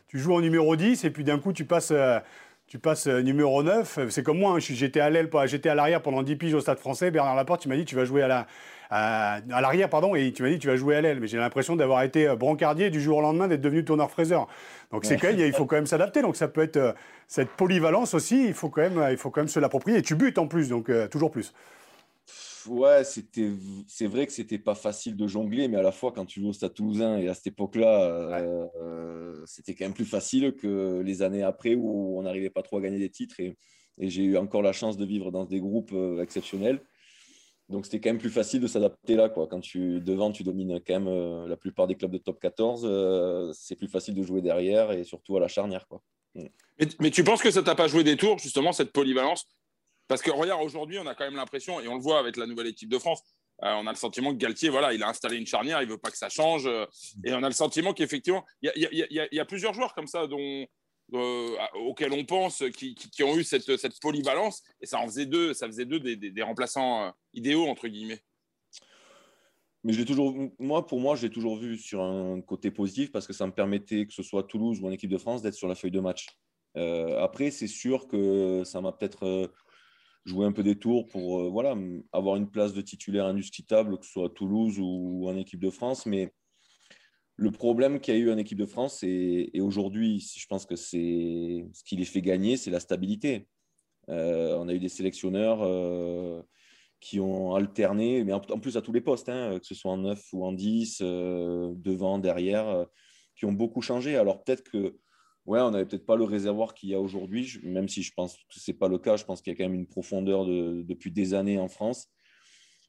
tu 0.09 0.19
joues 0.19 0.35
en 0.35 0.41
numéro 0.41 0.77
10 0.77 1.05
et 1.05 1.11
puis 1.11 1.25
d'un 1.25 1.39
coup 1.39 1.53
tu 1.53 1.67
passes, 1.67 1.91
euh, 1.91 2.19
tu 2.67 2.79
passes 2.79 3.07
euh, 3.07 3.21
numéro 3.21 3.63
9. 3.63 4.09
C'est 4.09 4.23
comme 4.23 4.39
moi, 4.39 4.53
hein, 4.53 4.59
j'étais 4.61 5.01
à 5.01 5.11
l'aile, 5.11 5.29
j'étais 5.45 5.69
à 5.69 5.75
l'arrière 5.75 6.01
pendant 6.01 6.23
10 6.23 6.37
piges 6.37 6.55
au 6.55 6.61
Stade 6.61 6.79
français. 6.79 7.11
Bernard 7.11 7.37
Laporte, 7.37 7.61
tu 7.61 7.69
m'as 7.69 7.77
dit 7.77 7.85
tu 7.85 7.97
vas 7.97 8.07
jouer 8.07 8.23
à 8.23 8.29
la, 8.29 8.47
à, 8.91 9.41
l'arrière, 9.49 9.89
pardon, 9.89 10.15
et 10.15 10.33
tu 10.33 10.43
m'as 10.43 10.51
dit 10.51 10.59
tu 10.59 10.69
vas 10.69 10.77
jouer 10.77 10.97
à 10.97 11.01
l'aile. 11.01 11.21
Mais 11.21 11.27
j'ai 11.27 11.39
l'impression 11.39 11.77
d'avoir 11.77 12.03
été 12.03 12.29
euh, 12.29 12.37
brancardier 12.37 12.91
du 12.91 13.01
jour 13.01 13.19
au 13.19 13.23
lendemain, 13.23 13.49
d'être 13.49 13.61
devenu 13.61 13.85
tourneur-fraiseur. 13.85 14.47
Donc 14.93 15.05
c'est 15.05 15.17
quand 15.17 15.29
même, 15.29 15.39
il 15.41 15.53
faut 15.53 15.67
quand 15.67 15.77
même 15.77 15.87
s'adapter. 15.87 16.23
Donc 16.23 16.37
ça 16.37 16.49
peut 16.49 16.63
être 16.63 16.95
cette 17.27 17.51
polyvalence 17.51 18.15
aussi. 18.15 18.47
Il 18.47 18.55
faut 18.55 18.69
quand 18.69 18.83
même, 18.83 19.05
il 19.11 19.17
faut 19.17 19.31
quand 19.31 19.41
même 19.41 19.49
se 19.49 19.61
l'approprier. 19.61 19.99
Et 19.99 20.03
tu 20.03 20.15
butes 20.15 20.39
en 20.39 20.47
plus, 20.47 20.69
donc 20.69 20.91
toujours 21.11 21.31
plus 21.31 21.53
ouais, 22.69 23.05
c'était, 23.05 23.51
c'est 23.87 24.07
vrai 24.07 24.27
que 24.27 24.33
c'était 24.33 24.59
pas 24.59 24.75
facile 24.75 25.17
de 25.17 25.27
jongler, 25.27 25.69
mais 25.69 25.77
à 25.77 25.83
la 25.83 25.93
fois 25.93 26.13
quand 26.13 26.25
tu 26.25 26.41
joues 26.41 26.49
au 26.49 26.53
Stade 26.53 26.75
Toulousain 26.75 27.19
et 27.19 27.29
à 27.29 27.35
cette 27.35 27.49
époque-là, 27.49 28.41
euh, 28.41 29.43
c'était 29.47 29.75
quand 29.75 29.85
même 29.85 29.95
plus 29.95 30.05
facile 30.05 30.55
que 30.55 31.01
les 31.01 31.23
années 31.23 31.43
après 31.43 31.75
où 31.75 32.19
on 32.19 32.23
n'arrivait 32.23 32.51
pas 32.51 32.63
trop 32.63 32.79
à 32.79 32.81
gagner 32.81 32.99
des 32.99 33.11
titres. 33.11 33.41
Et, 33.41 33.57
j'ai 33.97 34.25
eu 34.25 34.37
encore 34.37 34.63
la 34.63 34.73
chance 34.73 34.97
de 34.97 35.05
vivre 35.05 35.31
dans 35.31 35.45
des 35.45 35.61
groupes 35.61 35.93
euh, 35.93 36.21
exceptionnels. 36.21 36.81
Donc 37.75 37.85
c'était 37.85 38.01
quand 38.01 38.11
même 38.11 38.19
plus 38.19 38.31
facile 38.31 38.61
de 38.61 38.67
s'adapter 38.67 39.17
là. 39.17 39.29
Quoi. 39.29 39.47
Quand 39.47 39.61
tu 39.61 40.01
devant, 40.01 40.33
tu 40.33 40.43
domines 40.45 40.81
quand 40.87 40.95
même 40.95 41.09
euh, 41.09 41.47
la 41.47 41.57
plupart 41.57 41.87
des 41.87 41.95
clubs 41.95 42.13
de 42.13 42.19
top 42.19 42.41
14, 42.41 43.53
c'est 43.53 43.77
plus 43.77 43.89
facile 43.89 44.15
de 44.15 44.23
jouer 44.23 44.41
derrière 44.41 44.93
et 44.93 45.05
surtout 45.05 45.37
à 45.37 45.41
la 45.41 45.49
charnière. 45.49 45.87
Quoi. 45.89 46.01
Mm. 46.35 46.47
Mais, 47.01 47.11
tu 47.11 47.25
penses 47.25 47.43
que 47.43 47.51
ça 47.51 47.63
t'a 47.63 47.75
pas 47.75 47.89
joué 47.89 48.05
des 48.05 48.17
tours, 48.17 48.39
justement, 48.39 48.73
cette 48.73 48.93
polyvalence? 48.93 49.47
Parce 50.09 50.23
que 50.23 50.31
regarde, 50.31 50.63
aujourd'hui, 50.63 50.99
on 50.99 51.07
a 51.07 51.15
quand 51.15 51.25
même 51.25 51.37
l'impression, 51.37 51.81
et 51.81 51.89
on 51.89 51.95
le 51.95 52.01
voit 52.01 52.19
avec 52.19 52.37
la 52.37 52.47
nouvelle 52.47 52.67
équipe 52.67 52.89
de 52.89 52.99
France, 52.99 53.23
euh, 53.63 53.73
on 53.75 53.87
a 53.87 53.91
le 53.91 53.97
sentiment 53.97 54.33
que 54.33 54.39
Galtier, 54.39 54.69
voilà, 54.69 54.93
il 54.93 55.03
a 55.03 55.09
installé 55.09 55.37
une 55.37 55.47
charnière, 55.47 55.81
il 55.81 55.89
veut 55.89 55.99
pas 55.99 56.11
que 56.11 56.19
ça 56.19 56.29
change. 56.29 56.67
Euh, 56.67 56.87
et 57.25 57.33
on 57.33 57.43
a 57.43 57.49
le 57.49 57.55
sentiment 57.55 57.95
qu'effectivement, 57.95 58.45
il 58.63 58.73
y, 58.73 59.41
a, 59.41 59.45
plusieurs 59.45 59.73
joueurs 59.75 59.95
comme 59.95 60.09
ça 60.09 60.27
dont, 60.27 60.67
euh, 61.13 61.57
auxquels 61.75 62.13
on 62.13 62.25
pense 62.25 62.65
qui, 62.77 63.23
ont 63.23 63.37
eu 63.37 63.45
cette, 63.45 64.01
polyvalence. 64.01 64.63
Et 64.81 64.87
ça 64.87 64.99
en 64.99 65.07
faisait 65.07 65.27
deux, 65.27 65.55
ça 65.55 65.67
faisait 65.67 65.85
deux 65.85 66.01
des, 66.01 66.43
remplaçants 66.43 67.13
idéaux, 67.33 67.67
entre 67.67 67.89
guillemets. 67.89 68.23
Mais 69.83 69.93
je 69.93 70.03
toujours, 70.03 70.35
moi, 70.59 70.87
pour 70.87 71.01
moi, 71.01 71.15
je 71.15 71.27
l'ai 71.27 71.33
toujours 71.33 71.57
vu 71.59 71.77
sur 71.77 72.03
un 72.03 72.41
côté 72.41 72.71
positif 72.71 73.13
parce 73.13 73.27
que 73.27 73.35
ça 73.35 73.47
me 73.47 73.53
permettait, 73.53 74.07
que 74.07 74.15
ce 74.15 74.23
soit 74.23 74.45
Toulouse 74.45 74.81
ou 74.81 74.87
en 74.87 74.91
équipe 74.91 75.11
de 75.11 75.19
France, 75.19 75.43
d'être 75.43 75.55
sur 75.55 75.69
la 75.69 75.75
feuille 75.75 75.91
de 75.91 76.01
match. 76.01 76.27
après, 76.75 77.51
c'est 77.51 77.67
sûr 77.67 78.09
que 78.09 78.63
ça 78.65 78.81
m'a 78.81 78.93
peut-être 78.93 79.51
jouer 80.25 80.47
un 80.47 80.53
peu 80.53 80.63
des 80.63 80.77
tours 80.77 81.07
pour 81.07 81.41
euh, 81.41 81.51
voilà, 81.51 81.77
avoir 82.13 82.37
une 82.37 82.51
place 82.51 82.73
de 82.73 82.81
titulaire 82.81 83.27
indiscutable, 83.27 83.99
que 83.99 84.07
ce 84.07 84.13
soit 84.13 84.27
à 84.27 84.31
Toulouse 84.31 84.79
ou 84.79 85.29
en 85.29 85.37
équipe 85.37 85.61
de 85.61 85.71
France. 85.71 86.07
Mais 86.07 86.33
le 87.37 87.51
problème 87.51 88.01
qu'il 88.01 88.15
y 88.15 88.17
a 88.17 88.21
eu 88.21 88.31
en 88.31 88.39
équipe 88.39 88.59
de 88.59 88.67
France, 88.67 89.03
et, 89.03 89.51
et 89.53 89.61
aujourd'hui, 89.61 90.21
je 90.37 90.47
pense 90.47 90.67
que 90.67 90.77
c'est 90.77 91.67
ce 91.73 91.85
qui 91.85 91.97
les 91.97 92.05
fait 92.05 92.23
gagner, 92.23 92.57
c'est 92.57 92.71
la 92.71 92.81
stabilité. 92.81 93.49
Euh, 94.09 94.57
on 94.59 94.69
a 94.69 94.75
eu 94.75 94.79
des 94.79 94.89
sélectionneurs 94.89 95.63
euh, 95.63 96.43
qui 97.01 97.21
ont 97.21 97.55
alterné, 97.55 98.23
mais 98.25 98.33
en, 98.33 98.41
plus 98.41 98.77
à 98.77 98.83
tous 98.83 98.93
les 98.93 99.01
postes, 99.01 99.29
hein, 99.29 99.59
que 99.59 99.67
ce 99.67 99.75
soit 99.75 99.93
en 99.93 99.99
9 99.99 100.23
ou 100.33 100.45
en 100.45 100.53
10, 100.53 101.01
devant, 101.01 102.19
derrière, 102.19 102.87
qui 103.37 103.47
ont 103.47 103.53
beaucoup 103.53 103.83
changé. 103.83 104.17
Alors 104.17 104.45
peut-être 104.45 104.63
que 104.63 104.99
ouais, 105.47 105.61
on 105.61 105.71
n'avait 105.71 105.87
peut-être 105.87 106.07
pas 106.07 106.17
le 106.17 106.25
réservoir 106.25 106.75
qu'il 106.75 106.91
y 106.91 106.95
a 106.95 107.01
aujourd'hui, 107.01 107.61
même 107.63 107.89
si 107.89 108.03
je 108.03 108.13
pense 108.15 108.37
que 108.37 108.61
ce 108.61 108.71
n'est 108.71 108.77
pas 108.77 108.89
le 108.89 108.99
cas. 108.99 109.17
Je 109.17 109.25
pense 109.25 109.43
qu'il 109.43 109.53
y 109.53 109.55
a 109.55 109.57
quand 109.57 109.65
même 109.65 109.79
une 109.79 109.87
profondeur 109.87 110.45
depuis 110.47 111.11
des 111.11 111.35
années 111.35 111.59
en 111.59 111.69
France. 111.69 112.09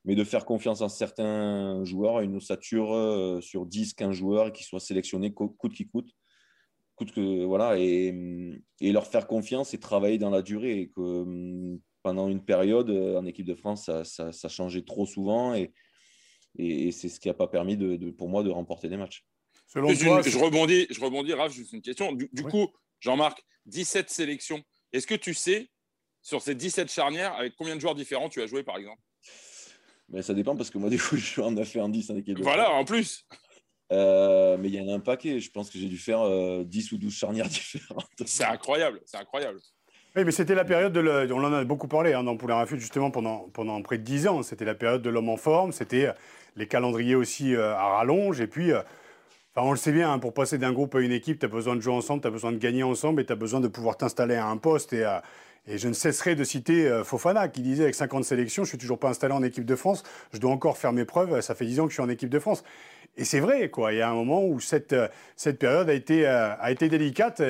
Mais 0.05 0.15
de 0.15 0.23
faire 0.23 0.45
confiance 0.45 0.81
en 0.81 0.89
certains 0.89 1.83
joueurs, 1.83 2.21
une 2.21 2.35
ossature 2.35 2.93
euh, 2.93 3.41
sur 3.41 3.65
10, 3.65 3.93
15 3.93 4.15
joueurs 4.15 4.53
qui 4.53 4.63
soient 4.63 4.79
sélectionnés 4.79 5.33
coûte 5.33 5.73
qui 5.73 5.87
coûte. 5.87 6.09
coûte 6.95 7.11
que, 7.11 7.43
voilà, 7.43 7.77
et, 7.79 8.13
leur 8.81 9.07
faire 9.07 9.27
confiance 9.27 9.73
et 9.73 9.79
travailler 9.79 10.17
dans 10.17 10.29
la 10.29 10.41
durée. 10.41 10.79
Et 10.81 10.89
que 10.89 11.01
hum, 11.01 11.79
pendant 12.03 12.29
une 12.29 12.43
période, 12.43 12.89
euh, 12.91 13.17
en 13.17 13.25
équipe 13.25 13.47
de 13.47 13.55
France, 13.55 13.85
ça, 14.03 14.31
ça, 14.31 14.49
changeait 14.49 14.83
trop 14.83 15.07
souvent. 15.07 15.55
Et, 15.55 15.73
et, 16.57 16.91
c'est 16.91 17.09
ce 17.09 17.19
qui 17.19 17.27
n'a 17.27 17.33
pas 17.33 17.47
permis 17.47 17.77
de, 17.77 18.11
pour 18.11 18.29
moi 18.29 18.43
de 18.43 18.51
remporter 18.51 18.89
des 18.89 18.97
matchs 18.97 19.25
je, 19.73 20.37
rebondis, 20.37 20.87
je 20.89 20.99
rebondis, 20.99 21.33
Raph, 21.33 21.53
juste 21.53 21.73
une 21.73 21.81
question. 21.81 22.13
Du, 22.13 22.43
coup, 22.43 22.67
Jean-Marc, 22.99 23.43
17 23.65 24.09
sélections. 24.09 24.63
Est-ce 24.93 25.07
que 25.07 25.15
tu 25.15 25.33
sais, 25.33 25.69
sur 26.21 26.41
ces 26.41 26.55
17 26.55 26.91
charnières, 26.91 27.33
avec 27.33 27.55
combien 27.55 27.75
de 27.75 27.81
joueurs 27.81 27.95
différents 27.95 28.29
tu 28.29 28.41
as 28.41 28.47
joué, 28.47 28.63
par 28.63 28.77
exemple? 28.77 29.01
Mais 30.09 30.21
Ça 30.21 30.33
dépend, 30.33 30.55
parce 30.55 30.69
que 30.69 30.77
moi, 30.77 30.89
des 30.91 30.97
fois, 30.97 31.17
je 31.17 31.25
suis 31.25 31.41
en 31.41 31.51
9 31.51 31.75
et 31.75 31.81
en 31.81 31.89
10 31.89 32.09
en 32.11 32.15
équipe 32.17 32.39
Voilà, 32.41 32.71
en 32.71 32.85
plus 32.85 33.25
euh, 33.91 34.57
mais 34.59 34.69
il 34.69 34.73
y 34.73 34.81
en 34.81 34.91
a 34.91 34.95
un 34.95 34.99
paquet. 34.99 35.39
Je 35.39 35.51
pense 35.51 35.69
que 35.69 35.77
j'ai 35.77 35.87
dû 35.87 35.99
faire 35.99 36.19
10 36.19 36.23
euh, 36.27 36.95
ou 36.95 36.97
12 36.97 37.13
charnières 37.13 37.47
différentes. 37.49 38.07
C'est 38.25 38.43
incroyable, 38.43 38.99
c'est 39.05 39.17
incroyable. 39.17 39.59
Oui, 40.15 40.23
mais 40.23 40.31
c'était 40.31 40.55
la 40.55 40.65
période 40.65 40.91
de. 40.91 41.01
Le, 41.01 41.31
on 41.31 41.43
en 41.43 41.53
a 41.53 41.63
beaucoup 41.65 41.87
parlé 41.87 42.13
hein, 42.13 42.23
dans 42.23 42.35
Poulain 42.35 42.55
Rafut, 42.55 42.79
justement, 42.79 43.11
pendant, 43.11 43.49
pendant 43.53 43.79
près 43.83 43.99
de 43.99 44.03
10 44.03 44.27
ans. 44.27 44.41
C'était 44.41 44.65
la 44.65 44.73
période 44.73 45.03
de 45.03 45.09
l'homme 45.11 45.29
en 45.29 45.37
forme. 45.37 45.71
C'était 45.71 46.09
les 46.55 46.67
calendriers 46.67 47.13
aussi 47.13 47.53
euh, 47.53 47.75
à 47.75 47.97
rallonge. 47.97 48.41
Et 48.41 48.47
puis, 48.47 48.71
Enfin, 49.57 49.67
on 49.67 49.71
le 49.71 49.77
sait 49.77 49.93
bien, 49.93 50.11
hein, 50.11 50.19
pour 50.19 50.33
passer 50.33 50.57
d'un 50.57 50.73
groupe 50.73 50.95
à 50.95 50.99
une 50.99 51.13
équipe, 51.13 51.39
tu 51.39 51.45
as 51.45 51.49
besoin 51.49 51.77
de 51.77 51.79
jouer 51.79 51.93
ensemble, 51.93 52.21
tu 52.21 52.27
as 52.27 52.31
besoin 52.31 52.51
de 52.51 52.57
gagner 52.57 52.83
ensemble 52.83 53.21
et 53.21 53.25
tu 53.25 53.31
as 53.31 53.37
besoin 53.37 53.61
de 53.61 53.69
pouvoir 53.69 53.95
t'installer 53.95 54.35
à 54.35 54.47
un 54.47 54.57
poste. 54.57 54.91
Et, 54.91 55.05
et, 55.67 55.77
je 55.77 55.87
ne 55.87 55.93
cesserai 55.93 56.35
de 56.35 56.43
citer 56.43 56.87
euh, 56.87 57.03
Fofana 57.03 57.47
qui 57.47 57.61
disait 57.61 57.83
avec 57.83 57.95
50 57.95 58.23
sélections, 58.23 58.63
je 58.63 58.69
suis 58.69 58.77
toujours 58.77 58.99
pas 58.99 59.09
installé 59.09 59.33
en 59.33 59.43
équipe 59.43 59.65
de 59.65 59.75
France, 59.75 60.03
je 60.33 60.39
dois 60.39 60.51
encore 60.51 60.77
faire 60.77 60.93
mes 60.93 61.05
preuves, 61.05 61.41
ça 61.41 61.55
fait 61.55 61.65
10 61.65 61.79
ans 61.79 61.83
que 61.85 61.89
je 61.89 61.95
suis 61.95 62.03
en 62.03 62.09
équipe 62.09 62.29
de 62.29 62.39
France. 62.39 62.63
Et 63.17 63.23
c'est 63.23 63.39
vrai, 63.39 63.69
quoi. 63.69 63.93
Il 63.93 63.97
y 63.97 64.01
a 64.01 64.09
un 64.09 64.13
moment 64.13 64.45
où 64.45 64.59
cette, 64.59 64.93
euh, 64.93 65.07
cette 65.35 65.57
période 65.57 65.89
a 65.89 65.93
été, 65.93 66.25
a 66.25 66.69
été 66.69 66.89
délicate. 66.89 67.41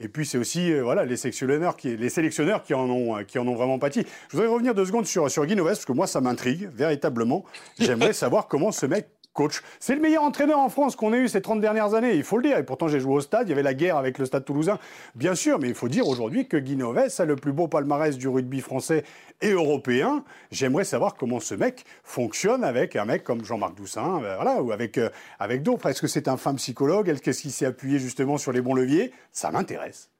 Et 0.00 0.08
puis 0.08 0.26
c'est 0.26 0.38
aussi 0.38 0.72
voilà, 0.80 1.04
les 1.04 1.16
sélectionneurs, 1.16 1.76
qui, 1.76 1.96
les 1.96 2.08
sélectionneurs 2.08 2.62
qui, 2.62 2.74
en 2.74 2.88
ont, 2.90 3.22
qui 3.24 3.38
en 3.38 3.46
ont 3.46 3.54
vraiment 3.54 3.78
pâti. 3.78 4.04
Je 4.28 4.36
voudrais 4.36 4.48
revenir 4.48 4.74
deux 4.74 4.86
secondes 4.86 5.06
sur, 5.06 5.30
sur 5.30 5.44
Guy 5.46 5.56
parce 5.56 5.84
que 5.84 5.92
moi 5.92 6.06
ça 6.06 6.20
m'intrigue 6.20 6.68
véritablement. 6.74 7.44
J'aimerais 7.78 8.12
savoir 8.24 8.48
comment 8.48 8.72
ce 8.72 8.86
mec 8.86 9.08
coach. 9.34 9.62
C'est 9.80 9.94
le 9.94 10.00
meilleur 10.00 10.22
entraîneur 10.22 10.58
en 10.58 10.70
France 10.70 10.96
qu'on 10.96 11.12
ait 11.12 11.18
eu 11.18 11.28
ces 11.28 11.42
30 11.42 11.60
dernières 11.60 11.92
années, 11.92 12.14
il 12.14 12.24
faut 12.24 12.38
le 12.38 12.44
dire. 12.44 12.56
Et 12.56 12.62
pourtant, 12.62 12.88
j'ai 12.88 13.00
joué 13.00 13.14
au 13.14 13.20
stade, 13.20 13.46
il 13.46 13.50
y 13.50 13.52
avait 13.52 13.62
la 13.62 13.74
guerre 13.74 13.98
avec 13.98 14.18
le 14.18 14.24
stade 14.24 14.44
toulousain, 14.44 14.78
bien 15.14 15.34
sûr, 15.34 15.58
mais 15.58 15.68
il 15.68 15.74
faut 15.74 15.88
dire 15.88 16.08
aujourd'hui 16.08 16.48
que 16.48 16.56
Guy 16.56 16.78
a 16.82 17.24
le 17.24 17.36
plus 17.36 17.52
beau 17.52 17.68
palmarès 17.68 18.16
du 18.16 18.28
rugby 18.28 18.60
français 18.60 19.04
et 19.42 19.50
européen. 19.50 20.24
J'aimerais 20.50 20.84
savoir 20.84 21.14
comment 21.16 21.40
ce 21.40 21.54
mec 21.54 21.84
fonctionne 22.02 22.64
avec 22.64 22.96
un 22.96 23.04
mec 23.04 23.24
comme 23.24 23.44
Jean-Marc 23.44 23.76
Doussin, 23.76 24.22
euh, 24.22 24.36
voilà, 24.36 24.62
ou 24.62 24.72
avec, 24.72 24.96
euh, 24.98 25.10
avec 25.38 25.62
d'autres. 25.62 25.86
Est-ce 25.86 26.00
que 26.00 26.06
c'est 26.06 26.28
un 26.28 26.36
fin 26.36 26.54
psychologue? 26.54 27.08
Est-ce 27.08 27.40
qu'il 27.40 27.52
s'est 27.52 27.66
appuyé 27.66 27.98
justement 27.98 28.38
sur 28.38 28.52
les 28.52 28.60
bons 28.60 28.74
leviers? 28.74 29.12
Ça 29.32 29.50
m'intéresse. 29.50 30.10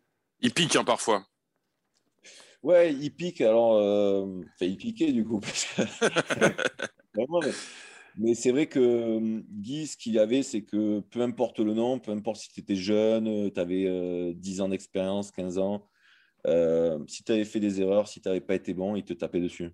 Il 0.41 0.53
pique 0.53 0.77
hein, 0.77 0.85
parfois. 0.85 1.25
Ouais, 2.63 2.93
il 2.93 3.11
pique. 3.11 3.41
Alors, 3.41 3.75
euh... 3.75 4.25
enfin, 4.55 4.67
il 4.67 4.77
piquait 4.77 5.13
du 5.13 5.25
coup. 5.25 5.39
Parce 5.41 5.65
que... 5.65 5.83
Mais 8.19 8.35
c'est 8.35 8.53
vrai 8.53 8.67
que 8.67 8.79
euh, 8.79 9.43
Guy, 9.51 9.87
ce 9.87 9.97
qu'il 9.97 10.19
avait, 10.19 10.43
c'est 10.43 10.63
que 10.63 11.01
peu 11.01 11.21
importe 11.23 11.59
le 11.59 11.75
nom, 11.75 11.99
peu 11.99 12.13
importe 12.13 12.37
si 12.37 12.49
tu 12.49 12.61
étais 12.61 12.77
jeune, 12.77 13.51
tu 13.53 13.61
avais 13.61 14.35
10 14.35 14.61
ans 14.61 14.69
d'expérience, 14.69 15.33
15 15.33 15.59
ans, 15.59 15.89
euh, 16.47 16.99
si 17.09 17.25
tu 17.25 17.33
avais 17.33 17.45
fait 17.45 17.61
des 17.61 17.81
erreurs, 17.81 18.07
si 18.09 18.21
tu 18.21 18.29
n'avais 18.29 18.41
pas 18.41 18.55
été 18.55 18.73
bon, 18.75 18.95
il 18.97 19.05
te 19.05 19.15
tapait 19.15 19.41
dessus. 19.41 19.71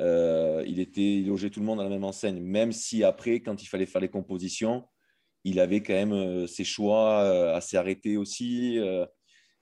Euh, 0.00 0.64
il, 0.66 0.80
était, 0.80 1.18
il 1.20 1.28
logeait 1.28 1.50
tout 1.50 1.60
le 1.60 1.66
monde 1.66 1.80
à 1.80 1.84
la 1.84 1.90
même 1.90 2.04
enseigne, 2.04 2.40
même 2.40 2.72
si 2.72 3.04
après, 3.04 3.40
quand 3.40 3.62
il 3.62 3.66
fallait 3.66 3.86
faire 3.86 4.00
les 4.00 4.08
compositions, 4.08 4.84
il 5.44 5.60
avait 5.60 5.82
quand 5.82 5.94
même 5.94 6.46
ses 6.48 6.64
choix 6.64 7.20
à 7.54 7.60
s'arrêter 7.60 8.16
aussi. 8.16 8.80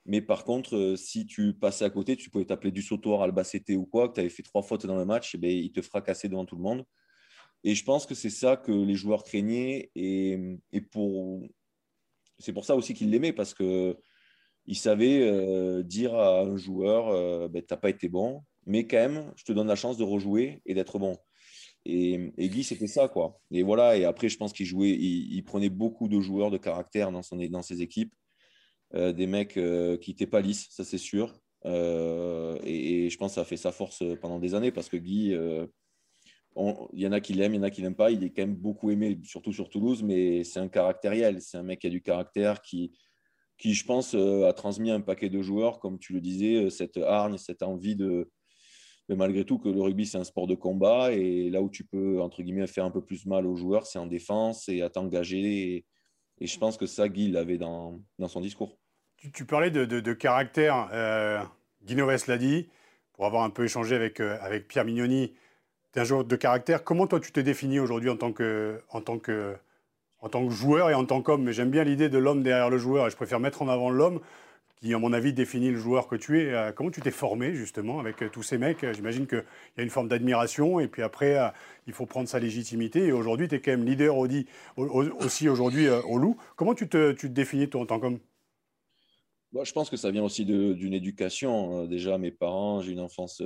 mais 0.05 0.21
par 0.21 0.45
contre, 0.45 0.95
si 0.97 1.25
tu 1.27 1.53
passais 1.53 1.85
à 1.85 1.89
côté, 1.89 2.15
tu 2.17 2.29
pouvais 2.29 2.45
t'appeler 2.45 2.71
du 2.71 2.81
sautoir, 2.81 3.21
Albacete 3.21 3.69
ou 3.71 3.85
quoi, 3.85 4.09
que 4.09 4.15
tu 4.15 4.19
avais 4.21 4.29
fait 4.29 4.43
trois 4.43 4.63
fautes 4.63 4.85
dans 4.85 4.97
le 4.97 5.05
match, 5.05 5.35
eh 5.35 5.37
bien, 5.37 5.51
il 5.51 5.71
te 5.71 5.81
fracasser 5.81 6.29
devant 6.29 6.45
tout 6.45 6.55
le 6.55 6.63
monde. 6.63 6.85
Et 7.63 7.75
je 7.75 7.83
pense 7.83 8.05
que 8.05 8.15
c'est 8.15 8.29
ça 8.29 8.57
que 8.57 8.71
les 8.71 8.95
joueurs 8.95 9.23
craignaient. 9.23 9.91
Et, 9.95 10.57
pour... 10.91 11.41
c'est 12.37 12.53
pour 12.53 12.65
ça 12.65 12.75
aussi 12.75 12.93
qu'ils 12.93 13.09
l'aimaient, 13.09 13.33
parce 13.33 13.53
qu'il 13.53 14.77
savait 14.77 15.21
euh, 15.21 15.83
dire 15.83 16.13
à 16.15 16.41
un 16.41 16.57
joueur 16.57 17.07
euh, 17.07 17.47
Tu 17.47 17.63
n'as 17.69 17.77
pas 17.77 17.89
été 17.89 18.09
bon, 18.09 18.41
mais 18.65 18.85
quand 18.85 18.97
même, 18.97 19.31
je 19.37 19.45
te 19.45 19.53
donne 19.53 19.67
la 19.67 19.75
chance 19.75 19.97
de 19.97 20.03
rejouer 20.03 20.61
et 20.65 20.73
d'être 20.73 20.99
bon. 20.99 21.17
Et, 21.85 22.31
Guy, 22.37 22.63
c'était 22.63 22.87
ça, 22.87 23.09
quoi. 23.09 23.39
Et 23.51 23.63
voilà, 23.63 23.97
et 23.97 24.05
après, 24.05 24.29
je 24.29 24.37
pense 24.37 24.53
qu'il 24.53 24.65
jouait, 24.65 24.91
il, 24.91 25.43
prenait 25.43 25.69
beaucoup 25.69 26.07
de 26.07 26.19
joueurs 26.21 26.51
de 26.51 26.57
caractère 26.57 27.11
dans, 27.11 27.23
son, 27.23 27.37
dans 27.37 27.61
ses 27.61 27.81
équipes, 27.81 28.13
euh, 28.93 29.11
des 29.11 29.27
mecs 29.27 29.59
qui 30.01 30.11
n'étaient 30.11 30.27
pas 30.27 30.41
lisses, 30.41 30.67
ça 30.69 30.83
c'est 30.83 30.97
sûr. 30.97 31.33
Et, 31.65 33.05
et, 33.05 33.09
je 33.09 33.17
pense 33.17 33.31
que 33.31 33.35
ça 33.35 33.41
a 33.41 33.45
fait 33.45 33.57
sa 33.57 33.71
force 33.71 34.03
pendant 34.21 34.39
des 34.39 34.53
années, 34.53 34.71
parce 34.71 34.89
que 34.89 34.97
Guy 34.97 35.33
il 36.55 37.01
y 37.01 37.07
en 37.07 37.11
a 37.11 37.19
qui 37.19 37.33
l'aiment, 37.33 37.53
il 37.53 37.57
y 37.57 37.59
en 37.59 37.63
a 37.63 37.69
qui 37.69 37.81
l'aiment 37.81 37.95
pas. 37.95 38.11
Il 38.11 38.23
est 38.23 38.29
quand 38.29 38.43
même 38.43 38.55
beaucoup 38.55 38.91
aimé, 38.91 39.19
surtout 39.23 39.53
sur 39.53 39.69
Toulouse, 39.69 40.03
mais 40.03 40.43
c'est 40.43 40.59
un 40.59 40.67
caractériel. 40.67 41.41
C'est 41.41 41.57
un 41.57 41.63
mec 41.63 41.79
qui 41.79 41.87
a 41.87 41.89
du 41.89 42.01
caractère, 42.01 42.61
qui, 42.61 42.91
qui 43.57 43.73
je 43.73 43.85
pense, 43.85 44.15
euh, 44.15 44.47
a 44.47 44.53
transmis 44.53 44.91
un 44.91 45.01
paquet 45.01 45.29
de 45.29 45.41
joueurs, 45.41 45.79
comme 45.79 45.99
tu 45.99 46.13
le 46.13 46.21
disais, 46.21 46.65
euh, 46.65 46.69
cette 46.69 46.97
hargne, 46.97 47.37
cette 47.37 47.63
envie 47.63 47.95
de. 47.95 48.31
Mais 49.09 49.15
malgré 49.15 49.43
tout, 49.43 49.59
que 49.59 49.67
le 49.67 49.81
rugby, 49.81 50.05
c'est 50.05 50.17
un 50.17 50.23
sport 50.23 50.47
de 50.47 50.55
combat. 50.55 51.11
Et 51.11 51.49
là 51.49 51.61
où 51.61 51.69
tu 51.69 51.83
peux, 51.83 52.21
entre 52.21 52.41
guillemets, 52.41 52.67
faire 52.67 52.85
un 52.85 52.91
peu 52.91 53.03
plus 53.03 53.25
mal 53.25 53.45
aux 53.45 53.55
joueurs, 53.55 53.85
c'est 53.85 53.99
en 53.99 54.07
défense 54.07 54.69
et 54.69 54.81
à 54.81 54.89
t'engager. 54.89 55.75
Et, 55.75 55.85
je 56.41 56.57
pense 56.57 56.77
que 56.77 56.85
ça, 56.85 57.07
Guy 57.09 57.29
l'avait 57.29 57.57
dans, 57.57 58.01
dans 58.19 58.27
son 58.27 58.41
discours. 58.41 58.77
Tu, 59.17 59.45
parlais 59.45 59.71
de, 59.71 59.85
de, 59.85 60.13
caractère. 60.13 60.89
Euh, 60.91 61.41
Guy 61.83 61.95
l'a 61.95 62.37
dit, 62.37 62.67
pour 63.13 63.25
avoir 63.25 63.43
un 63.43 63.49
peu 63.49 63.63
échangé 63.63 63.95
avec, 63.95 64.19
euh, 64.19 64.37
avec 64.41 64.67
Pierre 64.67 64.83
Mignoni 64.83 65.33
un 65.99 66.03
joueur 66.03 66.25
de 66.25 66.35
caractère. 66.35 66.83
Comment 66.83 67.07
toi 67.07 67.19
tu 67.19 67.31
t'es 67.31 67.43
défini 67.43 67.79
aujourd'hui 67.79 68.09
en, 68.09 68.17
tant 68.17 68.31
que, 68.31 68.79
en, 68.89 68.97
en 68.97 69.01
tant 69.01 70.47
que 70.47 70.53
joueur 70.53 70.89
et 70.89 70.93
en 70.93 71.05
tant 71.05 71.21
qu'homme? 71.21 71.43
Mais 71.43 71.53
j'aime 71.53 71.69
bien 71.69 71.83
l'idée 71.83 72.09
de 72.09 72.17
l'homme 72.17 72.43
derrière 72.43 72.69
le 72.69 72.77
joueur 72.77 73.07
et 73.07 73.09
je 73.09 73.15
préfère 73.15 73.39
mettre 73.39 73.61
en 73.61 73.69
avant 73.69 73.89
l'homme 73.89 74.19
qui, 74.77 74.93
à 74.93 74.99
mon 74.99 75.13
avis, 75.13 75.31
définit 75.31 75.71
le 75.71 75.77
joueur 75.77 76.07
que 76.07 76.15
tu 76.15 76.41
es. 76.41 76.51
Euh, 76.51 76.71
comment 76.73 76.91
tu 76.91 76.99
t'es 76.99 77.11
formé 77.11 77.53
justement 77.53 77.99
avec 77.99 78.21
euh, 78.21 78.29
tous 78.29 78.43
ces 78.43 78.57
mecs? 78.57 78.85
J'imagine 78.93 79.27
qu'il 79.27 79.43
y 79.77 79.81
a 79.81 79.83
une 79.83 79.89
forme 79.89 80.09
d'admiration 80.09 80.79
et 80.79 80.87
puis 80.87 81.03
après, 81.03 81.37
euh, 81.37 81.47
il 81.87 81.93
faut 81.93 82.05
prendre 82.05 82.27
sa 82.27 82.39
légitimité. 82.39 83.05
Et 83.05 83.11
aujourd'hui, 83.11 83.47
tu 83.47 83.55
es 83.55 83.61
quand 83.61 83.71
même 83.71 83.85
leader 83.85 84.17
aussi 84.17 85.47
aujourd'hui 85.47 85.87
au 85.89 86.17
Loup. 86.17 86.37
Comment 86.55 86.73
tu 86.73 86.89
te, 86.89 87.13
tu 87.13 87.29
te 87.29 87.33
définis 87.33 87.69
toi 87.69 87.81
en 87.81 87.85
tant 87.85 87.99
qu'homme? 87.99 88.19
Je 89.61 89.71
pense 89.71 89.89
que 89.89 89.97
ça 89.97 90.09
vient 90.09 90.23
aussi 90.23 90.45
d'une 90.45 90.93
éducation. 90.93 91.77
Hein. 91.77 91.87
Déjà, 91.87 92.17
mes 92.17 92.31
parents, 92.31 92.81
j'ai 92.81 92.93
une 92.93 92.99
enfance 92.99 93.41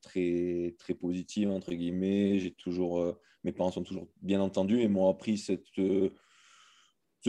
très, 0.00 0.74
très 0.78 0.94
positive, 0.94 1.50
entre 1.50 1.74
guillemets. 1.74 2.54
Toujours, 2.56 3.14
mes 3.44 3.52
parents 3.52 3.70
sont 3.70 3.82
toujours 3.82 4.08
bien 4.22 4.40
entendus 4.40 4.80
et 4.80 4.88
m'ont 4.88 5.10
appris 5.10 5.36
cette, 5.36 5.68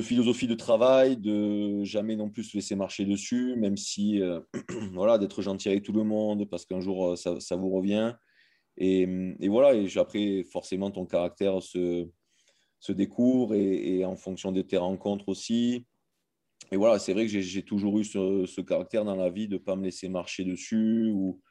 philosophie 0.01 0.47
de 0.47 0.55
travail, 0.55 1.17
de 1.17 1.83
jamais 1.83 2.15
non 2.15 2.29
plus 2.29 2.45
se 2.45 2.55
laisser 2.55 2.75
marcher 2.75 3.03
dessus, 3.05 3.55
même 3.57 3.75
si, 3.75 4.21
voilà, 4.93 5.17
d'être 5.17 5.41
gentil 5.41 5.67
avec 5.67 5.83
tout 5.83 5.93
le 5.93 6.05
monde, 6.05 6.49
parce 6.49 6.65
qu'un 6.65 6.79
jour, 6.79 7.17
ça, 7.17 7.55
vous 7.57 7.69
revient. 7.69 8.15
Et, 8.77 9.05
voilà, 9.49 9.75
et 9.75 9.87
après, 9.97 10.45
forcément, 10.49 10.89
ton 10.89 11.05
caractère 11.05 11.61
se, 11.61 12.07
se 12.79 12.93
découvre 12.93 13.55
et 13.55 14.05
en 14.05 14.15
fonction 14.15 14.53
de 14.53 14.61
tes 14.61 14.77
rencontres 14.77 15.27
aussi 15.27 15.85
et 16.71 16.77
voilà, 16.77 16.99
c'est 16.99 17.13
vrai 17.13 17.27
que 17.27 17.41
j'ai 17.41 17.63
toujours 17.63 17.99
eu 17.99 18.05
ce, 18.05 18.61
caractère 18.61 19.03
dans 19.03 19.15
la 19.15 19.29
vie 19.29 19.49
de 19.49 19.55
ne 19.55 19.59
pas 19.59 19.75
me 19.75 19.83
laisser 19.83 20.07
marcher 20.07 20.45
dessus 20.45 21.11
ou 21.13 21.41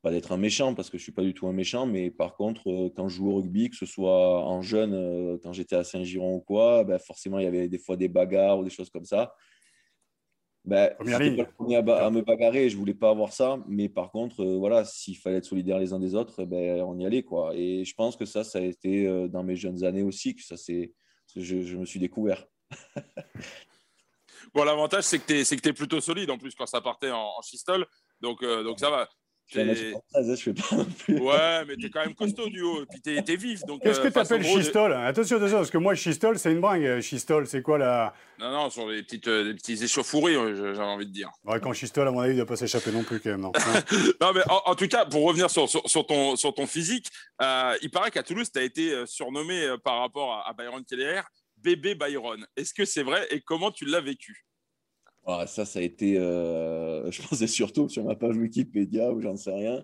pas 0.00 0.10
d'être 0.10 0.32
un 0.32 0.38
méchant 0.38 0.74
parce 0.74 0.88
que 0.88 0.96
je 0.96 1.02
ne 1.02 1.04
suis 1.04 1.12
pas 1.12 1.22
du 1.22 1.34
tout 1.34 1.46
un 1.46 1.52
méchant. 1.52 1.84
Mais 1.84 2.10
par 2.10 2.34
contre, 2.34 2.70
euh, 2.70 2.90
quand 2.96 3.08
je 3.08 3.16
joue 3.16 3.30
au 3.30 3.36
rugby, 3.36 3.68
que 3.68 3.76
ce 3.76 3.84
soit 3.84 4.42
en 4.42 4.62
jeune, 4.62 4.94
euh, 4.94 5.38
quand 5.42 5.52
j'étais 5.52 5.76
à 5.76 5.84
Saint-Giron 5.84 6.36
ou 6.36 6.40
quoi, 6.40 6.82
ben 6.84 6.98
forcément, 6.98 7.38
il 7.38 7.44
y 7.44 7.46
avait 7.46 7.68
des 7.68 7.78
fois 7.78 7.96
des 7.96 8.08
bagarres 8.08 8.58
ou 8.58 8.64
des 8.64 8.70
choses 8.70 8.88
comme 8.88 9.04
ça. 9.04 9.34
Ben, 10.64 10.94
je 11.00 11.10
n'étais 11.10 11.36
pas 11.36 11.42
le 11.42 11.52
premier 11.52 11.76
à, 11.76 12.10
me 12.10 12.22
bagarrer, 12.22 12.70
je 12.70 12.76
ne 12.76 12.80
voulais 12.80 12.94
pas 12.94 13.10
avoir 13.10 13.34
ça. 13.34 13.62
Mais 13.68 13.90
par 13.90 14.10
contre, 14.10 14.42
euh, 14.42 14.56
voilà, 14.56 14.86
s'il 14.86 15.18
fallait 15.18 15.36
être 15.36 15.44
solidaire 15.44 15.78
les 15.78 15.92
uns 15.92 16.00
des 16.00 16.14
autres, 16.14 16.46
ben, 16.46 16.80
on 16.82 16.98
y 16.98 17.04
allait. 17.04 17.22
Quoi. 17.22 17.54
Et 17.54 17.84
je 17.84 17.94
pense 17.94 18.16
que 18.16 18.24
ça, 18.24 18.44
ça 18.44 18.60
a 18.60 18.62
été 18.62 19.28
dans 19.28 19.44
mes 19.44 19.56
jeunes 19.56 19.84
années 19.84 20.02
aussi 20.02 20.34
que 20.34 20.42
ça, 20.42 20.56
je, 20.56 21.62
je 21.62 21.76
me 21.76 21.84
suis 21.84 22.00
découvert. 22.00 22.46
Bon, 24.54 24.62
l'avantage, 24.64 25.04
c'est 25.04 25.18
que 25.18 25.26
tu 25.26 25.34
es, 25.34 25.68
es, 25.68 25.72
plutôt 25.72 26.00
solide 26.00 26.30
en 26.30 26.38
plus 26.38 26.54
quand 26.54 26.66
ça 26.66 26.80
partait 26.80 27.10
en, 27.10 27.32
en 27.36 27.42
schistole. 27.42 27.86
Donc, 28.20 28.42
euh, 28.42 28.62
donc 28.62 28.78
ça 28.78 28.90
va. 28.90 29.08
Je 29.46 30.34
fais 30.36 30.54
pas 30.54 30.76
non 30.76 30.84
plus. 30.84 31.20
Ouais, 31.20 31.64
mais 31.66 31.76
t'es 31.76 31.90
quand 31.90 32.00
même 32.00 32.14
costaud 32.14 32.48
du 32.48 32.62
haut, 32.62 32.82
et 32.82 32.86
puis 32.86 33.00
t'es 33.02 33.16
es 33.16 33.36
vif. 33.36 33.60
Qu'est-ce 33.82 34.00
que 34.00 34.06
euh, 34.06 34.10
tu 34.10 34.18
appelles 34.18 34.44
schistole 34.44 34.94
Attention, 34.94 35.36
attention, 35.36 35.58
parce 35.58 35.70
que 35.70 35.76
moi, 35.76 35.94
schistole, 35.94 36.38
c'est 36.38 36.50
une 36.50 36.60
bringue. 36.60 37.00
Schistole, 37.00 37.46
c'est 37.46 37.60
quoi 37.60 37.76
la. 37.76 38.14
Non, 38.38 38.50
non, 38.50 38.70
sur 38.70 38.88
les, 38.88 39.02
petites, 39.02 39.28
euh, 39.28 39.44
les 39.44 39.54
petits 39.54 39.84
échauffourées, 39.84 40.34
j'avais 40.34 40.78
envie 40.78 41.06
de 41.06 41.12
dire. 41.12 41.30
Ouais, 41.44 41.60
quand 41.60 41.72
schistole, 41.74 42.08
à 42.08 42.10
mon 42.10 42.20
avis, 42.20 42.32
il 42.32 42.36
ne 42.36 42.40
doit 42.40 42.48
pas 42.48 42.56
s'échapper 42.56 42.90
non 42.90 43.02
plus, 43.02 43.20
quand 43.20 43.30
même. 43.30 43.42
Non, 43.42 43.52
non 44.20 44.32
mais 44.32 44.42
en, 44.48 44.74
tout 44.74 44.88
cas, 44.88 45.04
pour 45.04 45.24
revenir 45.24 45.50
sur, 45.50 45.68
sur, 45.68 46.06
ton, 46.06 46.36
sur 46.36 46.54
ton 46.54 46.66
physique, 46.66 47.08
il 47.82 47.90
paraît 47.92 48.10
qu'à 48.10 48.22
Toulouse, 48.22 48.50
tu 48.50 48.58
as 48.58 48.62
été 48.62 49.04
surnommé 49.06 49.74
par 49.84 50.00
rapport 50.00 50.32
à, 50.32 50.48
à 50.48 50.52
Byron 50.54 50.82
Keller 50.84 51.20
bébé 51.64 51.94
Byron. 51.94 52.46
Est-ce 52.56 52.74
que 52.74 52.84
c'est 52.84 53.02
vrai 53.02 53.26
et 53.30 53.40
comment 53.40 53.72
tu 53.72 53.86
l'as 53.86 54.02
vécu? 54.02 54.46
Ah, 55.26 55.46
Ça, 55.46 55.64
ça 55.64 55.78
a 55.78 55.82
été, 55.82 56.18
euh, 56.18 57.10
je 57.10 57.22
pensais 57.22 57.46
surtout 57.46 57.88
sur 57.88 58.04
ma 58.04 58.14
page 58.14 58.36
Wikipédia 58.36 59.10
ou 59.10 59.20
j'en 59.20 59.36
sais 59.36 59.52
rien. 59.52 59.82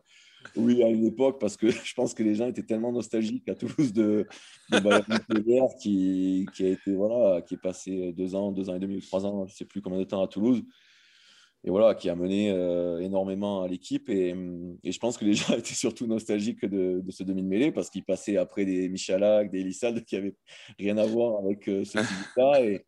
Oui, 0.56 0.82
à 0.82 0.88
une 0.88 1.04
époque, 1.04 1.38
parce 1.40 1.56
que 1.56 1.70
je 1.84 1.94
pense 1.94 2.14
que 2.14 2.22
les 2.22 2.34
gens 2.34 2.46
étaient 2.46 2.62
tellement 2.62 2.92
nostalgiques 2.92 3.48
à 3.48 3.54
Toulouse 3.54 3.92
de, 3.92 4.26
de 4.70 4.78
Byron 4.78 5.68
qui, 5.82 6.46
qui 6.54 6.64
a 6.64 6.68
été, 6.68 6.94
voilà, 6.94 7.42
qui 7.42 7.54
est 7.54 7.60
passé 7.60 8.12
deux 8.12 8.34
ans, 8.34 8.52
deux 8.52 8.68
ans 8.68 8.76
et 8.76 8.78
demi 8.78 8.96
ou 8.96 9.00
trois 9.00 9.24
ans, 9.26 9.46
je 9.46 9.52
ne 9.52 9.56
sais 9.56 9.64
plus 9.64 9.80
combien 9.80 9.98
de 9.98 10.04
temps 10.04 10.22
à 10.22 10.28
Toulouse 10.28 10.62
et 11.62 11.70
voilà, 11.70 11.94
qui 11.94 12.08
a 12.08 12.14
mené 12.14 12.50
euh, 12.50 13.00
énormément 13.00 13.62
à 13.62 13.68
l'équipe. 13.68 14.08
Et, 14.08 14.34
et, 14.82 14.92
je 14.92 14.98
pense 14.98 15.18
que 15.18 15.24
les 15.24 15.34
gens 15.34 15.54
étaient 15.54 15.74
surtout 15.74 16.06
nostalgiques 16.06 16.64
de, 16.64 17.00
de 17.00 17.10
ce 17.10 17.22
demi-mêlée 17.22 17.70
parce 17.70 17.90
qu'ils 17.90 18.04
passaient 18.04 18.36
après 18.36 18.64
des 18.64 18.88
Michalak, 18.88 19.50
des 19.50 19.60
Elissade 19.60 20.04
qui 20.04 20.14
n'avaient 20.14 20.36
rien 20.78 20.96
à 20.96 21.06
voir 21.06 21.44
avec 21.44 21.68
euh, 21.68 21.84
ce 21.84 21.98
physique-là. 21.98 22.64
Et, 22.64 22.86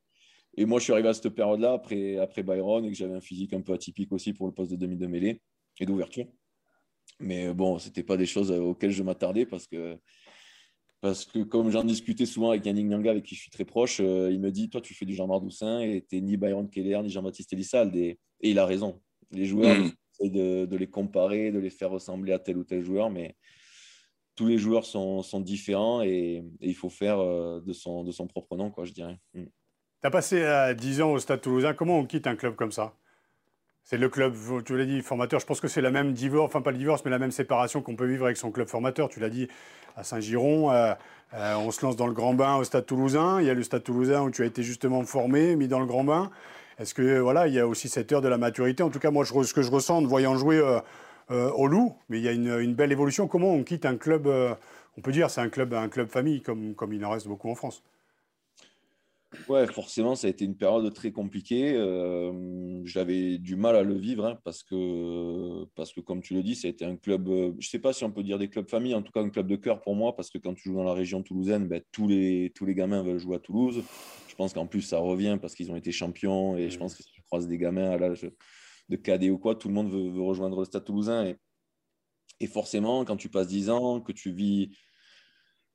et, 0.58 0.66
moi, 0.66 0.78
je 0.78 0.84
suis 0.84 0.92
arrivé 0.92 1.08
à 1.08 1.14
cette 1.14 1.30
période-là 1.30 1.72
après, 1.72 2.18
après 2.18 2.42
Byron 2.42 2.84
et 2.84 2.90
que 2.90 2.96
j'avais 2.96 3.14
un 3.14 3.22
physique 3.22 3.54
un 3.54 3.62
peu 3.62 3.72
atypique 3.72 4.12
aussi 4.12 4.34
pour 4.34 4.46
le 4.46 4.52
poste 4.52 4.70
de 4.70 4.76
demi 4.76 4.96
de 4.96 5.06
mêlée 5.06 5.40
et 5.80 5.86
d'ouverture. 5.86 6.26
Mais 7.20 7.54
bon, 7.54 7.78
ce 7.78 7.88
n'était 7.88 8.02
pas 8.02 8.18
des 8.18 8.26
choses 8.26 8.50
auxquelles 8.50 8.90
je 8.90 9.02
m'attardais 9.02 9.46
parce 9.46 9.66
que 9.66 9.96
Parce 11.02 11.24
que 11.24 11.40
comme 11.40 11.68
j'en 11.70 11.82
discutais 11.82 12.26
souvent 12.26 12.50
avec 12.50 12.64
Yannick 12.64 12.86
Nyanga, 12.86 13.10
avec 13.10 13.24
qui 13.24 13.34
je 13.34 13.40
suis 13.40 13.50
très 13.50 13.64
proche, 13.64 13.98
euh, 14.00 14.30
il 14.30 14.38
me 14.38 14.52
dit 14.52 14.70
Toi, 14.70 14.80
tu 14.80 14.94
fais 14.94 15.04
du 15.04 15.14
Jean-Marc 15.14 15.42
Doussin 15.42 15.80
et 15.80 16.06
tu 16.08 16.20
ni 16.22 16.36
Byron 16.36 16.70
Keller, 16.70 17.00
ni 17.02 17.08
Jean-Baptiste 17.10 17.52
Elissalde. 17.52 17.96
Et, 17.96 18.20
et, 18.42 18.50
il 18.50 18.58
a 18.58 18.66
raison. 18.66 19.00
Les 19.30 19.46
joueurs, 19.46 19.76
mm. 19.76 20.28
de, 20.28 20.66
de, 20.66 20.76
les 20.76 20.88
comparer, 20.88 21.50
de 21.50 21.58
les 21.58 21.70
faire 21.70 21.90
ressembler 21.90 22.32
à 22.32 22.38
tel 22.38 22.56
ou 22.56 22.64
tel 22.64 22.84
joueur, 22.84 23.10
mais 23.10 23.36
tous 24.34 24.46
les 24.46 24.58
joueurs 24.58 24.84
sont, 24.84 25.22
sont 25.22 25.40
différents 25.40 26.02
et, 26.02 26.44
il 26.60 26.74
faut 26.74 26.90
faire 26.90 27.20
euh, 27.20 27.60
de, 27.60 27.72
son, 27.72 28.04
de 28.04 28.12
son 28.12 28.26
propre 28.26 28.56
nom, 28.56 28.70
quoi, 28.70 28.84
je 28.84 28.92
dirais. 28.92 29.18
Mm. 29.34 29.44
Tu 29.44 30.06
as 30.06 30.10
passé 30.10 30.74
10 30.76 31.02
ans 31.02 31.12
au 31.12 31.18
Stade 31.20 31.40
toulousain. 31.40 31.74
Comment 31.74 31.98
on 31.98 32.06
quitte 32.06 32.26
un 32.26 32.34
club 32.34 32.56
comme 32.56 32.72
ça? 32.72 32.96
C'est 33.84 33.98
le 33.98 34.08
club, 34.08 34.34
tu 34.64 34.76
l'as 34.76 34.84
dit, 34.84 35.00
formateur. 35.02 35.40
Je 35.40 35.46
pense 35.46 35.60
que 35.60 35.68
c'est 35.68 35.80
la 35.80 35.90
même 35.90 36.12
divorce, 36.12 36.46
enfin 36.46 36.62
pas 36.62 36.70
le 36.70 36.78
divorce, 36.78 37.04
mais 37.04 37.10
la 37.10 37.18
même 37.18 37.32
séparation 37.32 37.82
qu'on 37.82 37.96
peut 37.96 38.06
vivre 38.06 38.24
avec 38.24 38.36
son 38.36 38.52
club 38.52 38.68
formateur. 38.68 39.08
Tu 39.08 39.18
l'as 39.18 39.28
dit 39.28 39.48
à 39.96 40.04
Saint-Giron. 40.04 40.70
Euh, 40.70 40.94
euh, 41.34 41.56
on 41.56 41.70
se 41.70 41.84
lance 41.84 41.96
dans 41.96 42.06
le 42.06 42.12
grand 42.12 42.34
bain 42.34 42.56
au 42.56 42.64
Stade 42.64 42.86
Toulousain. 42.86 43.40
Il 43.40 43.46
y 43.46 43.50
a 43.50 43.54
le 43.54 43.62
Stade 43.62 43.82
Toulousain 43.82 44.22
où 44.22 44.30
tu 44.30 44.42
as 44.42 44.46
été 44.46 44.62
justement 44.62 45.02
formé, 45.04 45.56
mis 45.56 45.66
dans 45.66 45.80
le 45.80 45.86
grand 45.86 46.04
bain. 46.04 46.30
Est-ce 46.82 46.94
que 46.94 47.20
voilà, 47.20 47.46
il 47.46 47.54
y 47.54 47.60
a 47.60 47.66
aussi 47.68 47.88
cette 47.88 48.10
heure 48.10 48.20
de 48.20 48.28
la 48.28 48.38
maturité? 48.38 48.82
En 48.82 48.90
tout 48.90 48.98
cas, 48.98 49.12
moi, 49.12 49.24
ce 49.24 49.54
que 49.54 49.62
je 49.62 49.70
ressens 49.70 49.98
en 49.98 50.02
voyant 50.04 50.36
jouer 50.36 50.58
euh, 51.30 51.50
au 51.52 51.68
Loup, 51.68 51.94
mais 52.08 52.18
il 52.18 52.24
y 52.24 52.28
a 52.28 52.32
une, 52.32 52.74
belle 52.74 52.90
évolution. 52.90 53.28
Comment 53.28 53.52
on 53.52 53.62
quitte 53.62 53.86
un 53.86 53.96
club 53.96 54.26
On 54.26 55.00
peut 55.00 55.12
dire 55.12 55.30
c'est 55.30 55.40
un 55.40 55.48
club, 55.48 55.74
un 55.74 55.88
club 55.88 56.08
famille, 56.08 56.42
comme, 56.42 56.74
il 56.92 57.04
en 57.04 57.10
reste 57.10 57.28
beaucoup 57.28 57.48
en 57.48 57.54
France? 57.54 57.84
Ouais, 59.48 59.66
forcément, 59.66 60.14
ça 60.14 60.26
a 60.26 60.30
été 60.30 60.44
une 60.44 60.56
période 60.56 60.92
très 60.92 61.10
compliquée. 61.10 61.72
Euh, 61.74 62.82
j'avais 62.84 63.38
du 63.38 63.56
mal 63.56 63.76
à 63.76 63.82
le 63.82 63.94
vivre 63.94 64.26
hein, 64.26 64.38
parce, 64.44 64.62
que, 64.62 65.64
parce 65.74 65.92
que, 65.92 66.00
comme 66.00 66.20
tu 66.20 66.34
le 66.34 66.42
dis, 66.42 66.54
ça 66.54 66.68
a 66.68 66.70
été 66.70 66.84
un 66.84 66.96
club, 66.96 67.28
euh, 67.28 67.52
je 67.58 67.66
ne 67.66 67.70
sais 67.70 67.78
pas 67.78 67.92
si 67.92 68.04
on 68.04 68.10
peut 68.10 68.22
dire 68.22 68.38
des 68.38 68.48
clubs 68.48 68.68
famille, 68.68 68.94
en 68.94 69.02
tout 69.02 69.12
cas 69.12 69.20
un 69.20 69.30
club 69.30 69.46
de 69.46 69.56
cœur 69.56 69.80
pour 69.80 69.94
moi, 69.94 70.14
parce 70.16 70.30
que 70.30 70.38
quand 70.38 70.54
tu 70.54 70.68
joues 70.68 70.74
dans 70.74 70.84
la 70.84 70.92
région 70.92 71.22
toulousaine, 71.22 71.66
ben, 71.66 71.80
tous, 71.92 72.08
les, 72.08 72.52
tous 72.54 72.66
les 72.66 72.74
gamins 72.74 73.02
veulent 73.02 73.18
jouer 73.18 73.36
à 73.36 73.38
Toulouse. 73.38 73.82
Je 74.32 74.36
pense 74.36 74.54
qu'en 74.54 74.66
plus, 74.66 74.80
ça 74.80 74.98
revient 74.98 75.36
parce 75.38 75.54
qu'ils 75.54 75.70
ont 75.70 75.76
été 75.76 75.92
champions 75.92 76.56
et 76.56 76.70
je 76.70 76.78
pense 76.78 76.94
que 76.94 77.02
si 77.02 77.12
tu 77.12 77.20
croises 77.20 77.46
des 77.46 77.58
gamins 77.58 77.90
à 77.90 77.98
l'âge 77.98 78.26
de 78.88 78.96
cadet 78.96 79.28
ou 79.28 79.38
quoi, 79.38 79.54
tout 79.54 79.68
le 79.68 79.74
monde 79.74 79.90
veut, 79.90 80.22
rejoindre 80.22 80.58
le 80.58 80.64
stade 80.64 80.84
toulousain. 80.84 81.26
Et, 81.26 81.36
et 82.40 82.46
forcément, 82.46 83.04
quand 83.04 83.18
tu 83.18 83.28
passes 83.28 83.48
10 83.48 83.68
ans, 83.68 84.00
que 84.00 84.12
tu 84.12 84.32
vis 84.32 84.70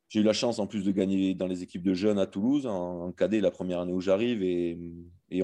j'ai 0.10 0.22
eu 0.22 0.24
la 0.24 0.34
chance 0.34 0.60
en 0.60 0.68
plus 0.68 0.84
de 0.84 0.92
gagner 0.92 1.36
dans 1.36 1.48
les 1.48 1.64
équipes 1.64 1.84
de 1.84 1.94
jeunes 1.94 2.20
à 2.20 2.26
Toulouse, 2.26 2.66
en, 2.66 3.12
cadet 3.12 3.42
la 3.42 3.52
première 3.52 3.82
année 3.82 3.94
où 3.94 4.02
j'arrive, 4.02 4.42
et, 4.42 4.78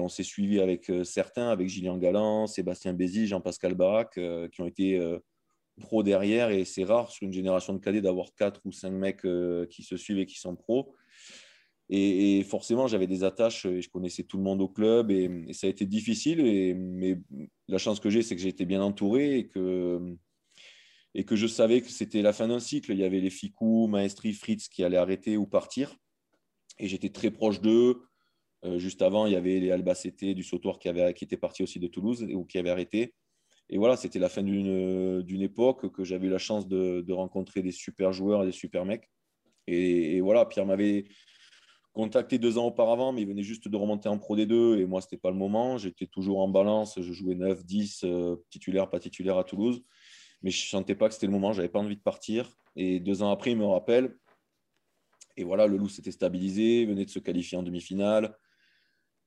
on 0.00 0.08
s'est 0.08 0.24
suivi 0.24 0.60
avec 0.60 0.90
euh, 0.90 1.04
certains, 1.04 1.50
avec 1.50 1.68
Gillian 1.68 1.98
Galland, 1.98 2.46
Sébastien 2.46 2.94
Bézi, 2.94 3.26
Jean-Pascal 3.26 3.74
Barak, 3.74 4.16
euh, 4.16 4.48
qui 4.48 4.62
ont 4.62 4.66
été 4.66 4.98
euh, 4.98 5.18
pros 5.78 6.02
derrière, 6.02 6.50
et 6.50 6.64
c'est 6.64 6.84
rare 6.84 7.10
sur 7.10 7.26
une 7.26 7.32
génération 7.32 7.74
de 7.74 7.78
cadets 7.78 8.00
d'avoir 8.00 8.34
quatre 8.34 8.60
ou 8.64 8.72
cinq 8.72 8.90
mecs 8.90 9.26
qui 9.70 9.82
se 9.82 9.96
suivent 9.96 10.18
et 10.18 10.26
qui 10.26 10.38
sont 10.38 10.56
pros. 10.56 10.94
Et, 11.96 12.42
forcément, 12.42 12.86
j'avais 12.86 13.06
des 13.06 13.24
attaches, 13.24 13.66
et 13.66 13.80
je 13.80 13.88
connaissais 13.88 14.24
tout 14.24 14.36
le 14.36 14.42
monde 14.42 14.60
au 14.60 14.68
club, 14.68 15.10
et, 15.10 15.52
ça 15.52 15.66
a 15.66 15.70
été 15.70 15.86
difficile, 15.86 16.40
et, 16.40 16.74
mais 16.74 17.18
la 17.68 17.78
chance 17.78 18.00
que 18.00 18.10
j'ai, 18.10 18.22
c'est 18.22 18.34
que 18.34 18.42
j'ai 18.42 18.48
été 18.48 18.64
bien 18.64 18.82
entouré, 18.82 19.38
et 19.38 19.46
que 19.46 20.16
et 21.14 21.24
que 21.24 21.36
je 21.36 21.46
savais 21.46 21.80
que 21.80 21.90
c'était 21.90 22.22
la 22.22 22.32
fin 22.32 22.48
d'un 22.48 22.58
cycle. 22.58 22.92
Il 22.92 22.98
y 22.98 23.04
avait 23.04 23.20
les 23.20 23.30
Ficou, 23.30 23.86
Maestri, 23.86 24.32
Fritz 24.32 24.68
qui 24.68 24.82
allaient 24.82 24.96
arrêter 24.96 25.36
ou 25.36 25.46
partir. 25.46 25.94
Et 26.78 26.88
j'étais 26.88 27.10
très 27.10 27.30
proche 27.30 27.60
d'eux. 27.60 28.02
Euh, 28.64 28.78
juste 28.78 29.00
avant, 29.02 29.26
il 29.26 29.32
y 29.32 29.36
avait 29.36 29.60
les 29.60 29.70
Albacete 29.70 30.24
du 30.24 30.42
Sautoir 30.42 30.78
qui, 30.78 30.88
avait, 30.88 31.14
qui 31.14 31.24
étaient 31.24 31.36
partis 31.36 31.62
aussi 31.62 31.78
de 31.78 31.86
Toulouse 31.86 32.26
ou 32.32 32.44
qui 32.44 32.58
avaient 32.58 32.70
arrêté. 32.70 33.14
Et 33.70 33.78
voilà, 33.78 33.96
c'était 33.96 34.18
la 34.18 34.28
fin 34.28 34.42
d'une 34.42 35.42
époque 35.42 35.90
que 35.92 36.04
j'avais 36.04 36.26
eu 36.26 36.30
la 36.30 36.38
chance 36.38 36.68
de, 36.68 37.12
rencontrer 37.12 37.62
des 37.62 37.72
super 37.72 38.12
joueurs 38.12 38.42
et 38.42 38.46
des 38.46 38.52
super 38.52 38.84
mecs. 38.84 39.08
Et, 39.66 40.20
voilà, 40.20 40.44
Pierre 40.44 40.66
m'avait 40.66 41.06
contacté 41.94 42.38
deux 42.38 42.58
ans 42.58 42.66
auparavant, 42.66 43.12
mais 43.12 43.22
il 43.22 43.28
venait 43.28 43.42
juste 43.42 43.68
de 43.68 43.76
remonter 43.76 44.10
en 44.10 44.18
Pro 44.18 44.36
D2 44.36 44.78
et 44.78 44.84
moi, 44.84 45.00
ce 45.00 45.06
n'était 45.06 45.16
pas 45.16 45.30
le 45.30 45.36
moment. 45.36 45.78
J'étais 45.78 46.06
toujours 46.06 46.40
en 46.40 46.48
balance, 46.48 47.00
je 47.00 47.12
jouais 47.12 47.34
9, 47.34 47.64
10, 47.64 48.04
euh, 48.04 48.36
titulaire, 48.50 48.90
pas 48.90 49.00
titulaire 49.00 49.38
à 49.38 49.44
Toulouse 49.44 49.82
mais 50.44 50.50
je 50.50 50.62
ne 50.62 50.68
sentais 50.68 50.94
pas 50.94 51.08
que 51.08 51.14
c'était 51.14 51.26
le 51.26 51.32
moment, 51.32 51.54
j'avais 51.54 51.70
pas 51.70 51.78
envie 51.78 51.96
de 51.96 52.02
partir. 52.02 52.54
Et 52.76 53.00
deux 53.00 53.22
ans 53.22 53.30
après, 53.30 53.52
il 53.52 53.56
me 53.56 53.64
rappelle. 53.64 54.14
Et 55.38 55.42
voilà, 55.42 55.66
le 55.66 55.78
loup 55.78 55.88
s'était 55.88 56.10
stabilisé, 56.10 56.84
venait 56.84 57.06
de 57.06 57.10
se 57.10 57.18
qualifier 57.18 57.56
en 57.56 57.62
demi-finale. 57.62 58.36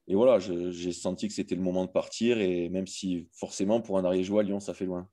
Et 0.07 0.13
voilà, 0.13 0.37
j'ai 0.37 0.91
senti 0.91 1.27
que 1.27 1.33
c'était 1.33 1.55
le 1.55 1.61
moment 1.61 1.85
de 1.85 1.89
partir. 1.89 2.39
Et 2.39 2.69
même 2.69 2.85
si 2.85 3.27
forcément, 3.33 3.81
pour 3.81 3.97
un 3.97 4.05
Ariégeois, 4.05 4.43
Lyon, 4.43 4.59
ça 4.59 4.75
fait 4.75 4.85
loin. 4.85 5.09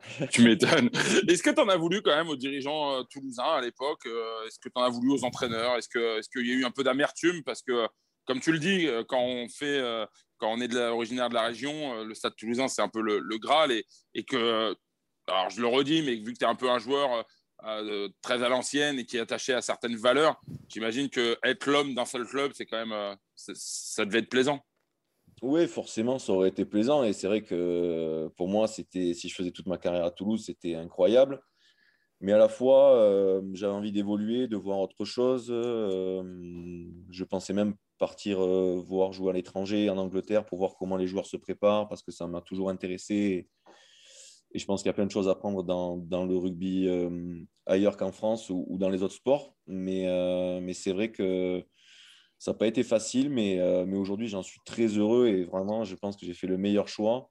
tu 0.30 0.42
m'étonnes. 0.42 0.90
Est-ce 1.28 1.42
que 1.42 1.50
tu 1.50 1.60
en 1.60 1.68
as 1.68 1.76
voulu 1.76 2.02
quand 2.02 2.14
même 2.14 2.28
aux 2.28 2.36
dirigeants 2.36 2.94
euh, 2.94 3.02
toulousains 3.10 3.54
à 3.56 3.60
l'époque 3.60 4.06
euh, 4.06 4.46
Est-ce 4.46 4.58
que 4.58 4.68
tu 4.68 4.74
en 4.76 4.82
as 4.82 4.88
voulu 4.88 5.12
aux 5.12 5.24
entraîneurs 5.24 5.76
Est-ce 5.76 5.88
qu'il 5.88 6.42
est 6.42 6.46
y 6.46 6.52
a 6.52 6.54
eu 6.54 6.64
un 6.64 6.70
peu 6.70 6.84
d'amertume? 6.84 7.42
Parce 7.44 7.62
que, 7.62 7.86
comme 8.26 8.40
tu 8.40 8.52
le 8.52 8.58
dis, 8.58 8.86
euh, 8.86 9.02
quand 9.06 9.20
on 9.20 9.48
fait 9.48 9.82
quand 10.38 10.52
on 10.52 10.60
est 10.60 10.68
de 10.68 10.78
originaire 10.78 11.28
de 11.28 11.34
la 11.34 11.42
région, 11.42 12.04
le 12.04 12.14
Stade 12.14 12.36
Toulousain, 12.36 12.68
c'est 12.68 12.82
un 12.82 12.88
peu 12.88 13.00
le, 13.00 13.38
Graal. 13.38 13.72
Et, 13.72 14.24
que, 14.24 14.76
alors 15.26 15.50
je 15.50 15.60
le 15.60 15.66
redis, 15.66 16.02
mais 16.02 16.14
vu 16.14 16.32
que 16.32 16.38
tu 16.38 16.44
es 16.44 16.48
un 16.48 16.54
peu 16.54 16.70
un 16.70 16.78
joueur 16.78 17.26
très 18.22 18.44
à 18.44 18.48
l'ancienne 18.48 19.00
et 19.00 19.04
qui 19.04 19.16
est 19.16 19.20
attaché 19.20 19.52
à 19.52 19.60
certaines 19.60 19.96
valeurs, 19.96 20.40
j'imagine 20.68 21.10
que 21.10 21.36
être 21.42 21.66
l'homme 21.66 21.96
d'un 21.96 22.04
seul 22.04 22.24
club, 22.24 22.52
c'est 22.54 22.66
quand 22.66 22.86
même, 22.86 23.16
ça 23.34 24.04
devait 24.04 24.20
être 24.20 24.30
plaisant. 24.30 24.64
Oui, 25.42 25.66
forcément, 25.66 26.18
ça 26.18 26.32
aurait 26.32 26.48
été 26.48 26.64
plaisant. 26.64 27.04
Et 27.04 27.12
c'est 27.12 27.26
vrai 27.26 27.42
que 27.42 28.28
pour 28.36 28.48
moi, 28.48 28.66
c'était, 28.66 29.14
si 29.14 29.28
je 29.28 29.34
faisais 29.34 29.50
toute 29.50 29.66
ma 29.66 29.78
carrière 29.78 30.04
à 30.04 30.10
Toulouse, 30.10 30.44
c'était 30.46 30.74
incroyable. 30.74 31.40
Mais 32.20 32.32
à 32.32 32.38
la 32.38 32.48
fois, 32.48 33.40
j'avais 33.52 33.72
envie 33.72 33.92
d'évoluer, 33.92 34.48
de 34.48 34.56
voir 34.56 34.80
autre 34.80 35.04
chose. 35.04 35.46
je 35.48 37.24
pensais 37.24 37.52
même 37.52 37.74
partir 37.98 38.40
euh, 38.42 38.82
voir 38.86 39.12
jouer 39.12 39.30
à 39.30 39.32
l'étranger, 39.34 39.90
en 39.90 39.98
Angleterre, 39.98 40.46
pour 40.46 40.58
voir 40.58 40.76
comment 40.78 40.96
les 40.96 41.06
joueurs 41.06 41.26
se 41.26 41.36
préparent, 41.36 41.88
parce 41.88 42.02
que 42.02 42.12
ça 42.12 42.26
m'a 42.26 42.40
toujours 42.40 42.70
intéressé. 42.70 43.48
Et, 44.54 44.58
je 44.58 44.64
pense 44.64 44.82
qu'il 44.82 44.88
y 44.88 44.90
a 44.90 44.94
plein 44.94 45.04
de 45.04 45.10
choses 45.10 45.28
à 45.28 45.34
prendre 45.34 45.62
dans, 45.62 46.24
le 46.24 46.36
rugby 46.36 46.88
euh, 46.88 47.44
ailleurs 47.66 47.98
qu'en 47.98 48.12
France 48.12 48.48
ou, 48.48 48.78
dans 48.78 48.88
les 48.88 49.02
autres 49.02 49.14
sports. 49.14 49.54
Euh, 49.68 50.60
mais 50.62 50.72
c'est 50.72 50.92
vrai 50.92 51.12
que 51.12 51.62
ça 52.38 52.52
n'a 52.52 52.58
pas 52.58 52.66
été 52.66 52.82
facile, 52.82 53.30
mais, 53.30 53.58
mais 53.86 53.96
aujourd'hui, 53.96 54.28
j'en 54.28 54.42
suis 54.42 54.60
très 54.64 54.86
heureux 54.86 55.26
et 55.26 55.44
vraiment, 55.44 55.84
je 55.84 55.96
pense 55.96 56.16
que 56.16 56.24
j'ai 56.24 56.34
fait 56.34 56.46
le 56.46 56.56
meilleur 56.56 56.88
choix. 56.88 57.30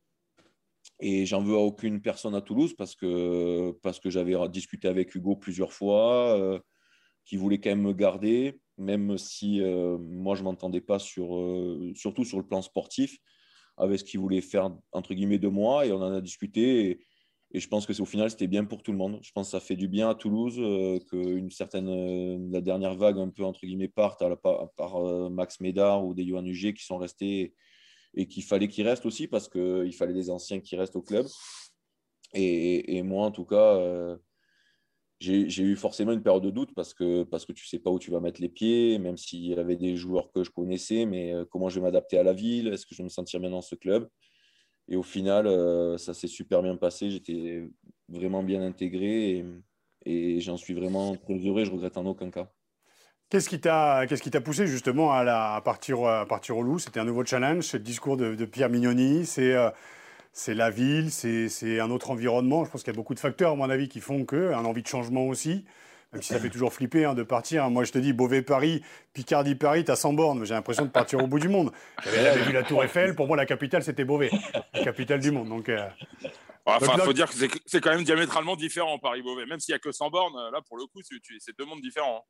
Et 1.00 1.26
j'en 1.26 1.42
veux 1.42 1.56
à 1.56 1.60
aucune 1.60 2.02
personne 2.02 2.36
à 2.36 2.42
Toulouse 2.42 2.74
parce 2.78 2.96
que, 2.96 3.72
parce 3.84 4.00
que 4.00 4.10
j'avais 4.10 4.36
discuté 4.50 4.88
avec 4.88 5.16
Hugo 5.16 5.36
plusieurs 5.36 5.72
fois, 5.72 6.62
qui 7.26 7.38
voulait 7.38 7.60
quand 7.60 7.70
même 7.70 7.82
me 7.82 7.94
garder 7.94 8.60
même 8.78 9.18
si 9.18 9.62
euh, 9.62 9.98
moi 9.98 10.36
je 10.36 10.42
ne 10.42 10.46
m'entendais 10.46 10.82
pas 10.82 11.00
sur, 11.00 11.36
euh, 11.36 11.92
surtout 11.96 12.24
sur 12.24 12.38
le 12.38 12.46
plan 12.46 12.62
sportif, 12.62 13.18
avec 13.78 14.00
ce 14.00 14.04
qu'il 14.04 14.20
voulait 14.20 14.42
faire 14.42 14.72
entre 14.92 15.14
guillemets 15.14 15.40
de 15.40 15.48
moi, 15.48 15.86
et 15.86 15.92
on 15.92 15.98
en 15.98 16.14
a 16.14 16.22
discuté. 16.22 17.00
Je 17.54 17.68
pense 17.68 17.86
que 17.86 18.02
au 18.02 18.06
final 18.06 18.30
c'était 18.30 18.48
bien 18.48 18.66
pour 18.66 18.84
tout 18.84 18.92
le 18.92 18.98
monde. 18.98 19.20
Je 19.22 19.32
pense 19.32 19.48
que 19.48 19.52
ça 19.52 19.60
fait 19.60 19.76
du 19.76 19.88
bien 19.88 20.10
à 20.10 20.16
Toulouse 20.16 20.58
euh, 20.60 21.00
certaine 21.50 22.52
la 22.52 22.62
dernière 22.62 22.96
vague 22.96 23.20
un 23.20 23.30
peu 23.30 23.44
entre 23.44 23.62
guillemets 23.62 23.88
parte 23.88 24.22
à 24.22 24.36
par 24.36 25.30
Max 25.30 25.60
Médard 25.60 26.06
ou 26.06 26.14
des 26.14 26.26
Johan 26.26 26.46
Huget 26.46 26.74
qui 26.74 26.84
sont 26.84 26.98
restés 26.98 27.54
et 28.14 28.28
qu'il 28.28 28.44
fallait 28.44 28.68
qu'ils 28.68 28.88
restent 28.88 29.06
aussi 29.06 29.28
parce 29.28 29.48
qu'il 29.48 29.94
fallait 29.94 30.14
des 30.14 30.30
anciens 30.30 30.60
qui 30.60 30.76
restent 30.76 30.96
au 30.96 31.02
club. 31.02 31.26
Et, 32.34 32.98
et 32.98 33.04
moi 33.04 33.26
en 33.26 33.32
tout 33.32 33.46
cas 33.46 34.18
j'ai 35.20 35.64
eu 35.64 35.76
forcément 35.76 36.12
une 36.12 36.22
période 36.22 36.44
de 36.44 36.52
doute 36.52 36.74
parce 36.76 36.94
que, 36.94 37.24
parce 37.24 37.46
que 37.46 37.54
tu 37.54 37.66
ne 37.66 37.68
sais 37.68 37.80
pas 37.80 37.90
où 37.90 38.00
tu 38.00 38.12
vas 38.12 38.20
mettre 38.20 38.42
les 38.42 38.50
pieds, 38.50 39.00
même 39.00 39.18
s'il 39.18 39.46
y 39.46 39.54
avait 39.54 39.76
des 39.76 39.96
joueurs 39.96 40.32
que 40.32 40.44
je 40.44 40.52
connaissais, 40.52 41.06
mais 41.06 41.34
euh, 41.34 41.46
comment 41.50 41.70
je 41.70 41.76
vais 41.76 41.82
m'adapter 41.82 42.20
à 42.20 42.24
la 42.24 42.34
ville, 42.34 42.68
est-ce 42.68 42.86
que 42.86 42.94
je 42.94 42.98
vais 42.98 43.06
me 43.06 43.10
sentir 43.10 43.40
bien 43.40 43.50
dans 43.50 43.62
ce 43.62 43.76
club? 43.76 44.08
Et 44.90 44.96
au 44.96 45.04
final, 45.04 45.48
euh, 45.48 45.98
ça 45.98 46.14
s'est 46.14 46.28
super 46.28 46.62
bien 46.62 46.76
passé, 46.76 47.10
j'étais 47.10 47.68
vraiment 48.10 48.44
bien 48.44 48.62
intégré 48.62 49.44
et, 50.06 50.40
j'en 50.40 50.56
suis 50.56 50.74
vraiment 50.74 51.16
très 51.18 51.36
heureux, 51.36 51.66
je 51.66 51.72
regrette 51.72 51.98
en 51.98 52.06
aucun 52.06 52.32
cas. 52.32 52.50
Qu'est-ce 53.30 53.50
qui 53.50 53.60
t'a 53.60 54.06
qu'est-ce 54.08 54.38
poussé 54.38 54.68
justement 54.68 55.12
à, 55.12 55.62
partir, 55.66 56.06
à 56.06 56.26
partir 56.26 56.58
au 56.58 56.64
loup? 56.64 56.80
C'était 56.80 57.02
un 57.02 57.06
nouveau 57.06 57.26
challenge, 57.26 57.66
c'est 57.66 57.80
le 57.80 57.84
discours 57.84 58.16
de, 58.16 58.46
Pierre 58.46 58.70
Mignoni, 58.70 59.26
c'est 59.26 59.54
euh, 59.54 59.70
la 60.48 60.70
ville, 60.70 61.12
c'est 61.12 61.80
un 61.82 61.92
autre 61.92 62.10
environnement. 62.12 62.64
Je 62.64 62.72
pense 62.72 62.84
qu'il 62.84 62.94
y 62.94 62.96
a 62.96 62.98
beaucoup 62.98 63.16
de 63.16 63.20
facteurs, 63.20 63.52
à 63.52 63.56
mon 63.56 63.70
avis, 63.70 63.90
qui 63.90 64.00
font 64.00 64.24
que, 64.24 64.54
un 64.54 64.64
envie 64.64 64.84
de 64.84 64.88
changement 64.88 65.28
aussi. 65.28 65.66
Même 66.14 66.22
si 66.22 66.34
ça 66.34 66.40
fait 66.40 66.50
toujours 66.50 66.74
flipper 66.74 67.06
hein, 67.06 67.14
de 67.14 67.24
partir. 67.24 67.70
Moi, 67.70 67.84
je 67.84 67.92
te 67.92 67.98
dis, 67.98 68.14
Beauvais-Paris, 68.14 68.82
Picardie-Paris, 69.14 69.84
t'as 69.84 69.96
100 69.96 70.14
bornes. 70.14 70.46
J'ai 70.46 70.54
l'impression 70.54 70.86
de 70.86 70.90
partir 70.90 71.22
au 71.22 71.28
bout 71.28 71.40
du 71.40 71.50
monde. 71.50 71.72
J'avais 72.04 72.44
vu 72.44 72.54
la 72.54 72.64
Tour 72.64 72.84
Eiffel. 72.84 73.16
Pour 73.16 73.28
moi, 73.28 73.36
la 73.36 73.46
capitale, 73.46 73.84
c'était 73.84 74.06
Beauvais, 74.06 74.32
la 74.74 74.84
capitale 74.84 75.20
du 75.20 75.32
monde. 75.32 75.50
Donc, 75.50 75.70
euh, 75.70 75.86
Enfin, 76.70 76.94
il 76.98 77.02
faut 77.02 77.14
dire 77.14 77.30
que 77.30 77.36
c'est 77.66 77.80
quand 77.80 77.92
même 77.92 78.04
diamétralement 78.04 78.58
différent 78.58 79.00
Paris-Beauvais. 79.00 79.46
Même 79.46 79.60
s'il 79.60 79.72
n'y 79.72 79.78
a 79.78 79.80
que 79.80 79.94
100 79.94 80.10
bornes, 80.10 80.36
là, 80.52 80.60
pour 80.68 80.78
le 80.78 80.86
coup, 80.86 81.00
c'est 81.02 81.58
deux 81.58 81.66
mondes 81.66 81.80
différents. 81.80 82.26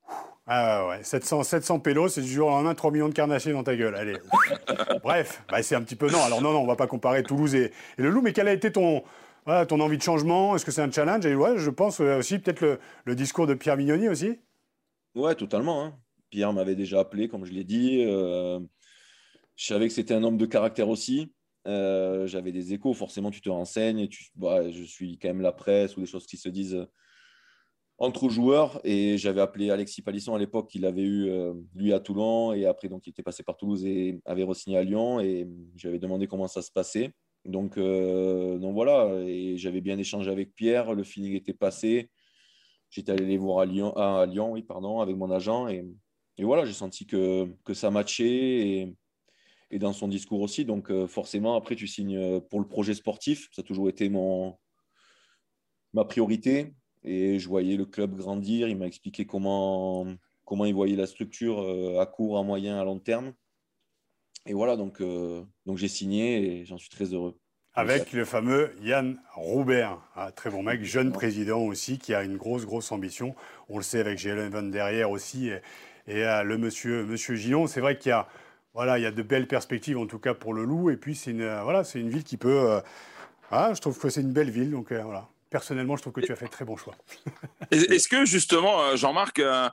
Ah 0.45 0.87
ouais, 0.87 1.03
700, 1.03 1.41
700 1.41 1.79
pélos, 1.79 2.09
c'est 2.09 2.21
du 2.21 2.31
jour 2.31 2.47
au 2.47 2.51
lendemain 2.51 2.75
3 2.75 2.91
millions 2.91 3.09
de 3.09 3.15
carnassiers 3.15 3.51
dans 3.51 3.63
ta 3.63 3.75
gueule. 3.75 3.95
Allez. 3.95 4.15
Bref, 5.03 5.41
bah, 5.49 5.63
c'est 5.63 5.73
un 5.73 5.81
petit 5.81 5.95
peu. 5.95 6.07
Non, 6.11 6.21
alors 6.23 6.41
non, 6.41 6.53
non, 6.53 6.59
on 6.59 6.67
va 6.67 6.75
pas 6.75 6.85
comparer 6.85 7.23
Toulouse 7.23 7.55
et, 7.55 7.71
le 7.97 8.09
Loup, 8.09 8.21
mais 8.21 8.31
quel 8.31 8.47
a 8.47 8.53
été 8.53 8.71
ton, 8.71 9.03
ton 9.67 9.79
envie 9.79 9.97
de 9.97 10.01
changement 10.01 10.55
Est-ce 10.55 10.65
que 10.65 10.71
c'est 10.71 10.81
un 10.81 10.91
challenge? 10.91 11.25
Et 11.25 11.36
ouais, 11.36 11.57
je 11.57 11.69
pense 11.69 11.99
euh, 12.01 12.19
aussi 12.19 12.39
peut-être 12.39 12.79
le, 13.05 13.15
discours 13.15 13.47
de 13.47 13.53
Pierre 13.53 13.77
Mignoni 13.77 14.10
aussi 14.10 14.39
Ouais, 15.15 15.36
totalement. 15.36 15.83
Hein. 15.83 15.99
Pierre 16.29 16.53
m'avait 16.53 16.75
déjà 16.75 16.99
appelé, 16.99 17.27
comme 17.27 17.45
je 17.45 17.53
l'ai 17.53 17.63
dit. 17.63 18.03
je 18.03 18.60
savais 19.55 19.88
que 19.88 19.93
c'était 19.93 20.13
un 20.13 20.23
homme 20.23 20.38
de 20.38 20.45
caractère 20.45 20.89
aussi. 20.89 21.33
J'avais 21.65 22.51
des 22.51 22.73
échos, 22.73 22.93
forcément, 22.93 23.31
tu 23.31 23.41
te 23.41 23.49
renseignes. 23.49 24.10
Bah, 24.36 24.69
je 24.69 24.83
suis 24.83 25.17
quand 25.17 25.29
même 25.29 25.41
la 25.41 25.53
presse 25.53 25.97
ou 25.97 26.01
des 26.01 26.05
choses 26.05 26.27
qui 26.27 26.38
se 26.38 26.49
disent 26.49 26.86
entre 27.97 28.29
joueurs. 28.29 28.79
Et 28.83 29.17
j'avais 29.17 29.41
appelé 29.41 29.69
Alexis 29.69 30.01
Palisson 30.01 30.36
à 30.36 30.39
l'époque, 30.39 30.73
il 30.75 30.86
avait 30.86 31.01
eu 31.01 31.29
euh, 31.29 31.53
lui 31.75 31.93
à 31.93 31.99
Toulon. 31.99 32.53
Et 32.53 32.65
après, 32.65 32.88
donc, 32.88 33.05
il 33.07 33.12
était 33.12 33.23
passé 33.23 33.43
par 33.43 33.57
Toulouse 33.57 33.86
et 33.86 34.19
avait 34.25 34.43
re-signé 34.43 34.77
à 34.77 34.83
Lyon. 34.83 35.19
Et 35.19 35.47
j'avais 35.75 35.99
demandé 35.99 36.27
comment 36.27 36.47
ça 36.47 36.62
se 36.62 36.71
passait. 36.71 37.12
Donc, 37.47 37.77
euh, 37.77 38.60
voilà. 38.62 39.10
Et 39.25 39.57
j'avais 39.57 39.81
bien 39.81 39.97
échangé 39.97 40.29
avec 40.29 40.53
Pierre. 40.53 40.93
Le 40.93 41.03
feeling 41.03 41.33
était 41.33 41.53
passé. 41.53 42.10
J'étais 42.89 43.12
allé 43.12 43.25
les 43.25 43.38
voir 43.38 43.60
à 43.60 43.65
Lyon, 43.65 43.95
à 43.97 44.25
Lyon 44.25 44.51
oui, 44.51 44.62
pardon, 44.63 44.99
avec 44.99 45.15
mon 45.15 45.31
agent. 45.31 45.67
Et, 45.67 45.86
voilà, 46.39 46.65
j'ai 46.65 46.73
senti 46.73 47.07
que, 47.07 47.47
que 47.63 47.73
ça 47.73 47.89
matchait. 47.89 48.27
Et, 48.27 48.95
et 49.71 49.79
dans 49.79 49.93
son 49.93 50.07
discours 50.07 50.41
aussi. 50.41 50.65
Donc, 50.65 50.91
euh, 50.91 51.07
forcément, 51.07 51.55
après, 51.55 51.75
tu 51.75 51.88
signes 51.88 52.39
pour 52.41 52.60
le 52.60 52.67
projet 52.67 52.93
sportif. 52.93 53.49
Ça 53.51 53.62
a 53.62 53.63
toujours 53.63 53.89
été 53.89 54.10
mon, 54.10 54.57
ma 55.93 56.05
priorité. 56.05 56.73
Et 57.03 57.39
je 57.39 57.47
voyais 57.47 57.77
le 57.77 57.86
club 57.86 58.15
grandir. 58.15 58.67
Il 58.67 58.77
m'a 58.77 58.88
expliqué 58.88 59.25
comment, 59.25 60.05
comment 60.45 60.65
il 60.65 60.73
voyait 60.73 60.95
la 60.95 61.07
structure 61.07 61.60
euh, 61.60 61.99
à 61.99 62.05
court, 62.05 62.38
à 62.38 62.43
moyen, 62.43 62.79
à 62.79 62.83
long 62.83 62.99
terme. 62.99 63.33
Et 64.47 64.53
voilà, 64.53 64.77
donc, 64.77 65.01
euh, 65.01 65.43
donc 65.65 65.77
j'ai 65.77 65.89
signé 65.89 66.62
et 66.62 66.65
j'en 66.65 66.77
suis 66.77 66.89
très 66.89 67.05
heureux. 67.05 67.38
Avec 67.73 68.12
le 68.13 68.25
fameux 68.25 68.71
Yann 68.81 69.19
Roubert, 69.36 69.99
un 70.15 70.31
très 70.31 70.49
bon 70.49 70.63
mec, 70.63 70.83
jeune 70.83 71.12
président 71.12 71.60
aussi, 71.60 71.99
qui 71.99 72.15
a 72.15 72.23
une 72.23 72.38
grosse, 72.38 72.65
grosse 72.65 72.91
ambition. 72.91 73.36
On 73.69 73.77
le 73.77 73.83
sait 73.83 73.99
avec 73.99 74.17
Jalen 74.17 74.49
Van 74.49 74.63
derrière 74.63 75.12
aussi. 75.12 75.49
Et, 75.49 75.60
et 76.07 76.25
euh, 76.25 76.43
le 76.43 76.57
monsieur, 76.57 77.05
monsieur 77.05 77.36
Gillon, 77.36 77.67
c'est 77.67 77.81
vrai 77.81 77.99
qu'il 77.99 78.10
y 78.10 78.13
a, 78.13 78.27
voilà, 78.73 78.97
il 78.97 79.03
y 79.03 79.05
a 79.05 79.12
de 79.12 79.21
belles 79.21 79.47
perspectives, 79.47 79.97
en 79.97 80.07
tout 80.07 80.17
cas 80.17 80.33
pour 80.33 80.53
le 80.53 80.63
Loup. 80.63 80.89
Et 80.89 80.97
puis, 80.97 81.13
c'est 81.13 81.31
une, 81.31 81.60
voilà, 81.62 81.83
c'est 81.83 81.99
une 81.99 82.10
ville 82.10 82.23
qui 82.23 82.38
peut. 82.38 82.81
ah, 83.51 83.73
je 83.75 83.81
trouve 83.81 83.99
que 83.99 84.10
c'est 84.10 84.21
une 84.21 84.33
belle 84.33 84.49
ville. 84.49 84.71
Donc, 84.71 84.91
voilà 84.91 85.29
personnellement, 85.49 85.95
je 85.95 86.01
trouve 86.01 86.13
que 86.13 86.21
tu 86.21 86.31
as 86.31 86.36
fait 86.36 86.47
très 86.47 86.65
bon 86.65 86.75
choix. 86.75 86.95
Est-ce 87.71 88.07
que 88.07 88.25
justement, 88.25 88.81
euh, 88.81 88.95
Jean-Marc, 88.95 89.39
euh, 89.39 89.69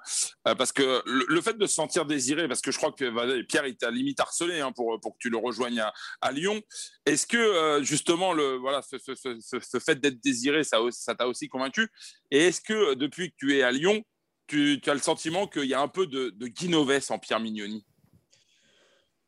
euh, 0.47 0.55
parce 0.55 0.73
que 0.73 1.03
le, 1.07 1.41
fait 1.41 1.57
de 1.57 1.67
se 1.67 1.75
sentir 1.75 2.07
désiré, 2.07 2.49
parce 2.49 2.61
que 2.61 2.71
je 2.71 2.79
crois 2.79 2.93
que 2.93 3.43
Pierre, 3.43 3.67
il 3.67 3.77
t'a 3.77 3.91
limite 3.91 4.21
harcelé 4.21 4.61
hein, 4.61 4.73
pour, 4.73 4.99
que 5.01 5.19
tu 5.19 5.31
le 5.31 5.37
rejoignes 5.37 5.83
à, 6.21 6.33
Lyon, 6.33 6.61
est-ce 7.07 7.27
que 7.27 7.81
justement, 7.83 8.33
le, 8.33 8.57
voilà, 8.57 8.83
ce, 8.83 9.79
fait 9.79 10.01
d'être 10.01 10.21
désiré, 10.23 10.65
ça, 10.65 10.79
t'a 11.17 11.27
aussi 11.27 11.49
convaincu? 11.49 11.89
Et 12.31 12.47
est-ce 12.47 12.61
que 12.61 12.95
depuis 12.95 13.31
que 13.31 13.37
tu 13.37 13.57
es 13.57 13.63
à 13.63 13.73
Lyon, 13.73 14.03
tu, 14.47 14.81
as 14.87 14.95
le 14.95 15.01
sentiment 15.01 15.47
qu'il 15.47 15.65
y 15.65 15.75
a 15.75 15.81
un 15.81 15.89
peu 15.89 16.07
de, 16.07 16.31
de 16.31 17.13
en 17.13 17.19
Pierre 17.19 17.41
Mignoni? 17.41 17.85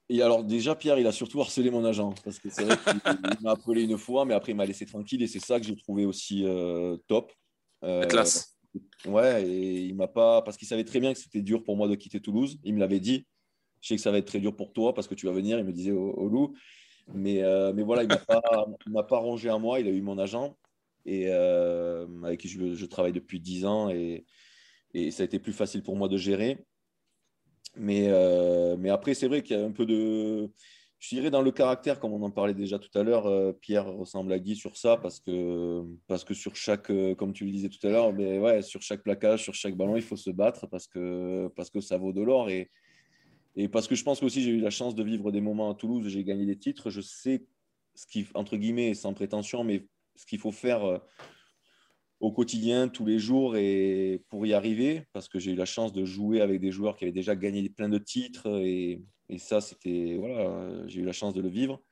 Et 0.09 0.23
alors, 0.23 0.45
déjà, 0.45 0.77
Pierre, 0.77 0.99
il 0.99 1.07
a 1.07 1.13
surtout 1.13 1.41
harcelé 1.41 1.71
mon 1.71 1.85
agent. 1.85 2.15
Parce 2.25 2.39
que 2.39 2.49
c'est 2.49 2.65
vrai 2.65 2.77
qu'il 2.77 3.43
m'a 3.43 3.53
appelé 3.53 3.83
une 3.83 3.99
fois, 3.99 4.25
mais 4.25 4.35
après, 4.35 4.53
il 4.53 4.55
m'a 4.55 4.67
laissé 4.67 4.87
tranquille. 4.87 5.23
Et 5.23 5.27
c'est 5.27 5.41
ça 5.41 5.59
que 5.59 5.67
j'ai 5.67 5.77
trouvé 5.77 6.07
aussi 6.07 6.45
euh, 6.45 6.97
top. 7.09 7.33
Euh, 7.83 8.07
classe. 8.07 8.57
Ouais, 9.07 9.45
et 9.45 9.81
il 9.81 9.97
m'a 9.97 10.07
pas. 10.07 10.43
Parce 10.43 10.57
qu'il 10.57 10.69
savait 10.69 10.85
très 10.85 11.01
bien 11.01 11.13
que 11.13 11.19
c'était 11.19 11.43
dur 11.43 11.65
pour 11.65 11.77
moi 11.77 11.89
de 11.89 11.95
quitter 11.97 12.21
Toulouse. 12.21 12.59
Il 12.63 12.75
me 12.75 12.81
l'avait 12.81 13.01
dit. 13.01 13.27
Je 13.81 13.89
sais 13.89 13.97
que 13.97 14.03
ça 14.03 14.11
va 14.11 14.19
être 14.19 14.27
très 14.27 14.41
dur 14.41 14.55
pour 14.55 14.73
toi 14.73 14.95
parce 14.95 15.09
que 15.09 15.15
tu 15.15 15.27
vas 15.27 15.33
venir. 15.33 15.59
Il 15.59 15.65
me 15.65 15.73
disait 15.73 15.93
au, 15.93 16.29
loup. 16.29 16.55
Mais, 17.13 17.43
euh, 17.43 17.73
mais 17.73 17.83
voilà, 17.83 18.05
il 18.05 18.09
ne 18.09 18.93
m'a 18.93 19.03
pas 19.03 19.19
rongé 19.19 19.49
à 19.49 19.59
moi. 19.59 19.81
Il 19.81 19.89
a 19.89 19.91
eu 19.91 20.03
mon 20.03 20.19
agent 20.19 20.57
et 21.05 21.31
avec 21.31 22.41
qui 22.41 22.49
je, 22.49 22.75
je, 22.75 22.87
travaille 22.87 23.13
depuis 23.13 23.41
10 23.41 23.65
ans. 23.65 23.91
Et, 23.91 24.25
et 24.95 25.11
ça 25.11 25.23
a 25.23 25.27
été 25.27 25.39
plus 25.39 25.53
facile 25.53 25.83
pour 25.83 25.97
moi 25.97 26.09
de 26.09 26.17
gérer. 26.17 26.65
Mais, 27.77 28.07
euh, 28.09 28.77
mais 28.79 28.91
après, 28.91 29.15
c'est 29.15 29.29
vrai 29.29 29.43
qu'il 29.43 29.57
y 29.57 29.61
a 29.61 29.65
un 29.65 29.71
peu 29.71 29.87
de. 29.87 30.51
Je 30.99 31.15
dirais 31.15 31.31
dans 31.31 31.43
le 31.43 31.53
caractère, 31.53 32.01
comme 32.01 32.15
on 32.15 32.23
en 32.23 32.31
parlait 32.31 32.55
déjà 32.55 32.79
tout 32.79 32.97
à 32.99 33.03
l'heure, 33.03 33.27
euh, 33.27 33.53
Pierre 33.53 33.87
ressemble 33.87 34.33
à 34.33 34.39
Guy 34.39 34.57
sur 34.57 34.79
ça 34.79 34.97
parce 34.97 35.21
que, 35.21 35.85
parce 36.07 36.25
que 36.25 36.33
sur 36.33 36.57
chaque, 36.57 36.91
euh, 36.91 37.15
comme 37.15 37.35
tu 37.35 37.45
le 37.45 37.51
disais 37.51 37.69
tout 37.69 37.87
à 37.87 37.91
l'heure, 37.91 38.13
mais 38.15 38.39
ouais, 38.39 38.63
sur 38.63 38.81
chaque 38.81 39.03
plaquage, 39.03 39.43
sur 39.43 39.55
chaque 39.55 39.77
ballon, 39.77 39.97
il 39.97 40.03
faut 40.03 40.17
se 40.17 40.31
battre 40.31 40.67
parce 40.67 40.87
que, 40.87 41.49
parce 41.55 41.69
que 41.69 41.81
ça 41.81 41.99
vaut 41.99 42.15
de 42.15 42.23
l'or. 42.23 42.49
Et, 42.49 42.71
et 43.57 43.69
parce 43.69 43.87
que 43.87 43.95
je 43.95 44.05
pense 44.05 44.23
aussi 44.23 44.43
j'ai 44.43 44.51
eu 44.51 44.61
la 44.61 44.71
chance 44.71 44.95
de 44.95 45.03
vivre 45.03 45.31
des 45.31 45.41
moments 45.43 45.71
à 45.71 45.75
Toulouse 45.75 46.09
j'ai 46.09 46.25
gagné 46.25 46.47
des 46.47 46.59
titres. 46.59 46.89
Je 46.89 47.03
sais 47.03 47.45
ce 47.95 48.07
qui, 48.07 48.27
entre 48.35 48.57
guillemets, 48.57 48.95
sans 48.95 49.13
prétention, 49.13 49.65
mais 49.65 49.87
ce 50.17 50.25
qu'il 50.25 50.39
faut 50.39 50.53
faire 50.53 51.03
au 52.21 52.33
quotidien, 52.33 52.89
tous 52.89 53.05
les 53.05 53.19
jours, 53.19 53.57
et 53.57 54.23
pour 54.29 54.47
y 54.47 54.55
arriver, 54.55 55.05
parce 55.13 55.29
que 55.29 55.39
j'ai 55.39 55.53
eu 55.53 55.57
la 55.57 55.67
chance 55.67 55.93
de 55.93 56.05
jouer 56.05 56.41
avec 56.41 56.61
des 56.61 56.71
joueurs 56.71 56.97
qui 56.97 57.05
avaient 57.05 57.13
déjà 57.13 57.37
gagné 57.37 57.69
plein 57.69 57.89
de 57.89 57.99
titres, 57.99 58.49
et, 58.65 59.03
ça, 59.39 59.61
c'était 59.61 60.17
voilà, 60.19 60.87
j'ai 60.87 61.01
eu 61.01 61.05
la 61.05 61.13
chance 61.13 61.35
de 61.35 61.43
le 61.43 61.49
vivre. 61.49 61.83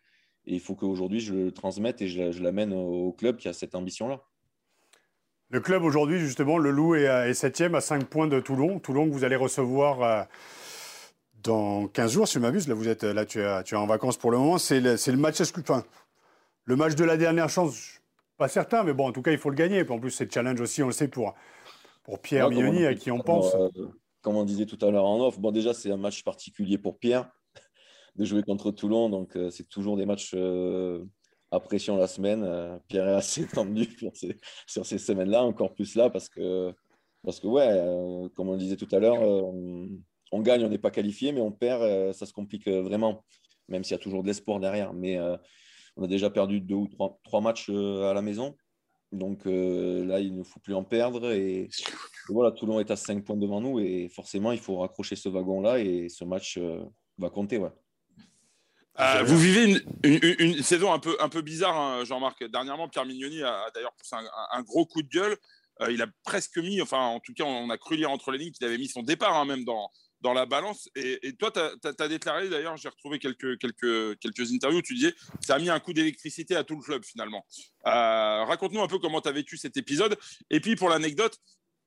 Et 0.47 0.55
il 0.55 0.61
faut 0.61 0.75
qu'aujourd'hui, 0.75 1.21
je 1.21 1.35
le 1.35 1.53
transmette 1.53 2.01
et 2.03 2.09
je, 2.09 2.43
l'amène 2.43 2.73
au 2.73 3.13
club 3.13 3.39
qui 3.39 3.49
a 3.49 3.53
cette 3.53 3.75
ambition-là. 3.75 4.23
Le 5.49 5.61
club 5.61 5.85
aujourd'hui, 5.85 6.19
justement, 6.19 6.59
le 6.59 6.71
Loup 6.71 6.95
est, 6.95 7.35
septième 7.35 7.75
à 7.75 7.81
5 7.81 8.05
points 8.05 8.27
de 8.27 8.41
Toulon. 8.41 8.79
Toulon 8.79 9.09
que 9.09 9.13
vous 9.13 9.25
allez 9.25 9.37
recevoir 9.37 10.03
euh, 10.03 10.23
dans 11.43 11.89
15 11.89 12.13
jours, 12.13 12.29
si 12.29 12.35
je 12.35 12.39
m'abuse. 12.41 12.69
Là, 12.69 12.75
vous 12.75 12.89
êtes, 12.89 13.05
là 13.05 13.25
tu, 13.25 13.41
es, 13.41 13.63
tu 13.65 13.75
es 13.75 13.79
en 13.79 13.87
vacances 13.87 14.17
pour 14.17 14.31
le 14.31 14.39
moment. 14.39 14.59
C'est 14.59 14.81
le, 14.81 14.97
le, 15.07 15.17
match, 15.17 15.41
enfin, 15.41 15.85
le 16.65 16.77
match 16.77 16.95
de 16.95 17.05
la 17.05 17.17
dernière 17.17 17.49
chance 17.49 18.01
pas 18.37 18.49
certain, 18.49 18.83
mais 18.83 18.93
bon, 18.93 19.09
en 19.09 19.13
tout 19.13 19.23
cas, 19.23 19.33
il 19.33 19.39
faut 19.39 19.51
le 19.51 19.57
gagner. 19.57 19.89
en 19.89 19.99
plus, 19.99 20.11
c'est 20.11 20.25
le 20.25 20.31
challenge 20.31 20.61
aussi, 20.61 20.83
on 20.83 20.87
le 20.87 20.93
sait, 20.93 21.09
pour, 21.09 21.35
pour 22.03 22.21
Pierre 22.21 22.51
Mignoni, 22.51 22.85
à 22.85 22.95
qui 22.95 23.11
on 23.11 23.21
pense. 23.21 23.55
Euh, 23.55 23.69
comme 24.23 24.37
on 24.37 24.45
disait 24.45 24.67
tout 24.67 24.79
à 24.85 24.91
l'heure 24.91 25.05
en 25.05 25.21
off, 25.21 25.39
bon, 25.39 25.51
déjà, 25.51 25.75
c'est 25.75 25.91
un 25.91 25.97
match 25.97 26.25
particulier 26.25 26.79
pour 26.79 26.99
Pierre 26.99 27.31
de 28.17 28.25
jouer 28.25 28.43
contre 28.43 28.71
Toulon. 28.71 29.09
Donc, 29.09 29.37
euh, 29.37 29.51
c'est 29.51 29.69
toujours 29.69 29.97
des 29.97 30.07
matchs 30.07 30.33
euh, 30.35 31.05
à 31.51 31.61
pression 31.61 31.97
la 31.97 32.07
semaine. 32.07 32.81
Pierre 32.89 33.09
est 33.09 33.15
assez 33.15 33.47
tendu 33.53 33.89
sur 34.67 34.87
ces, 34.87 34.99
semaines-là, 34.99 35.45
encore 35.45 35.75
plus 35.75 35.95
là, 35.95 36.11
parce 36.11 36.29
que, 36.29 36.73
parce 37.23 37.41
que 37.41 37.47
ouais, 37.47 38.31
comme 38.35 38.49
on 38.49 38.53
le 38.53 38.59
disait 38.59 38.77
tout 38.77 38.89
à 38.93 38.99
l'heure, 38.99 39.23
on 39.23 40.41
gagne, 40.41 40.65
on 40.65 40.69
n'est 40.69 40.79
pas 40.79 40.91
qualifié, 40.91 41.33
mais 41.33 41.41
on 41.41 41.53
perd, 41.53 42.13
ça 42.13 42.27
se 42.27 42.33
complique 42.33 42.69
vraiment, 42.69 43.25
même 43.69 43.85
s'il 43.85 43.93
y 43.93 44.01
a 44.01 44.03
toujours 44.03 44.23
de 44.23 44.27
l'espoir 44.27 44.59
derrière. 44.59 44.93
Mais 44.93 45.19
on 45.97 46.05
a 46.05 46.07
déjà 46.07 46.31
perdu 46.31 46.61
deux 46.61 46.75
ou 46.75 46.89
trois, 46.89 47.41
matchs 47.41 47.71
euh, 47.71 48.11
à 48.11 48.15
la 48.15 48.23
maison. 48.23 48.57
Donc 49.13 49.47
euh, 49.47 50.05
là, 50.05 50.21
il 50.21 50.35
ne 50.37 50.43
faut 50.43 50.61
plus 50.61 50.75
en 50.75 50.85
perdre. 50.85 51.33
Et, 51.33 51.69
voilà, 52.29 52.51
Toulon 52.51 52.81
est 52.81 52.91
à 52.91 52.97
5 52.97 53.25
points 53.25 53.37
devant 53.37 53.61
nous. 53.61 53.79
Et 53.81 54.09
forcément, 54.09 54.53
il 54.53 54.59
faut 54.59 54.79
raccrocher 54.79 55.17
ce 55.17 55.29
wagon-là. 55.29 55.79
Et 55.79 56.09
ce 56.09 56.25
match 56.25 56.59
euh, 56.59 56.83
va 57.19 57.31
compter. 57.31 57.59
Ouais. 57.59 57.71
vous 59.25 59.39
vivez 59.39 59.81
une, 60.03 60.63
saison 60.63 60.93
un 60.93 60.99
peu, 60.99 61.17
un 61.21 61.29
peu 61.29 61.43
bizarre, 61.43 61.77
hein, 61.77 62.05
Jean-Marc. 62.05 62.45
Dernièrement, 62.51 62.89
Pierre 62.89 63.07
Mignoni 63.07 63.43
a, 63.43 63.71
d'ailleurs 63.75 63.95
poussé 63.95 64.17
un, 64.51 64.63
gros 64.63 64.87
coup 64.87 65.03
de 65.03 65.09
gueule. 65.09 65.37
il 65.89 66.03
a 66.03 66.07
presque 66.25 66.59
mis, 66.59 66.83
enfin, 66.83 66.99
en 66.99 67.21
tout 67.21 67.35
cas, 67.35 67.45
on 67.45 67.71
a 67.71 67.79
cru 67.79 67.97
lire 67.97 68.11
entre 68.11 68.33
les 68.33 68.39
lignes 68.39 68.53
qu'il 68.53 68.67
avait 68.67 68.79
mis 68.79 68.89
son 68.89 69.03
départ 69.03 69.37
hein, 69.37 69.45
même 69.45 69.65
dans, 69.65 69.91
dans 70.25 70.33
la 70.33 70.47
balance. 70.47 70.89
Et, 70.97 71.35
toi, 71.35 71.51
tu 71.53 71.61
as, 71.61 72.09
déclaré, 72.09 72.49
d'ailleurs, 72.49 72.79
j'ai 72.79 72.89
retrouvé 72.89 73.19
quelques, 73.19 73.59
quelques, 73.59 74.19
quelques 74.19 74.53
interviews, 74.53 74.81
tu 74.81 74.95
disais, 74.95 75.15
ça 75.41 75.57
a 75.57 75.59
mis 75.59 75.69
un 75.69 75.79
coup 75.79 75.93
d'électricité 75.93 76.57
à 76.57 76.65
tout 76.65 76.77
le 76.77 76.83
club 76.83 77.05
finalement. 77.05 77.47
Euh, 77.87 78.45
raconte-nous 78.45 78.81
un 78.81 78.89
peu 78.89 78.99
comment 78.99 79.21
tu 79.21 79.29
as 79.29 79.33
vécu 79.33 79.59
cet 79.59 79.77
épisode. 79.77 80.17
Et 80.49 80.61
puis, 80.61 80.77
pour 80.77 80.89
l'anecdote, 80.89 81.37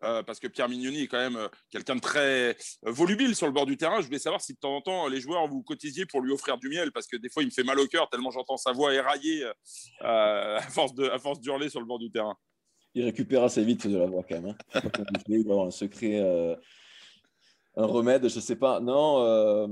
euh, 0.03 0.21
parce 0.21 0.39
que 0.39 0.47
Pierre 0.47 0.69
Mignoni 0.69 1.01
est 1.01 1.07
quand 1.07 1.17
même 1.17 1.37
euh, 1.37 1.47
quelqu'un 1.71 1.95
de 1.95 1.99
très 1.99 2.55
volubile 2.83 3.35
sur 3.35 3.47
le 3.47 3.53
bord 3.53 3.65
du 3.65 3.75
terrain. 3.75 4.01
Je 4.01 4.05
voulais 4.05 4.19
savoir 4.19 4.39
si 4.39 4.53
de 4.53 4.59
temps 4.59 4.75
en 4.75 4.81
temps 4.81 5.07
les 5.07 5.19
joueurs 5.19 5.47
vous 5.47 5.63
cotisiez 5.63 6.05
pour 6.05 6.21
lui 6.21 6.31
offrir 6.31 6.59
du 6.59 6.69
miel, 6.69 6.91
parce 6.91 7.07
que 7.07 7.17
des 7.17 7.29
fois 7.29 7.41
il 7.41 7.47
me 7.47 7.51
fait 7.51 7.63
mal 7.63 7.79
au 7.79 7.87
cœur 7.87 8.07
tellement 8.07 8.29
j'entends 8.29 8.57
sa 8.57 8.73
voix 8.73 8.93
éraillée 8.93 9.43
à 10.01 10.61
force 10.69 10.93
de 10.93 11.41
d'hurler 11.41 11.69
sur 11.69 11.79
le 11.79 11.87
bord 11.87 11.97
du 11.97 12.11
terrain. 12.11 12.35
Il 12.93 13.05
récupère 13.05 13.43
assez 13.43 13.63
vite 13.63 13.87
de 13.87 13.97
la 13.97 14.05
voix 14.05 14.21
quand 14.21 14.39
même. 14.39 14.55
Hein. 14.75 14.81
il 15.29 15.43
doit 15.43 15.53
avoir 15.53 15.67
un 15.67 15.71
secret 15.71 16.21
un 17.77 17.85
remède, 17.85 18.27
je 18.27 18.39
sais 18.39 18.55
pas. 18.55 18.79
Non, 18.79 19.23
euh, 19.23 19.67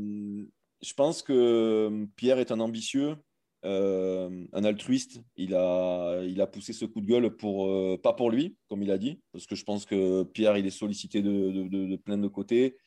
je 0.82 0.94
pense 0.94 1.22
que 1.24 2.06
Pierre 2.16 2.38
est 2.38 2.52
un 2.52 2.60
ambitieux, 2.60 3.16
euh, 3.66 4.46
un 4.54 4.64
altruiste. 4.64 5.22
Il 5.36 5.56
a, 5.56 6.22
il 6.24 6.40
a 6.40 6.48
poussé 6.48 6.72
ce 6.72 6.86
coup 6.86 7.02
de 7.02 7.08
gueule 7.08 7.36
pour, 7.36 7.68
euh, 7.68 8.00
pas 8.02 8.14
pour 8.14 8.30
lui, 8.30 8.56
comme 8.70 8.84
il 8.84 8.92
a 8.92 9.00
dit, 9.00 9.20
parce 9.32 9.48
que 9.48 9.56
je 9.56 9.64
pense 9.64 9.86
que 9.86 10.24
Pierre, 10.24 10.56
il 10.58 10.68
est 10.68 10.72
sollicité 10.72 11.24
de, 11.24 11.68
de, 11.68 11.96
plein 11.96 12.20
de 12.20 12.28
côtés. 12.28 12.78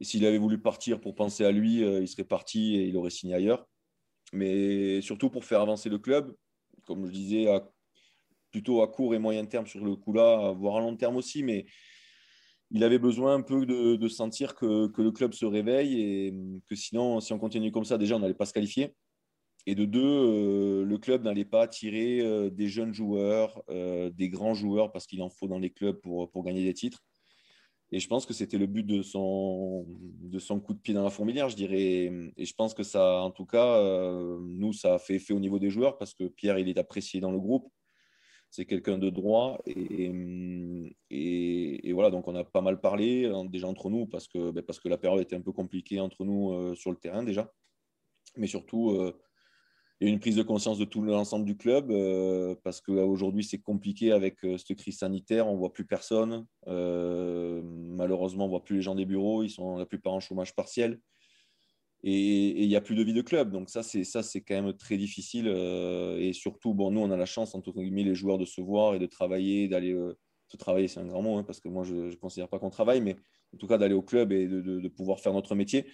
Et 0.00 0.04
s'il 0.04 0.26
avait 0.26 0.38
voulu 0.38 0.60
partir 0.60 1.00
pour 1.00 1.14
penser 1.14 1.44
à 1.44 1.52
lui, 1.52 1.76
il 1.76 2.08
serait 2.08 2.24
parti 2.24 2.74
et 2.74 2.88
il 2.88 2.96
aurait 2.96 3.10
signé 3.10 3.34
ailleurs. 3.34 3.68
Mais 4.32 5.00
surtout 5.02 5.30
pour 5.30 5.44
faire 5.44 5.60
avancer 5.60 5.88
le 5.88 5.98
club, 5.98 6.34
comme 6.84 7.06
je 7.06 7.12
disais, 7.12 7.46
plutôt 8.50 8.82
à 8.82 8.88
court 8.88 9.14
et 9.14 9.20
moyen 9.20 9.44
terme 9.46 9.66
sur 9.66 9.84
le 9.84 9.94
coup 9.94 10.12
là, 10.12 10.50
voire 10.52 10.78
à 10.78 10.80
long 10.80 10.96
terme 10.96 11.14
aussi, 11.14 11.44
mais 11.44 11.66
il 12.72 12.84
avait 12.84 12.98
besoin 12.98 13.34
un 13.34 13.42
peu 13.42 13.66
de, 13.66 14.08
sentir 14.08 14.54
que, 14.54 14.90
le 14.96 15.10
club 15.10 15.34
se 15.34 15.44
réveille 15.44 16.00
et 16.00 16.34
que 16.66 16.74
sinon, 16.74 17.20
si 17.20 17.32
on 17.32 17.38
continue 17.38 17.70
comme 17.70 17.84
ça, 17.84 17.98
déjà, 17.98 18.16
on 18.16 18.18
n'allait 18.18 18.34
pas 18.34 18.46
se 18.46 18.54
qualifier. 18.54 18.94
Et 19.66 19.74
de 19.74 19.84
deux, 19.84 20.00
euh, 20.02 20.84
le 20.84 20.98
club 20.98 21.22
n'allait 21.22 21.44
pas 21.44 21.62
attirer 21.62 22.20
euh, 22.20 22.50
des 22.50 22.68
jeunes 22.68 22.92
joueurs, 22.92 23.62
euh, 23.68 24.10
des 24.10 24.28
grands 24.28 24.54
joueurs, 24.54 24.90
parce 24.90 25.06
qu'il 25.06 25.22
en 25.22 25.28
faut 25.28 25.46
dans 25.46 25.58
les 25.58 25.70
clubs 25.70 26.00
pour, 26.00 26.44
gagner 26.44 26.64
des 26.64 26.74
titres. 26.74 27.04
Et 27.92 28.00
je 28.00 28.08
pense 28.08 28.24
que 28.24 28.32
c'était 28.32 28.58
le 28.58 28.66
but 28.66 28.84
de 28.84 29.02
son, 29.02 29.84
de 29.88 30.38
son 30.38 30.58
coup 30.58 30.72
de 30.72 30.80
pied 30.80 30.94
dans 30.94 31.04
la 31.04 31.10
fourmilière, 31.10 31.50
je 31.50 31.56
dirais. 31.56 32.10
Et 32.38 32.44
je 32.44 32.54
pense 32.54 32.72
que 32.72 32.82
ça, 32.82 33.20
en 33.20 33.30
tout 33.30 33.44
cas, 33.44 33.78
nous, 34.40 34.72
ça 34.72 34.94
a 34.94 34.98
fait 34.98 35.16
effet 35.16 35.34
au 35.34 35.40
niveau 35.40 35.58
des 35.58 35.68
joueurs 35.68 35.98
parce 35.98 36.14
que 36.14 36.24
Pierre, 36.24 36.58
il 36.58 36.70
est 36.70 36.78
apprécié 36.78 37.20
dans 37.20 37.30
le 37.30 37.38
groupe. 37.38 37.68
C'est 38.52 38.66
quelqu'un 38.66 38.98
de 38.98 39.08
droit. 39.08 39.62
Et, 39.64 40.12
voilà, 41.94 42.10
donc 42.10 42.28
on 42.28 42.34
a 42.34 42.44
pas 42.44 42.60
mal 42.60 42.82
parlé 42.82 43.24
hein, 43.24 43.46
déjà 43.46 43.66
entre 43.66 43.88
nous 43.88 44.06
parce 44.06 44.28
que, 44.28 44.50
ben, 44.50 44.62
parce 44.62 44.78
que 44.78 44.90
la 44.90 44.98
période 44.98 45.22
était 45.22 45.34
un 45.34 45.40
peu 45.40 45.52
compliquée 45.52 46.00
entre 46.00 46.26
nous 46.26 46.52
euh, 46.52 46.74
sur 46.74 46.90
le 46.90 46.98
terrain 46.98 47.22
déjà. 47.22 47.50
Mais 48.36 48.46
surtout, 48.46 48.90
euh, 48.90 49.18
il 50.00 50.06
y 50.06 50.10
a 50.10 50.12
une 50.12 50.20
prise 50.20 50.36
de 50.36 50.42
conscience 50.42 50.78
de 50.78 50.84
tout 50.84 51.00
l'ensemble 51.00 51.46
du 51.46 51.56
club 51.56 51.90
euh, 51.90 52.54
parce 52.62 52.82
qu'aujourd'hui 52.82 53.42
c'est 53.42 53.62
compliqué 53.62 54.12
avec 54.12 54.40
cette 54.58 54.76
crise 54.76 54.98
sanitaire, 54.98 55.48
on 55.48 55.54
ne 55.54 55.58
voit 55.58 55.72
plus 55.72 55.86
personne. 55.86 56.46
Malheureusement, 56.66 58.44
on 58.44 58.48
ne 58.48 58.50
voit 58.50 58.64
plus 58.64 58.76
les 58.76 58.82
gens 58.82 58.94
des 58.94 59.06
bureaux, 59.06 59.42
ils 59.42 59.50
sont 59.50 59.78
la 59.78 59.86
plupart 59.86 60.12
en 60.12 60.20
chômage 60.20 60.54
partiel. 60.54 61.00
Et 62.04 62.62
il 62.62 62.68
n'y 62.68 62.76
a 62.76 62.80
plus 62.80 62.96
de 62.96 63.02
vie 63.02 63.12
de 63.12 63.22
club. 63.22 63.52
Donc 63.52 63.70
ça, 63.70 63.82
c'est 63.82 64.04
ça, 64.04 64.22
c'est 64.22 64.40
quand 64.40 64.60
même 64.60 64.72
très 64.76 64.96
difficile. 64.96 65.46
et 65.46 66.32
surtout, 66.32 66.74
bon, 66.74 66.90
nous, 66.90 67.00
on 67.00 67.10
a 67.10 67.16
la 67.16 67.26
chance, 67.26 67.54
entre 67.54 67.72
guillemets, 67.72 68.04
les 68.04 68.14
joueurs 68.14 68.38
de 68.38 68.44
se 68.44 68.60
voir 68.60 68.94
et 68.94 68.98
de 68.98 69.06
travailler, 69.06 69.68
d'aller 69.68 69.96
se 70.48 70.56
travailler, 70.56 70.88
c'est 70.88 71.00
un 71.00 71.06
grand 71.06 71.22
mot, 71.22 71.38
hein, 71.38 71.44
parce 71.44 71.60
que 71.60 71.68
moi, 71.68 71.84
je 71.84 71.94
ne 71.94 72.14
considère 72.16 72.48
pas 72.48 72.58
qu'on 72.58 72.70
travaille, 72.70 73.00
mais 73.00 73.16
en 73.54 73.58
tout 73.58 73.66
cas 73.66 73.78
d'aller 73.78 73.94
au 73.94 74.02
club 74.02 74.32
et 74.32 74.46
de 74.48 74.88
pouvoir 74.88 75.20
faire 75.20 75.32
notre 75.32 75.54
métier. 75.54 75.86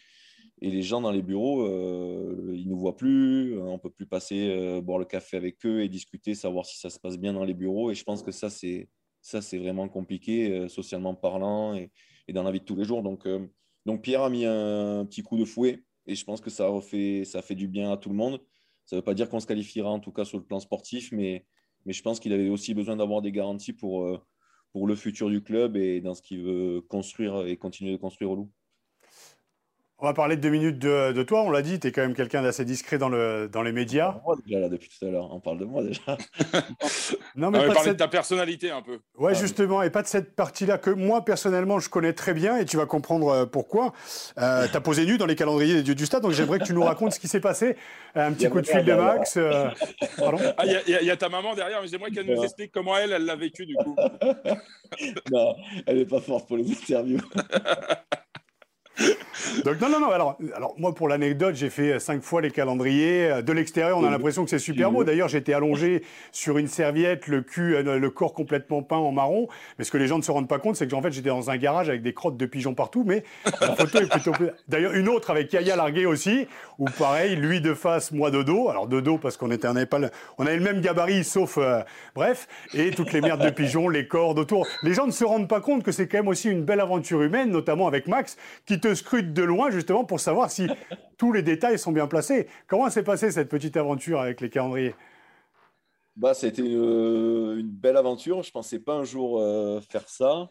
Et 0.61 0.71
les 0.71 0.83
gens 0.83 1.01
dans 1.01 1.12
les 1.12 1.23
bureaux, 1.23 1.62
euh, 1.62 2.53
ils 2.55 2.64
ne 2.64 2.71
nous 2.71 2.79
voient 2.79 2.97
plus. 2.97 3.55
Euh, 3.55 3.62
on 3.62 3.75
ne 3.75 3.79
peut 3.79 3.90
plus 3.90 4.07
passer 4.07 4.49
euh, 4.51 4.81
boire 4.81 4.99
le 4.99 5.05
café 5.05 5.37
avec 5.37 5.64
eux 5.64 5.83
et 5.83 5.88
discuter, 5.88 6.35
savoir 6.35 6.66
si 6.66 6.79
ça 6.79 6.90
se 6.90 6.99
passe 6.99 7.16
bien 7.16 7.33
dans 7.33 7.44
les 7.44 7.55
bureaux. 7.55 7.90
Et 7.90 7.94
je 7.94 8.03
pense 8.03 8.23
que 8.23 8.33
ça, 8.33 8.51
c'est, 8.51 8.88
ça, 9.23 9.40
c'est 9.40 9.59
vraiment 9.59 9.88
compliqué, 9.88 10.68
socialement 10.68 11.14
parlant 11.14 11.75
et, 11.75 11.90
dans 12.33 12.42
la 12.42 12.51
vie 12.51 12.61
de 12.61 12.64
tous 12.64 12.77
les 12.77 12.85
jours. 12.85 13.03
Donc, 13.03 13.27
donc 13.87 14.03
Pierre 14.03 14.23
a 14.23 14.31
mis 14.31 14.44
un, 14.44 15.07
petit 15.07 15.23
coup 15.23 15.38
de 15.38 15.44
fouet 15.44 15.85
et 16.09 16.14
je 16.14 16.25
pense 16.25 16.40
que 16.40 16.51
ça, 16.51 16.66
refait, 16.66 17.25
ça 17.25 17.42
fait 17.42 17.55
du 17.55 17.68
bien 17.68 17.92
à 17.92 17.97
tout 17.97 18.09
le 18.09 18.16
monde. 18.16 18.40
Ça 18.87 18.97
ne 18.97 19.01
veut 19.01 19.05
pas 19.05 19.14
dire 19.14 19.29
qu'on 19.29 19.40
se 19.40 19.47
qualifiera, 19.47 19.90
en 19.90 20.01
tout 20.01 20.12
cas 20.12 20.25
sur 20.25 20.38
le 20.38 20.44
plan 20.44 20.59
sportif, 20.59 21.12
mais, 21.12 21.47
mais 21.85 21.92
je 21.92 22.03
pense 22.03 22.18
qu'il 22.18 22.33
avait 22.33 22.49
aussi 22.49 22.75
besoin 22.75 22.97
d'avoir 22.97 23.23
des 23.23 23.33
garanties 23.33 23.75
pour, 23.75 24.09
pour 24.73 24.87
le 24.87 24.94
futur 24.97 25.29
du 25.29 25.42
club 25.42 25.77
et 25.77 26.01
dans 26.01 26.14
ce 26.14 26.23
qu'il 26.23 26.42
veut 26.42 26.81
construire 26.88 27.47
et 27.47 27.57
continuer 27.57 27.92
de 27.92 27.97
construire 27.99 28.31
au 28.31 28.37
Loup. 28.37 28.51
On 30.00 30.06
va 30.06 30.14
parler 30.14 30.37
de 30.37 30.40
deux 30.40 30.50
minutes 30.50 30.78
de, 30.78 31.22
toi. 31.24 31.42
On 31.42 31.50
l'a 31.50 31.61
dit, 31.61 31.80
tu 31.80 31.88
es 31.88 31.92
quand 31.92 32.02
même 32.02 32.14
quelqu'un 32.14 32.40
d'assez 32.40 32.64
discret 32.64 32.98
dans, 32.98 33.08
le, 33.08 33.48
dans 33.48 33.62
les 33.62 33.72
médias. 33.72 34.20
Moi 34.24 34.37
déjà, 34.46 34.61
là, 34.61 34.68
depuis 34.68 34.88
tout 34.88 35.04
à 35.04 35.11
l'heure, 35.11 35.28
on 35.34 35.40
parle 35.40 35.58
de 35.58 35.64
moi 35.64 35.82
déjà. 35.82 36.00
non, 37.34 37.50
mais, 37.50 37.58
on 37.58 37.72
pas 37.72 37.82
de, 37.84 37.88
de 37.88 37.92
ta 37.94 38.06
personnalité 38.06 38.70
un 38.70 38.80
peu. 38.80 39.00
Ouais, 39.16 39.34
justement, 39.34 39.82
et 39.82 39.90
pas 39.90 40.02
de 40.02 40.06
cette 40.06 40.37
partie-là 40.37 40.78
que 40.78 40.90
moi, 40.90 41.24
personnellement, 41.24 41.80
je 41.80 41.88
connais 41.88 42.12
très 42.12 42.32
bien 42.32 42.58
et 42.58 42.64
tu 42.64 42.76
vas 42.76 42.87
comprendre 42.87 43.28
euh, 43.28 43.46
pourquoi. 43.46 43.92
Euh, 44.38 44.68
tu 44.68 44.76
as 44.76 44.80
posé 44.80 45.04
nu 45.04 45.18
dans 45.18 45.26
les 45.26 45.34
calendriers 45.34 45.74
des 45.74 45.82
dieux 45.82 45.96
du 45.96 46.06
stade, 46.06 46.22
donc 46.22 46.30
j'aimerais 46.30 46.61
que 46.61 46.64
tu 46.64 46.74
nous 46.74 46.84
racontes 46.84 47.14
ce 47.14 47.18
qui 47.18 47.26
s'est 47.26 47.40
passé. 47.40 47.74
Un 48.14 48.32
petit 48.32 48.48
coup 48.48 48.61
de 48.61 48.68
fil 48.68 48.84
de 48.84 48.92
Max. 48.92 49.37
Euh, 49.37 49.68
pardon 50.16 50.38
ah, 50.58 50.64
Il 50.64 51.06
y, 51.06 51.11
a 51.11 51.16
ta 51.16 51.28
maman 51.28 51.56
derrière, 51.56 51.82
mais 51.82 51.88
j'aimerais 51.88 52.12
qu'elle 52.12 52.26
nous 52.26 52.44
explique 52.44 52.70
comment 52.70 52.96
elle, 52.96 53.11
elle 53.11 53.24
l'a 53.24 53.34
vécu 53.34 53.66
du 53.66 53.74
coup. 53.74 53.96
non, 55.32 55.56
elle 55.87 55.96
n'est 55.96 56.06
pas 56.06 56.20
forte 56.20 56.46
pour 56.46 56.56
les 56.56 56.70
interviews. 56.70 57.18
Donc 59.64 59.80
non, 59.80 59.88
non, 59.88 60.00
non. 60.00 60.11
Alors, 60.11 60.37
alors 60.54 60.74
moi, 60.78 60.94
pour 60.94 61.08
l'anecdote, 61.08 61.54
j'ai 61.54 61.70
fait 61.70 61.98
cinq 61.98 62.22
fois 62.22 62.40
les 62.40 62.50
calendriers. 62.50 63.42
De 63.42 63.52
l'extérieur, 63.52 63.98
on 63.98 64.04
a 64.04 64.11
l'impression 64.11 64.44
que 64.44 64.50
c'est 64.50 64.58
super 64.58 64.90
beau. 64.90 65.04
D'ailleurs, 65.04 65.28
j'étais 65.28 65.52
allongé 65.52 66.02
sur 66.32 66.58
une 66.58 66.68
serviette, 66.68 67.26
le 67.28 67.42
cul, 67.42 67.76
euh, 67.76 67.98
le 67.98 68.11
corps 68.11 68.32
complètement 68.32 68.82
peint 68.82 68.96
en 68.96 69.12
marron. 69.12 69.48
Mais 69.78 69.84
ce 69.84 69.90
que 69.90 69.98
les 69.98 70.06
gens 70.06 70.18
ne 70.18 70.22
se 70.22 70.30
rendent 70.30 70.48
pas 70.48 70.58
compte, 70.58 70.76
c'est 70.76 70.88
que 70.88 70.94
en 70.94 71.02
fait, 71.02 71.12
j'étais 71.12 71.28
dans 71.28 71.50
un 71.50 71.56
garage 71.56 71.88
avec 71.88 72.02
des 72.02 72.12
crottes 72.12 72.37
de 72.37 72.46
pigeons 72.46 72.74
partout. 72.74 73.04
Mais 73.06 73.24
la 73.61 73.74
photo 73.74 73.98
est 73.98 74.11
plutôt. 74.11 74.32
D'ailleurs, 74.68 74.94
une 74.94 75.08
autre 75.08 75.30
avec 75.30 75.48
Kaya 75.48 75.76
Largué 75.76 76.06
aussi, 76.06 76.46
où 76.78 76.87
pareil, 76.87 77.37
lui 77.37 77.61
de 77.61 77.74
face, 77.74 78.12
moi 78.12 78.30
de 78.30 78.42
dos. 78.42 78.68
Alors 78.68 78.87
de 78.87 79.00
dos 79.00 79.18
parce 79.18 79.37
qu'on 79.37 79.50
était, 79.50 79.68
on 79.68 79.74
pas, 79.87 80.00
on 80.38 80.46
avait 80.46 80.56
le 80.56 80.64
même 80.64 80.80
gabarit, 80.80 81.24
sauf 81.24 81.58
euh, 81.58 81.80
bref, 82.14 82.48
et 82.74 82.90
toutes 82.90 83.12
les 83.12 83.20
merdes 83.20 83.44
de 83.44 83.50
pigeons, 83.50 83.88
les 83.88 84.06
cordes 84.08 84.38
autour. 84.38 84.66
Les 84.82 84.94
gens 84.94 85.06
ne 85.06 85.12
se 85.12 85.24
rendent 85.24 85.48
pas 85.48 85.61
compte 85.61 85.82
que 85.82 85.92
c'est 85.92 86.08
quand 86.08 86.18
même 86.18 86.28
aussi 86.28 86.48
une 86.50 86.62
belle 86.62 86.80
aventure 86.80 87.22
humaine, 87.22 87.50
notamment 87.50 87.87
avec 87.87 88.06
Max, 88.08 88.37
qui 88.66 88.80
te 88.80 88.88
scrute 88.94 89.33
de 89.33 89.42
loin 89.42 89.70
justement 89.70 90.05
pour 90.05 90.20
savoir 90.20 90.51
si 90.51 90.68
tous 91.18 91.33
les 91.33 91.42
détails 91.42 91.79
sont 91.79 91.92
bien 91.92 92.07
placés. 92.07 92.48
Comment 92.66 92.90
s'est 92.90 93.03
passée 93.03 93.31
cette 93.31 93.48
petite 93.48 93.77
aventure 93.77 94.20
avec 94.20 94.40
les 94.40 94.51
calendriers? 94.51 94.94
Bah, 96.16 96.35
C'était 96.35 96.62
une, 96.62 97.62
belle 97.62 97.96
aventure. 97.96 98.42
Je 98.42 98.48
ne 98.48 98.53
pensais 98.53 98.81
pas 98.81 98.94
un 98.94 99.05
jour 99.05 99.40
euh, 99.40 99.81
faire 99.81 100.09
ça. 100.09 100.51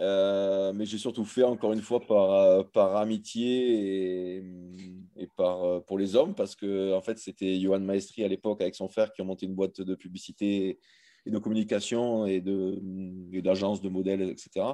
Euh, 0.00 0.72
mais 0.72 0.86
j'ai 0.86 0.98
surtout 0.98 1.24
fait 1.24 1.42
encore 1.42 1.72
une 1.74 1.82
fois 1.82 2.00
par, 2.00 2.32
euh, 2.32 2.62
par 2.62 2.96
amitié 2.96 4.38
et, 4.38 4.44
et 5.18 5.28
par, 5.36 5.84
pour 5.84 5.98
les 5.98 6.16
hommes 6.16 6.34
parce 6.34 6.56
que 6.56 6.94
en 6.94 7.02
fait 7.02 7.18
c'était 7.18 7.60
Johan 7.60 7.78
Maestri 7.78 8.24
à 8.24 8.28
l'époque 8.28 8.62
avec 8.62 8.74
son 8.74 8.88
frère 8.88 9.12
qui 9.12 9.20
ont 9.20 9.26
monté 9.26 9.44
une 9.44 9.54
boîte 9.54 9.82
de 9.82 9.94
publicité 9.94 10.80
et 11.26 11.30
de 11.30 11.38
communication 11.38 12.26
et 12.26 12.40
d'agence 12.40 13.82
de, 13.82 13.88
de 13.88 13.92
modèles, 13.92 14.22
etc 14.22 14.64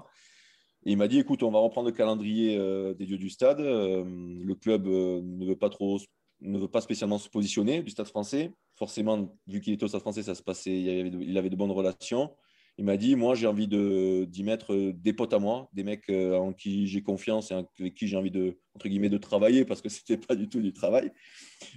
il 0.84 0.96
m'a 0.96 1.08
dit, 1.08 1.18
écoute, 1.18 1.42
on 1.42 1.50
va 1.50 1.58
reprendre 1.58 1.88
le 1.88 1.94
calendrier 1.94 2.56
euh, 2.56 2.94
des 2.94 3.06
dieux 3.06 3.18
du 3.18 3.30
stade. 3.30 3.60
Euh, 3.60 4.04
le 4.06 4.54
club 4.54 4.86
euh, 4.86 5.20
ne 5.22 5.44
veut 5.44 5.56
pas 5.56 5.68
trop, 5.68 5.98
ne 6.40 6.58
veut 6.58 6.68
pas 6.68 6.80
spécialement 6.80 7.18
se 7.18 7.28
positionner 7.28 7.82
du 7.82 7.90
stade 7.90 8.06
français. 8.06 8.52
Forcément, 8.76 9.36
vu 9.46 9.60
qu'il 9.60 9.72
était 9.72 9.84
au 9.84 9.88
stade 9.88 10.00
français, 10.00 10.22
ça 10.22 10.34
se 10.34 10.42
passait, 10.42 10.80
il 10.80 11.36
avait 11.36 11.50
de, 11.50 11.56
bonnes 11.56 11.72
relations. 11.72 12.32
Il 12.78 12.84
m'a 12.84 12.96
dit, 12.96 13.16
moi, 13.16 13.34
j'ai 13.34 13.48
envie 13.48 13.66
d'y 13.66 14.44
mettre 14.44 14.92
des 14.92 15.12
potes 15.12 15.32
à 15.32 15.40
moi, 15.40 15.68
des 15.72 15.82
mecs 15.82 16.08
en 16.10 16.52
qui 16.52 16.86
j'ai 16.86 17.02
confiance 17.02 17.50
et 17.50 17.54
avec 17.54 17.94
qui 17.94 18.06
j'ai 18.06 18.16
envie 18.16 18.30
de, 18.30 18.60
entre 18.76 18.88
guillemets, 18.88 19.08
de 19.08 19.18
travailler 19.18 19.64
parce 19.64 19.82
que 19.82 19.88
c'était 19.88 20.16
pas 20.16 20.36
du 20.36 20.48
tout 20.48 20.60
du 20.60 20.72
travail. 20.72 21.10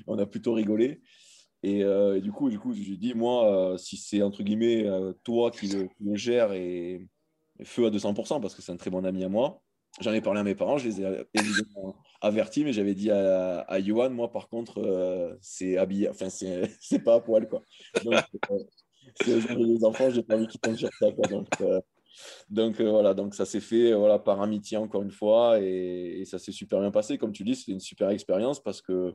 On 0.05 0.19
a 0.19 0.27
plutôt 0.27 0.53
rigolé. 0.53 1.01
Et, 1.63 1.83
du 2.21 2.31
coup, 2.31 2.51
du 2.51 2.59
coup, 2.59 2.73
j'ai 2.75 2.97
dit, 2.97 3.15
moi, 3.15 3.75
si 3.79 3.97
c'est 3.97 4.21
entre 4.21 4.43
guillemets 4.43 4.85
toi 5.23 5.49
qui 5.49 5.69
le, 5.69 5.87
qui 5.87 6.03
le 6.03 6.15
gères 6.15 6.53
et 6.53 7.07
feu 7.63 7.85
à 7.85 7.89
200% 7.89 8.41
parce 8.41 8.55
que 8.55 8.61
c'est 8.61 8.71
un 8.71 8.77
très 8.77 8.89
bon 8.89 9.05
ami 9.05 9.23
à 9.23 9.29
moi. 9.29 9.61
J'en 9.99 10.13
ai 10.13 10.21
parlé 10.21 10.39
à 10.39 10.43
mes 10.43 10.55
parents, 10.55 10.77
je 10.77 10.87
les 10.87 11.01
ai 11.01 11.25
évidemment 11.33 11.95
avertis, 12.21 12.63
mais 12.63 12.71
j'avais 12.71 12.93
dit 12.93 13.11
à, 13.11 13.61
à 13.61 13.81
Johan, 13.81 14.09
moi 14.09 14.31
par 14.31 14.47
contre, 14.47 14.79
euh, 14.79 15.35
c'est 15.41 15.77
habillé, 15.77 16.07
enfin 16.07 16.29
c'est 16.29 16.69
pas 17.03 17.15
à 17.15 17.19
poil 17.19 17.47
quoi. 17.49 17.61
Donc, 18.05 18.13
euh, 18.51 18.59
c'est 19.21 19.55
les 19.55 19.83
enfants, 19.83 20.09
j'ai 20.09 20.23
pas 20.23 20.35
envie 20.35 20.47
qu'ils 20.47 20.61
tombent 20.61 20.77
sur 20.77 20.89
ça 20.97 21.11
quoi. 21.11 21.27
Donc, 22.49 22.79
euh, 22.79 22.89
voilà, 22.89 23.13
donc 23.13 23.35
ça 23.35 23.45
s'est 23.45 23.59
fait 23.59 23.93
voilà, 23.93 24.17
par 24.17 24.41
amitié 24.41 24.77
encore 24.77 25.01
une 25.01 25.11
fois 25.11 25.59
et, 25.59 26.23
ça 26.25 26.39
s'est 26.39 26.53
super 26.53 26.79
bien 26.79 26.91
passé. 26.91 27.17
Comme 27.17 27.33
tu 27.33 27.43
dis, 27.43 27.55
c'était 27.55 27.73
une 27.73 27.79
super 27.81 28.09
expérience 28.09 28.61
parce 28.61 28.81
que 28.81 29.13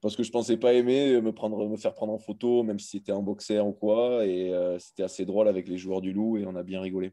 parce 0.00 0.16
que 0.16 0.22
je 0.22 0.30
pensais 0.30 0.56
pas 0.56 0.72
aimer 0.72 1.20
me 1.20 1.30
prendre 1.30 1.68
me 1.68 1.76
faire 1.76 1.94
prendre 1.94 2.14
en 2.14 2.18
photo 2.18 2.62
même 2.62 2.78
si 2.78 2.88
c'était 2.88 3.12
en 3.12 3.22
boxer 3.22 3.60
ou 3.60 3.72
quoi 3.72 4.26
et 4.26 4.50
c'était 4.78 5.02
assez 5.02 5.26
drôle 5.26 5.46
avec 5.46 5.68
les 5.68 5.76
joueurs 5.76 6.00
du 6.00 6.12
loup 6.12 6.38
et 6.38 6.46
on 6.46 6.56
a 6.56 6.62
bien 6.62 6.80
rigolé. 6.80 7.12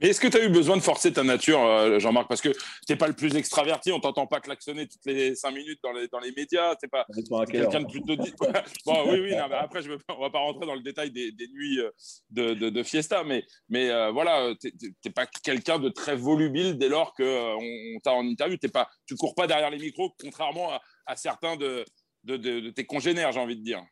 Mais 0.00 0.08
est-ce 0.08 0.20
que 0.20 0.28
tu 0.28 0.36
as 0.36 0.44
eu 0.44 0.48
besoin 0.48 0.76
de 0.76 0.82
forcer 0.82 1.12
ta 1.12 1.24
nature, 1.24 1.60
euh, 1.60 1.98
Jean-Marc? 1.98 2.28
Parce 2.28 2.40
que 2.40 2.50
tu 2.50 2.58
n'es 2.90 2.96
pas 2.96 3.08
le 3.08 3.14
plus 3.14 3.34
extraverti, 3.36 3.90
on 3.90 3.98
t'entend 4.00 4.26
pas 4.26 4.40
klaxonner 4.40 4.86
toutes 4.86 5.04
les 5.06 5.34
cinq 5.34 5.52
minutes 5.52 5.80
dans 5.82 5.92
les, 5.92 6.06
dans 6.08 6.20
les 6.20 6.32
médias. 6.32 6.76
Tu 6.76 6.88
pas 6.88 7.06
quelqu'un 7.46 7.80
de 7.80 7.86
plutôt 7.86 8.16
bon, 8.86 9.10
oui, 9.10 9.20
oui, 9.20 9.30
non, 9.34 9.48
après, 9.52 9.82
je 9.82 9.90
on 9.90 10.16
ne 10.16 10.20
va 10.20 10.30
pas 10.30 10.38
rentrer 10.38 10.66
dans 10.66 10.74
le 10.74 10.82
détail 10.82 11.10
des, 11.10 11.32
des 11.32 11.48
nuits 11.48 11.80
euh, 11.80 11.90
de, 12.30 12.54
de, 12.54 12.70
de, 12.70 12.82
fiesta, 12.82 13.24
mais, 13.24 13.44
mais 13.68 13.90
euh, 13.90 14.10
voilà, 14.10 14.54
tu 14.60 14.72
n'es 15.04 15.10
pas 15.10 15.26
quelqu'un 15.42 15.78
de 15.78 15.88
très 15.88 16.14
volubile 16.14 16.78
dès 16.78 16.88
lors 16.88 17.12
qu'on 17.14 17.24
on, 17.24 17.98
t'a 18.02 18.12
en 18.12 18.24
interview. 18.26 18.56
Tu 18.56 18.68
ne 18.68 19.16
cours 19.16 19.34
pas 19.34 19.46
derrière 19.46 19.70
les 19.70 19.78
micros, 19.78 20.14
contrairement 20.20 20.70
à, 20.72 20.80
à 21.06 21.16
certains 21.16 21.56
de, 21.56 21.84
de 22.24 22.70
tes 22.70 22.84
congénères, 22.84 23.32
j'ai 23.32 23.40
envie 23.40 23.56
de 23.56 23.64
dire. 23.64 23.82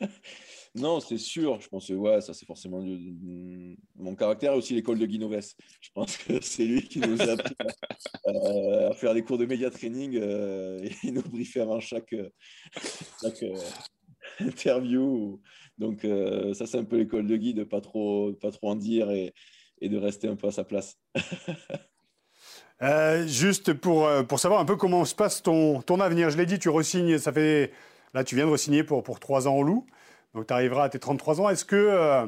Non, 0.76 1.00
c'est 1.00 1.18
sûr. 1.18 1.60
Je 1.60 1.68
pense 1.68 1.88
que 1.88 1.94
ouais, 1.94 2.20
ça 2.20 2.32
c'est 2.32 2.46
forcément 2.46 2.80
mon 3.96 4.14
caractère 4.14 4.52
et 4.52 4.56
aussi 4.56 4.74
l'école 4.74 4.98
de 4.98 5.06
Guinoves. 5.06 5.54
Je 5.80 5.90
pense 5.92 6.16
que 6.16 6.34
c'est 6.42 6.64
lui 6.64 6.82
qui 6.82 7.00
nous 7.00 7.20
a 7.20 7.32
appris 7.32 7.54
à, 8.26 8.94
faire 8.94 9.14
des 9.14 9.22
cours 9.22 9.38
de 9.38 9.46
média 9.46 9.70
training 9.70 10.16
euh, 10.16 10.88
et 11.02 11.10
nous 11.10 11.22
briefait 11.22 11.60
avant 11.60 11.80
chaque, 11.80 12.14
chaque 13.20 13.42
euh, 13.42 13.56
interview. 14.38 15.40
Donc 15.78 16.04
euh, 16.04 16.54
ça 16.54 16.66
c'est 16.66 16.78
un 16.78 16.84
peu 16.84 16.98
l'école 16.98 17.26
de 17.26 17.36
Guy 17.36 17.54
de 17.54 17.64
pas 17.64 17.80
trop 17.80 18.32
pas 18.34 18.52
trop 18.52 18.70
en 18.70 18.76
dire 18.76 19.10
et, 19.10 19.32
de 19.82 19.96
rester 19.96 20.28
un 20.28 20.36
peu 20.36 20.48
à 20.48 20.52
sa 20.52 20.62
place. 20.62 20.98
juste 23.26 23.72
pour, 23.72 24.08
pour 24.28 24.38
savoir 24.38 24.60
un 24.60 24.64
peu 24.64 24.76
comment 24.76 25.04
se 25.04 25.14
passe 25.14 25.42
ton, 25.42 25.82
ton 25.82 26.00
avenir. 26.00 26.30
Je 26.30 26.36
l'ai 26.36 26.46
dit, 26.46 26.58
tu 26.58 26.68
resignes, 26.68 27.18
ça 27.18 27.32
fait 27.32 27.72
là 28.14 28.22
tu 28.22 28.36
viens 28.36 28.46
de 28.46 28.50
resigner 28.50 28.84
pour, 28.84 29.02
pour 29.02 29.18
trois 29.18 29.48
ans 29.48 29.56
au 29.56 29.64
Loup. 29.64 29.86
Donc 30.34 30.46
tu 30.46 30.52
arriveras 30.52 30.84
à 30.84 30.88
tes 30.88 30.98
33 30.98 31.40
ans. 31.40 31.48
Est-ce 31.48 31.64
que 31.64 31.76
euh, 31.76 32.26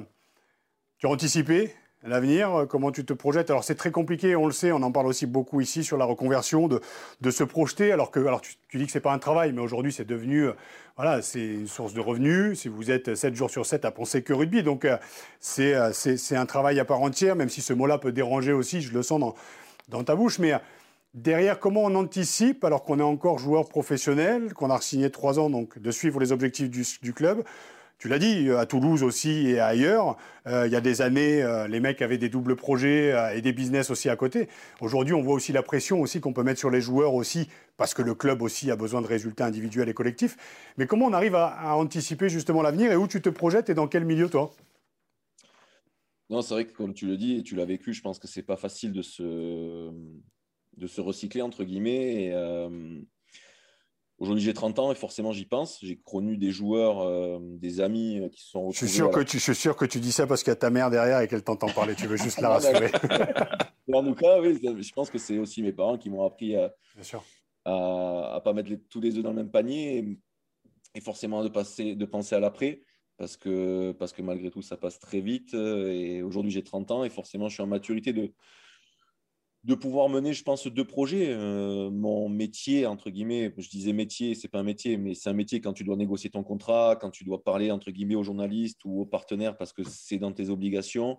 tu 0.98 1.06
as 1.06 1.10
anticipé 1.10 1.74
l'avenir? 2.02 2.66
Comment 2.68 2.90
tu 2.90 3.04
te 3.04 3.12
projettes? 3.12 3.50
Alors 3.50 3.64
c'est 3.64 3.74
très 3.74 3.90
compliqué, 3.90 4.34
on 4.34 4.46
le 4.46 4.52
sait, 4.52 4.72
on 4.72 4.82
en 4.82 4.90
parle 4.90 5.06
aussi 5.06 5.26
beaucoup 5.26 5.60
ici 5.60 5.84
sur 5.84 5.96
la 5.96 6.04
reconversion, 6.04 6.68
de, 6.68 7.30
se 7.30 7.44
projeter, 7.44 7.92
alors 7.92 8.10
que 8.10 8.18
alors 8.20 8.40
tu, 8.40 8.56
dis 8.74 8.86
que 8.86 8.92
c'est 8.92 9.00
pas 9.00 9.12
un 9.12 9.18
travail, 9.18 9.52
mais 9.52 9.60
aujourd'hui 9.60 9.92
c'est 9.92 10.04
devenu, 10.04 10.48
voilà, 10.96 11.22
c'est 11.22 11.46
une 11.46 11.68
source 11.68 11.94
de 11.94 12.00
revenus. 12.00 12.58
Si 12.58 12.68
vous 12.68 12.90
êtes 12.90 13.14
7 13.14 13.36
jours 13.36 13.50
sur 13.50 13.66
7 13.66 13.84
à 13.84 13.92
penser 13.92 14.22
que 14.22 14.32
rugby, 14.32 14.64
donc 14.64 14.86
c'est 15.38 15.76
c'est 15.92 16.36
un 16.36 16.46
travail 16.46 16.80
à 16.80 16.84
part 16.84 17.00
entière, 17.00 17.36
même 17.36 17.48
si 17.48 17.60
ce 17.60 17.72
mot-là 17.72 17.98
peut 17.98 18.12
déranger 18.12 18.52
aussi, 18.52 18.80
je 18.80 18.92
le 18.92 19.04
sens 19.04 19.20
dans, 19.20 19.34
dans 19.88 20.02
ta 20.02 20.16
bouche, 20.16 20.40
mais 20.40 20.54
Derrière, 21.14 21.60
comment 21.60 21.82
on 21.82 21.94
anticipe, 21.94 22.64
alors 22.64 22.84
qu'on 22.84 22.98
est 22.98 23.02
encore 23.02 23.38
joueur 23.38 23.68
professionnel, 23.68 24.54
qu'on 24.54 24.70
a 24.70 24.80
signé 24.80 25.10
trois 25.10 25.38
ans, 25.38 25.50
donc 25.50 25.78
de 25.78 25.90
suivre 25.90 26.18
les 26.18 26.32
objectifs 26.32 26.70
du, 26.70 27.12
club? 27.12 27.44
Tu 28.02 28.08
l'as 28.08 28.18
dit, 28.18 28.50
à 28.50 28.66
Toulouse 28.66 29.04
aussi 29.04 29.46
et 29.46 29.60
ailleurs, 29.60 30.16
euh, 30.48 30.66
il 30.66 30.72
y 30.72 30.74
a 30.74 30.80
des 30.80 31.02
années, 31.02 31.40
euh, 31.40 31.68
les 31.68 31.78
mecs 31.78 32.02
avaient 32.02 32.18
des 32.18 32.28
doubles 32.28 32.56
projets 32.56 33.12
euh, 33.12 33.32
et 33.32 33.42
des 33.42 33.52
business 33.52 33.90
aussi 33.90 34.08
à 34.08 34.16
côté. 34.16 34.48
Aujourd'hui, 34.80 35.14
on 35.14 35.22
voit 35.22 35.34
aussi 35.34 35.52
la 35.52 35.62
pression 35.62 36.00
aussi 36.00 36.20
qu'on 36.20 36.32
peut 36.32 36.42
mettre 36.42 36.58
sur 36.58 36.68
les 36.68 36.80
joueurs 36.80 37.14
aussi, 37.14 37.46
parce 37.76 37.94
que 37.94 38.02
le 38.02 38.16
club 38.16 38.42
aussi 38.42 38.72
a 38.72 38.74
besoin 38.74 39.02
de 39.02 39.06
résultats 39.06 39.46
individuels 39.46 39.88
et 39.88 39.94
collectifs. 39.94 40.36
Mais 40.78 40.88
comment 40.88 41.06
on 41.06 41.12
arrive 41.12 41.36
à, 41.36 41.76
anticiper 41.76 42.28
justement 42.28 42.60
l'avenir 42.60 42.90
et 42.90 42.96
où 42.96 43.06
tu 43.06 43.22
te 43.22 43.28
projettes 43.28 43.70
et 43.70 43.74
dans 43.74 43.86
quel 43.86 44.04
milieu 44.04 44.28
toi? 44.28 44.50
Non, 46.28 46.42
c'est 46.42 46.54
vrai 46.54 46.66
que 46.66 46.72
comme 46.72 46.94
tu 46.94 47.06
le 47.06 47.16
dis 47.16 47.36
et 47.36 47.44
tu 47.44 47.54
l'as 47.54 47.66
vécu, 47.66 47.92
je 47.92 48.02
pense 48.02 48.18
que 48.18 48.26
c'est 48.26 48.42
pas 48.42 48.56
facile 48.56 48.92
de 48.92 49.02
se 49.02 49.92
de 50.76 50.86
se 50.88 51.00
recycler, 51.00 51.42
entre 51.42 51.62
guillemets. 51.62 52.32
Euh, 52.32 53.00
aujourd'hui, 54.22 54.44
j'ai 54.44 54.54
30 54.54 54.78
ans 54.78 54.92
et 54.92 54.94
forcément, 54.94 55.32
j'y 55.32 55.44
pense. 55.44 55.78
J'ai 55.82 55.96
connu 55.96 56.36
des 56.36 56.52
joueurs, 56.52 57.00
euh, 57.00 57.38
des 57.40 57.80
amis 57.80 58.20
euh, 58.20 58.28
qui 58.28 58.42
sont 58.42 58.70
Je 58.70 58.78
suis, 58.78 58.88
sûr 58.88 59.10
que 59.10 59.20
tu, 59.20 59.38
je 59.38 59.42
suis 59.42 59.54
sûr 59.54 59.76
que 59.76 59.84
tu 59.84 59.98
dis 59.98 60.12
ça 60.12 60.26
parce 60.26 60.42
qu'il 60.42 60.50
y 60.50 60.52
a 60.52 60.56
ta 60.56 60.70
mère 60.70 60.90
derrière 60.90 61.20
et 61.20 61.28
qu'elle 61.28 61.42
t'entend 61.42 61.68
parler. 61.68 61.94
Tu 61.96 62.06
veux 62.06 62.16
juste 62.16 62.40
la 62.40 62.48
rassurer. 62.54 62.90
en 63.92 64.04
tout 64.04 64.14
cas, 64.14 64.40
oui, 64.40 64.58
je 64.62 64.92
pense 64.92 65.10
que 65.10 65.18
c'est 65.18 65.38
aussi 65.38 65.62
mes 65.62 65.72
parents 65.72 65.98
qui 65.98 66.08
m'ont 66.08 66.24
appris 66.24 66.54
à 66.56 66.72
ne 67.66 68.40
pas 68.40 68.52
mettre 68.52 68.70
tous 68.88 69.00
les 69.00 69.16
œufs 69.16 69.24
dans 69.24 69.30
le 69.30 69.36
même 69.36 69.50
panier 69.50 70.18
et, 70.94 71.00
forcément 71.00 71.42
de, 71.42 71.48
passer, 71.48 71.96
de 71.96 72.04
penser 72.04 72.36
à 72.36 72.40
l'après. 72.40 72.82
Parce 73.18 73.36
que, 73.36 73.92
parce 73.92 74.12
que 74.12 74.22
malgré 74.22 74.50
tout, 74.50 74.62
ça 74.62 74.76
passe 74.76 74.98
très 74.98 75.20
vite. 75.20 75.52
Et 75.54 76.22
aujourd'hui, 76.22 76.52
j'ai 76.52 76.62
30 76.62 76.90
ans 76.92 77.04
et 77.04 77.10
forcément, 77.10 77.48
je 77.48 77.54
suis 77.54 77.62
en 77.62 77.66
maturité 77.66 78.12
de, 78.12 78.32
de 79.64 79.74
pouvoir 79.76 80.08
mener, 80.08 80.32
je 80.32 80.42
pense, 80.42 80.66
deux 80.66 80.84
projets. 80.84 81.28
Euh, 81.30 81.88
mon 81.90 82.28
métier, 82.28 82.84
entre 82.86 83.10
guillemets, 83.10 83.52
je 83.56 83.68
disais 83.68 83.92
métier, 83.92 84.34
c'est 84.34 84.48
pas 84.48 84.58
un 84.58 84.64
métier, 84.64 84.96
mais 84.96 85.14
c'est 85.14 85.30
un 85.30 85.34
métier 85.34 85.60
quand 85.60 85.72
tu 85.72 85.84
dois 85.84 85.96
négocier 85.96 86.30
ton 86.30 86.42
contrat, 86.42 86.96
quand 87.00 87.10
tu 87.10 87.22
dois 87.24 87.44
parler, 87.44 87.70
entre 87.70 87.92
guillemets, 87.92 88.16
aux 88.16 88.24
journalistes 88.24 88.80
ou 88.84 89.00
aux 89.00 89.06
partenaires 89.06 89.56
parce 89.56 89.72
que 89.72 89.82
c'est 89.84 90.18
dans 90.18 90.32
tes 90.32 90.50
obligations. 90.50 91.18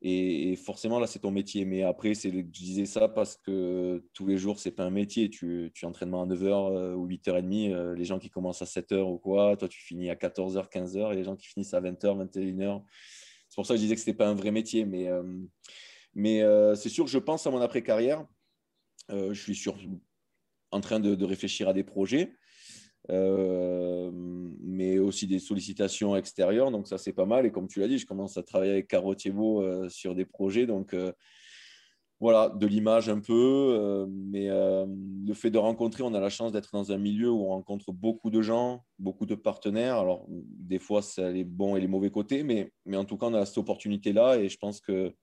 Et, 0.00 0.54
forcément, 0.54 1.00
là, 1.00 1.08
c'est 1.08 1.18
ton 1.18 1.32
métier. 1.32 1.64
Mais 1.64 1.82
après, 1.82 2.14
c'est, 2.14 2.30
je 2.30 2.40
disais 2.42 2.86
ça 2.86 3.08
parce 3.08 3.36
que 3.36 4.04
tous 4.14 4.28
les 4.28 4.38
jours, 4.38 4.60
c'est 4.60 4.70
pas 4.70 4.84
un 4.84 4.90
métier. 4.90 5.28
Tu, 5.28 5.72
tu 5.74 5.84
à 5.84 5.90
9h 5.90 6.44
euh, 6.44 6.94
ou 6.94 7.08
8h30. 7.08 7.72
Euh, 7.72 7.96
les 7.96 8.04
gens 8.04 8.20
qui 8.20 8.30
commencent 8.30 8.62
à 8.62 8.66
7h 8.66 9.00
ou 9.00 9.18
quoi, 9.18 9.56
toi, 9.56 9.66
tu 9.66 9.80
finis 9.80 10.08
à 10.10 10.14
14h, 10.14 10.70
15h. 10.70 11.12
Et 11.12 11.16
les 11.16 11.24
gens 11.24 11.34
qui 11.34 11.48
finissent 11.48 11.74
à 11.74 11.80
20h, 11.80 12.30
21h. 12.30 12.82
C'est 13.48 13.56
pour 13.56 13.66
ça 13.66 13.74
que 13.74 13.78
je 13.78 13.82
disais 13.82 13.96
que 13.96 14.00
c'était 14.00 14.16
pas 14.16 14.28
un 14.28 14.34
vrai 14.34 14.52
métier. 14.52 14.84
Mais. 14.84 15.08
Mais 16.14 16.42
euh, 16.42 16.74
c'est 16.74 16.88
sûr 16.88 17.04
que 17.04 17.10
je 17.10 17.18
pense 17.18 17.46
à 17.46 17.50
mon 17.50 17.60
après-carrière. 17.60 18.26
Euh, 19.10 19.32
je 19.32 19.40
suis 19.40 19.54
sur, 19.54 19.76
en 20.70 20.80
train 20.80 21.00
de, 21.00 21.24
réfléchir 21.24 21.68
à 21.68 21.72
des 21.72 21.84
projets, 21.84 22.34
euh, 23.10 24.10
mais 24.12 24.98
aussi 24.98 25.26
des 25.26 25.38
sollicitations 25.38 26.16
extérieures. 26.16 26.70
Donc 26.70 26.88
ça, 26.88 26.98
c'est 26.98 27.12
pas 27.12 27.26
mal. 27.26 27.46
Et 27.46 27.50
comme 27.50 27.68
tu 27.68 27.80
l'as 27.80 27.88
dit, 27.88 27.98
je 27.98 28.06
commence 28.06 28.36
à 28.36 28.42
travailler 28.42 28.72
avec 28.72 28.88
Carotievo 28.88 29.88
sur 29.88 30.14
des 30.14 30.24
projets. 30.24 30.66
Donc 30.66 30.94
voilà, 32.20 32.48
de 32.48 32.66
l'image 32.66 33.08
un 33.08 33.20
peu, 33.20 34.06
mais 34.08 34.48
le 34.48 35.34
fait 35.34 35.50
de 35.50 35.58
rencontrer, 35.58 36.02
on 36.02 36.14
a 36.14 36.20
la 36.20 36.30
chance 36.30 36.50
d'être 36.50 36.70
dans 36.72 36.90
un 36.90 36.98
milieu 36.98 37.30
où 37.30 37.44
on 37.44 37.48
rencontre 37.50 37.92
beaucoup 37.92 38.28
de 38.28 38.42
gens, 38.42 38.84
beaucoup 38.98 39.24
de 39.24 39.36
partenaires. 39.36 39.98
Alors, 39.98 40.26
des 40.28 40.80
fois, 40.80 41.00
c'est 41.00 41.32
les 41.32 41.44
bons 41.44 41.76
et 41.76 41.80
les 41.80 41.86
mauvais 41.86 42.10
côtés, 42.10 42.42
mais, 42.42 42.72
mais 42.84 42.96
en 42.96 43.04
tout 43.04 43.16
cas, 43.16 43.26
on 43.26 43.34
a 43.34 43.46
cette 43.46 43.58
opportunité-là 43.58 44.38
et 44.38 44.48
je 44.48 44.58
pense 44.58 44.80
que 44.80 45.14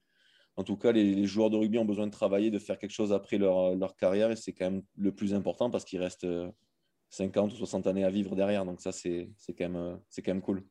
en 0.58 0.64
tout 0.64 0.78
cas, 0.78 0.92
les, 0.92 1.26
joueurs 1.26 1.50
de 1.50 1.58
rugby 1.58 1.78
ont 1.78 1.86
besoin 1.86 2.08
de 2.08 2.12
travailler, 2.12 2.52
de 2.52 2.60
faire 2.60 2.78
quelque 2.78 2.92
chose 2.94 3.12
après 3.12 3.38
leur, 3.38 3.96
carrière 3.98 4.32
et 4.32 4.36
c'est 4.36 4.54
quand 4.54 4.66
même 4.66 4.84
le 4.98 5.12
plus 5.12 5.34
important 5.34 5.70
parce 5.70 5.84
qu'il 5.84 6.00
reste 6.00 6.26
50 7.10 7.54
ou 7.54 7.56
60 7.56 7.88
années 7.88 8.06
à 8.06 8.10
vivre 8.10 8.36
derrière. 8.36 8.66
Donc 8.66 8.80
ça, 8.80 8.92
c'est 8.92 9.30
quand, 9.58 9.70
même, 9.70 10.00
quand 10.16 10.28
même 10.28 10.42
cool. 10.42 10.64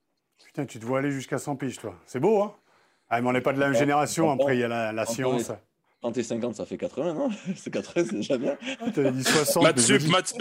Putain, 0.44 0.66
tu 0.66 0.78
te 0.78 0.84
vois 0.84 0.98
aller 0.98 1.10
jusqu'à 1.10 1.38
100 1.38 1.56
piges, 1.56 1.78
toi. 1.78 1.94
C'est 2.06 2.20
beau, 2.20 2.42
hein? 2.42 2.54
Ah, 3.08 3.20
mais 3.20 3.28
on 3.28 3.32
n'est 3.32 3.40
pas 3.40 3.52
de 3.52 3.60
la 3.60 3.68
même 3.68 3.78
génération. 3.78 4.30
Après, 4.30 4.56
il 4.56 4.60
y 4.60 4.64
a 4.64 4.68
la, 4.68 4.92
la 4.92 5.06
science. 5.06 5.52
Quand 6.02 6.12
t'es 6.12 6.22
50, 6.22 6.56
ça 6.56 6.66
fait 6.66 6.76
80, 6.76 7.14
non? 7.14 7.30
C'est 7.56 7.70
80, 7.70 8.04
c'est 8.04 8.16
déjà 8.16 8.36
bien. 8.36 8.58
Ah, 8.80 8.90
tu 8.92 9.00
avais 9.00 9.10
dit 9.10 9.24
60. 9.24 9.78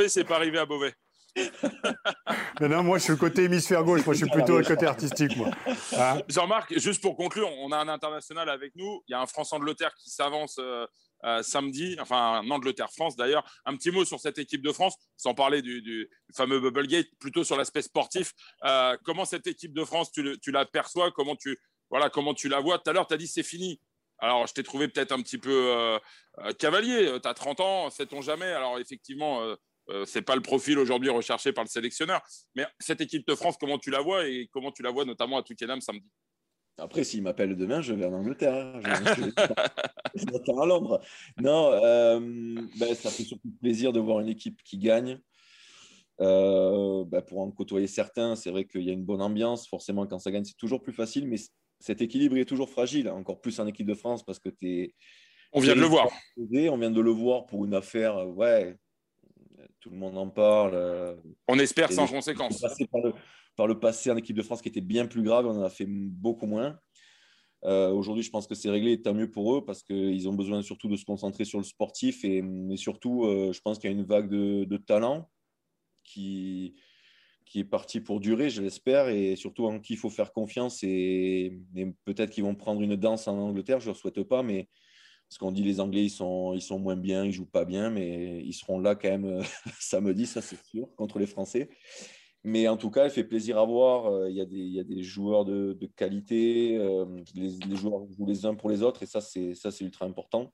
c'est 0.09 0.23
pas 0.25 0.35
arrivé 0.35 0.57
à 0.57 0.65
Beauvais. 0.65 0.93
non, 2.61 2.69
non, 2.69 2.83
moi 2.83 2.97
je 2.99 3.03
suis 3.03 3.11
le 3.11 3.17
côté 3.17 3.43
hémisphère 3.43 3.83
gauche, 3.83 4.05
moi 4.05 4.13
je 4.13 4.19
suis 4.19 4.29
plutôt 4.29 4.57
le 4.57 4.65
côté 4.65 4.85
artistique. 4.85 5.35
Moi. 5.35 5.49
Hein 5.97 6.19
Jean-Marc, 6.27 6.77
juste 6.77 7.01
pour 7.01 7.15
conclure, 7.15 7.49
on 7.59 7.71
a 7.71 7.77
un 7.77 7.87
international 7.87 8.49
avec 8.49 8.75
nous. 8.75 9.03
Il 9.07 9.11
y 9.11 9.15
a 9.15 9.21
un 9.21 9.25
France-Angleterre 9.25 9.93
qui 9.95 10.11
s'avance 10.11 10.57
euh, 10.59 10.85
euh, 11.23 11.41
samedi, 11.41 11.97
enfin 11.99 12.41
un 12.41 12.51
Angleterre-France 12.51 13.15
d'ailleurs. 13.15 13.43
Un 13.65 13.75
petit 13.75 13.89
mot 13.89 14.05
sur 14.05 14.19
cette 14.19 14.37
équipe 14.37 14.61
de 14.61 14.71
France, 14.71 14.95
sans 15.17 15.33
parler 15.33 15.61
du, 15.61 16.09
fameux 16.35 16.59
Bubblegate, 16.59 17.07
plutôt 17.19 17.43
sur 17.43 17.57
l'aspect 17.57 17.81
sportif. 17.81 18.33
Euh, 18.63 18.95
comment 19.03 19.25
cette 19.25 19.47
équipe 19.47 19.73
de 19.73 19.83
France, 19.83 20.11
tu, 20.11 20.37
tu 20.39 20.51
l'aperçois 20.51 21.11
comment 21.11 21.35
tu, 21.35 21.57
voilà, 21.89 22.09
comment 22.09 22.35
tu 22.35 22.47
la 22.47 22.59
vois? 22.59 22.77
Tout 22.77 22.91
à 22.91 22.93
l'heure, 22.93 23.07
tu 23.07 23.13
as 23.15 23.17
dit 23.17 23.27
c'est 23.27 23.43
fini. 23.43 23.79
Alors, 24.19 24.45
je 24.47 24.53
t'ai 24.53 24.63
trouvé 24.63 24.87
peut-être 24.87 25.11
un 25.11 25.21
petit 25.21 25.37
peu 25.37 25.99
cavalier. 26.57 27.19
Tu 27.21 27.27
as 27.27 27.33
30 27.33 27.59
ans, 27.59 27.89
sait-on 27.89 28.21
jamais? 28.21 28.45
Alors, 28.45 28.79
effectivement, 28.79 29.41
euh, 29.89 30.05
c'est 30.05 30.21
pas 30.21 30.35
le 30.35 30.41
profil 30.41 30.79
aujourd'hui 30.79 31.09
recherché 31.09 31.51
par 31.51 31.63
le 31.63 31.69
sélectionneur. 31.69 32.21
Mais 32.55 32.65
cette 32.79 33.01
équipe 33.01 33.27
de 33.27 33.35
France, 33.35 33.55
comment 33.59 33.77
tu 33.77 33.89
la 33.89 34.01
vois 34.01 34.27
et 34.27 34.49
comment 34.51 34.71
tu 34.71 34.83
la 34.83 34.91
vois 34.91 35.05
notamment 35.05 35.37
à 35.37 35.43
Twickenham 35.43 35.81
samedi? 35.81 36.09
Après, 36.77 37.03
s'il 37.03 37.21
m'appelle 37.21 37.55
demain, 37.55 37.81
je 37.81 37.93
vais 37.93 38.05
en 38.05 38.13
Angleterre. 38.13 38.53
Hein. 38.53 38.79
Je 40.15 40.61
à 40.61 40.65
Londres. 40.65 41.01
Non, 41.39 41.71
euh, 41.71 42.19
ben, 42.79 42.95
ça 42.95 43.11
fait 43.11 43.23
surtout 43.23 43.51
plaisir 43.61 43.93
de 43.93 43.99
voir 43.99 44.21
une 44.21 44.29
équipe 44.29 44.61
qui 44.63 44.77
gagne. 44.77 45.19
Euh, 46.19 47.03
ben, 47.05 47.21
pour 47.21 47.41
en 47.41 47.51
côtoyer 47.51 47.87
certains, 47.87 48.35
c'est 48.35 48.49
vrai 48.49 48.65
qu'il 48.65 48.81
y 48.81 48.89
a 48.89 48.93
une 48.93 49.03
bonne 49.03 49.21
ambiance. 49.21 49.67
Forcément, 49.67 50.07
quand 50.07 50.19
ça 50.19 50.31
gagne, 50.31 50.45
c'est 50.45 50.57
toujours 50.57 50.81
plus 50.81 50.93
facile, 50.93 51.27
mais 51.27 51.37
cet 51.79 52.01
équilibre 52.01 52.37
est 52.37 52.45
toujours 52.45 52.69
fragile, 52.69 53.09
encore 53.09 53.41
plus 53.41 53.59
en 53.59 53.67
équipe 53.67 53.87
de 53.87 53.95
France 53.95 54.23
parce 54.23 54.39
que 54.39 54.49
tu 54.49 54.71
es. 54.71 54.95
On 55.51 55.59
vient 55.59 55.75
de 55.75 55.81
le 55.81 55.85
voir. 55.85 56.09
On 56.37 56.77
vient 56.77 56.91
de 56.91 57.01
le 57.01 57.11
voir 57.11 57.45
pour 57.45 57.65
une 57.65 57.75
affaire, 57.75 58.27
ouais, 58.27 58.75
tout 59.83 59.89
le 59.89 59.97
monde 59.97 60.17
en 60.17 60.29
parle. 60.29 60.71
Euh, 60.75 61.15
on 61.49 61.59
espère 61.59 61.91
sans 61.91 62.07
conséquence. 62.07 62.63
Par 63.55 63.67
le, 63.67 63.79
passé, 63.79 64.09
en 64.09 64.17
équipe 64.17 64.35
de 64.35 64.41
France 64.41 64.63
qui 64.63 64.69
était 64.69 64.81
bien 64.81 65.05
plus 65.05 65.21
grave, 65.21 65.45
on 65.45 65.59
en 65.59 65.61
a 65.61 65.69
fait 65.69 65.85
beaucoup 65.87 66.47
moins. 66.47 66.79
Euh, 67.65 67.91
aujourd'hui, 67.91 68.23
je 68.23 68.31
pense 68.31 68.47
que 68.47 68.55
c'est 68.55 68.69
réglé 68.69 68.93
et 68.93 69.01
tant 69.01 69.13
mieux 69.13 69.29
pour 69.29 69.55
eux 69.55 69.63
parce 69.63 69.83
qu'ils 69.83 70.27
ont 70.27 70.33
besoin 70.33 70.61
surtout 70.63 70.87
de 70.87 70.95
se 70.95 71.05
concentrer 71.05 71.45
sur 71.45 71.59
le 71.59 71.65
sportif 71.65 72.23
et, 72.23 72.43
surtout, 72.77 73.25
euh, 73.25 73.53
je 73.53 73.61
pense 73.61 73.77
qu'il 73.77 73.91
y 73.91 73.93
a 73.93 73.95
une 73.95 74.05
vague 74.05 74.29
de, 74.29 74.77
talent 74.77 75.29
qui, 76.03 76.75
qui 77.45 77.59
est 77.59 77.65
partie 77.65 77.99
pour 77.99 78.19
durer, 78.19 78.49
je 78.49 78.61
l'espère, 78.61 79.09
et 79.09 79.35
surtout 79.35 79.65
en 79.65 79.79
qui 79.79 79.93
il 79.93 79.97
faut 79.97 80.09
faire 80.09 80.33
confiance. 80.33 80.81
Et, 80.81 81.59
et 81.75 81.93
peut-être 82.05 82.31
qu'ils 82.31 82.43
vont 82.43 82.55
prendre 82.55 82.81
une 82.81 82.95
danse 82.95 83.27
en 83.27 83.37
Angleterre, 83.37 83.81
je 83.81 83.89
ne 83.89 83.93
le 83.93 83.99
souhaite 83.99 84.23
pas, 84.23 84.43
mais 84.43 84.67
parce 85.33 85.39
qu'on 85.39 85.51
dit 85.51 85.63
les 85.63 85.79
Anglais, 85.79 86.03
ils 86.03 86.11
sont, 86.11 86.53
ils 86.53 86.61
sont 86.61 86.77
moins 86.77 86.95
bien, 86.95 87.25
ils 87.25 87.31
jouent 87.31 87.47
pas 87.47 87.65
bien, 87.65 87.89
mais 87.89 88.43
ils 88.45 88.53
seront 88.53 88.77
là 88.77 88.93
quand 88.93 89.09
même 89.09 89.25
euh, 89.25 89.41
samedi, 89.79 90.27
ça 90.27 90.43
c'est 90.43 90.63
sûr, 90.63 90.87
contre 90.95 91.17
les 91.17 91.25
Français. 91.25 91.71
Mais 92.43 92.67
en 92.67 92.77
tout 92.77 92.91
cas, 92.91 93.05
il 93.05 93.09
fait 93.09 93.23
plaisir 93.23 93.57
à 93.57 93.65
voir. 93.65 94.05
Euh, 94.05 94.29
il 94.29 94.35
y 94.35 94.41
a 94.41 94.45
des, 94.45 94.57
il 94.57 94.71
y 94.71 94.79
a 94.79 94.83
des 94.83 95.01
joueurs 95.01 95.43
de, 95.43 95.73
de 95.73 95.87
qualité. 95.87 96.77
Euh, 96.77 97.07
les, 97.33 97.49
les, 97.67 97.75
joueurs 97.75 98.05
jouent 98.11 98.27
les 98.27 98.45
uns 98.45 98.53
pour 98.53 98.69
les 98.69 98.83
autres. 98.83 99.01
Et 99.01 99.07
ça, 99.07 99.21
c'est, 99.21 99.55
ça, 99.55 99.71
c'est 99.71 99.83
ultra 99.83 100.05
important. 100.05 100.53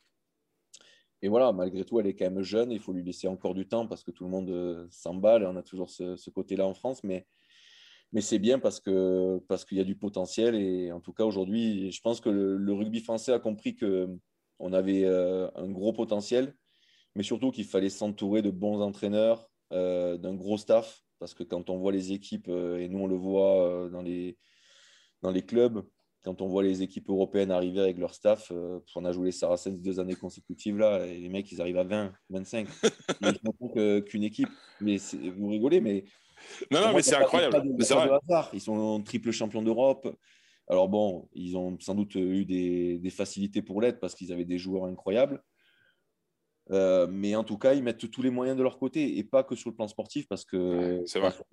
Et 1.22 1.28
voilà, 1.28 1.52
malgré 1.52 1.84
tout, 1.84 2.00
elle 2.00 2.08
est 2.08 2.16
quand 2.16 2.32
même 2.32 2.42
jeune. 2.42 2.72
Il 2.72 2.80
faut 2.80 2.94
lui 2.94 3.04
laisser 3.04 3.28
encore 3.28 3.56
du 3.56 3.68
temps 3.68 3.86
parce 3.86 4.06
que 4.06 4.12
tout 4.12 4.24
le 4.24 4.30
monde 4.30 4.88
s'emballe. 4.92 5.46
On 5.46 5.58
a 5.58 5.64
toujours 5.64 5.90
ce, 5.90 6.16
ce 6.16 6.30
côté-là 6.30 6.66
en 6.66 6.74
France. 6.74 7.04
Mais, 7.04 7.28
mais 8.14 8.22
c'est 8.22 8.40
bien 8.40 8.60
parce, 8.60 8.80
que, 8.80 9.40
parce 9.50 9.66
qu'il 9.66 9.78
y 9.78 9.82
a 9.82 9.84
du 9.84 9.98
potentiel. 9.98 10.56
Et 10.56 10.94
en 10.94 11.02
tout 11.02 11.12
cas, 11.12 11.26
aujourd'hui, 11.26 11.92
je 11.92 12.00
pense 12.00 12.22
que 12.22 12.30
le 12.30 12.74
rugby 12.74 13.02
français 13.02 13.34
a 13.34 13.40
compris 13.40 13.76
que 13.76 14.18
on 14.60 14.74
avait 14.74 15.06
euh, 15.06 15.50
un 15.56 15.70
gros 15.70 15.94
potentiel, 15.94 16.54
mais 17.16 17.24
surtout 17.24 17.52
qu'il 17.52 17.66
fallait 17.66 17.90
s'entourer 17.90 18.42
de 18.42 18.52
bons 18.52 18.82
entraîneurs, 18.82 19.50
euh, 19.72 20.18
d'un 20.18 20.36
gros 20.36 20.58
staff, 20.58 21.02
parce 21.20 21.34
que 21.34 21.44
quand 21.44 21.70
on 21.70 21.78
voit 21.78 21.92
les 21.92 22.12
équipes, 22.12 22.50
euh, 22.50 22.80
et 22.80 22.88
nous 22.90 23.00
on 23.00 23.08
le 23.08 23.16
voit 23.16 23.90
dans, 23.92 24.02
les, 24.02 24.38
dans 25.22 25.32
les 25.32 25.42
clubs, 25.42 25.84
quand 26.24 26.42
on 26.42 26.48
voit 26.48 26.64
les 26.64 26.82
équipes 26.82 27.10
européennes 27.10 27.50
arriver 27.50 27.80
avec 27.80 27.98
leur 27.98 28.14
staff, 28.14 28.52
on 28.96 29.06
a 29.06 29.12
joué 29.14 29.28
les 29.28 29.32
Saracens 29.32 29.80
deux 29.82 30.02
années 30.02 30.16
consécutives 30.16 30.78
là, 30.78 31.06
et 31.06 31.18
les 31.18 31.30
mecs 31.30 31.50
ils 31.52 31.62
arrivent 31.62 31.78
à 31.78 31.86
20, 31.86 32.12
25. 32.30 32.68
Ils 33.22 34.04
qu'une 34.04 34.24
équipe. 34.24 34.50
Mais 34.82 34.98
vous 35.38 35.48
rigolez, 35.48 35.80
mais. 35.80 36.04
Non, 36.72 36.82
non, 36.82 36.94
mais 36.94 37.02
c'est 37.02 37.16
incroyable. 37.16 37.64
Ils 38.54 38.62
sont 38.62 39.02
triple 39.02 39.32
champions 39.32 39.62
d'Europe. 39.62 40.14
Alors 40.70 40.88
bon, 40.88 41.28
ils 41.34 41.58
ont 41.58 41.78
sans 41.80 41.96
doute 41.96 42.16
eu 42.16 42.46
des, 42.46 43.00
des 43.00 43.10
facilités 43.10 43.62
pour 43.62 43.82
l'être 43.82 44.00
parce 44.00 44.14
qu'ils 44.16 44.32
avaient 44.32 44.46
des 44.46 44.60
joueurs 44.60 44.86
incroyables. 44.86 45.42
Euh, 46.72 47.08
mais 47.10 47.36
en 47.36 47.44
tout 47.44 47.58
cas, 47.58 47.74
ils 47.74 47.82
mettent 47.82 48.12
tous 48.12 48.22
les 48.22 48.30
moyens 48.30 48.56
de 48.56 48.62
leur 48.62 48.78
côté 48.78 49.18
et 49.18 49.24
pas 49.24 49.44
que 49.44 49.56
sur 49.56 49.72
le 49.72 49.76
plan 49.76 49.88
sportif 49.88 50.28
parce 50.28 50.46
que, 50.46 51.04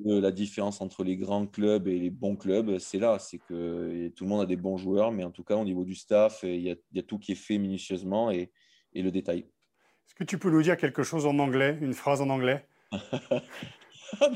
la 0.04 0.30
différence 0.30 0.80
entre 0.82 1.04
les 1.04 1.16
grands 1.16 1.46
clubs 1.46 1.88
et 1.88 1.98
les 1.98 2.10
bons 2.10 2.36
clubs, 2.36 2.78
c'est 2.78 2.98
là. 2.98 3.18
C'est 3.18 3.38
que 3.38 4.08
tout 4.08 4.24
le 4.24 4.30
monde 4.30 4.42
a 4.42 4.46
des 4.46 4.56
bons 4.56 4.76
joueurs, 4.76 5.12
mais 5.12 5.24
en 5.24 5.30
tout 5.30 5.44
cas, 5.44 5.56
au 5.56 5.64
niveau 5.64 5.84
du 5.84 5.94
staff, 5.94 6.40
il 6.42 6.60
y 6.60 6.70
a, 6.70 7.02
tout 7.02 7.18
qui 7.18 7.32
est 7.32 7.36
fait 7.36 7.56
minutieusement 7.56 8.30
et, 8.30 8.52
et 8.92 9.02
le 9.02 9.10
détail. 9.10 9.38
Est-ce 9.38 10.14
que 10.14 10.24
tu 10.24 10.38
peux 10.38 10.50
nous 10.50 10.62
dire 10.62 10.76
quelque 10.76 11.02
chose 11.02 11.24
en 11.24 11.38
anglais, 11.38 11.78
une 11.80 11.94
phrase 11.94 12.20
en 12.20 12.28
anglais? 12.28 12.66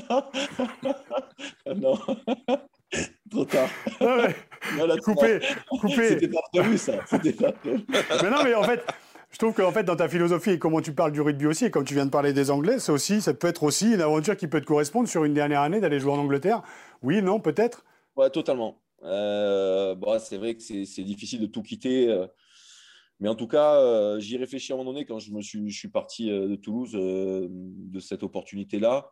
Non. 0.09 0.23
non. 1.75 1.97
Trop 3.29 3.45
tard. 3.45 3.69
Ah 4.01 4.27
coupé, 5.03 5.39
coupé. 5.79 6.09
C'était 6.09 6.27
pas 6.27 6.41
prévu 6.51 6.77
ça. 6.77 6.93
Pas 7.09 7.51
prévu. 7.53 7.85
mais 8.21 8.29
non, 8.29 8.43
mais 8.43 8.53
en 8.53 8.63
fait, 8.63 8.83
je 9.31 9.37
trouve 9.37 9.53
qu'en 9.53 9.71
fait, 9.71 9.83
dans 9.83 9.95
ta 9.95 10.09
philosophie 10.09 10.51
et 10.51 10.59
comment 10.59 10.81
tu 10.81 10.93
parles 10.93 11.13
du 11.13 11.21
rugby 11.21 11.45
aussi, 11.45 11.65
et 11.65 11.71
comme 11.71 11.85
tu 11.85 11.93
viens 11.93 12.05
de 12.05 12.11
parler 12.11 12.33
des 12.33 12.51
Anglais, 12.51 12.79
ça, 12.79 12.91
aussi, 12.91 13.21
ça 13.21 13.33
peut 13.33 13.47
être 13.47 13.63
aussi 13.63 13.93
une 13.93 14.01
aventure 14.01 14.35
qui 14.35 14.47
peut 14.47 14.59
te 14.59 14.65
correspondre 14.65 15.07
sur 15.07 15.23
une 15.23 15.33
dernière 15.33 15.61
année 15.61 15.79
d'aller 15.79 15.99
jouer 15.99 16.11
en 16.11 16.19
Angleterre. 16.19 16.61
Oui, 17.01 17.21
non, 17.21 17.39
peut-être 17.39 17.85
Ouais, 18.17 18.29
totalement. 18.29 18.81
Euh, 19.03 19.95
bon, 19.95 20.19
c'est 20.19 20.37
vrai 20.37 20.55
que 20.55 20.61
c'est 20.61 21.03
difficile 21.03 21.39
de 21.39 21.45
tout 21.45 21.63
quitter. 21.63 22.09
Euh, 22.09 22.27
mais 23.19 23.29
en 23.29 23.35
tout 23.35 23.47
cas, 23.47 23.75
euh, 23.75 24.19
j'y 24.19 24.35
réfléchis 24.37 24.73
à 24.73 24.75
un 24.75 24.79
moment 24.79 24.91
donné 24.91 25.05
quand 25.05 25.19
je, 25.19 25.31
me 25.31 25.41
suis, 25.41 25.69
je 25.69 25.77
suis 25.77 25.87
parti 25.87 26.29
de 26.29 26.55
Toulouse 26.55 26.91
de 26.93 27.99
cette 27.99 28.23
opportunité-là. 28.23 29.11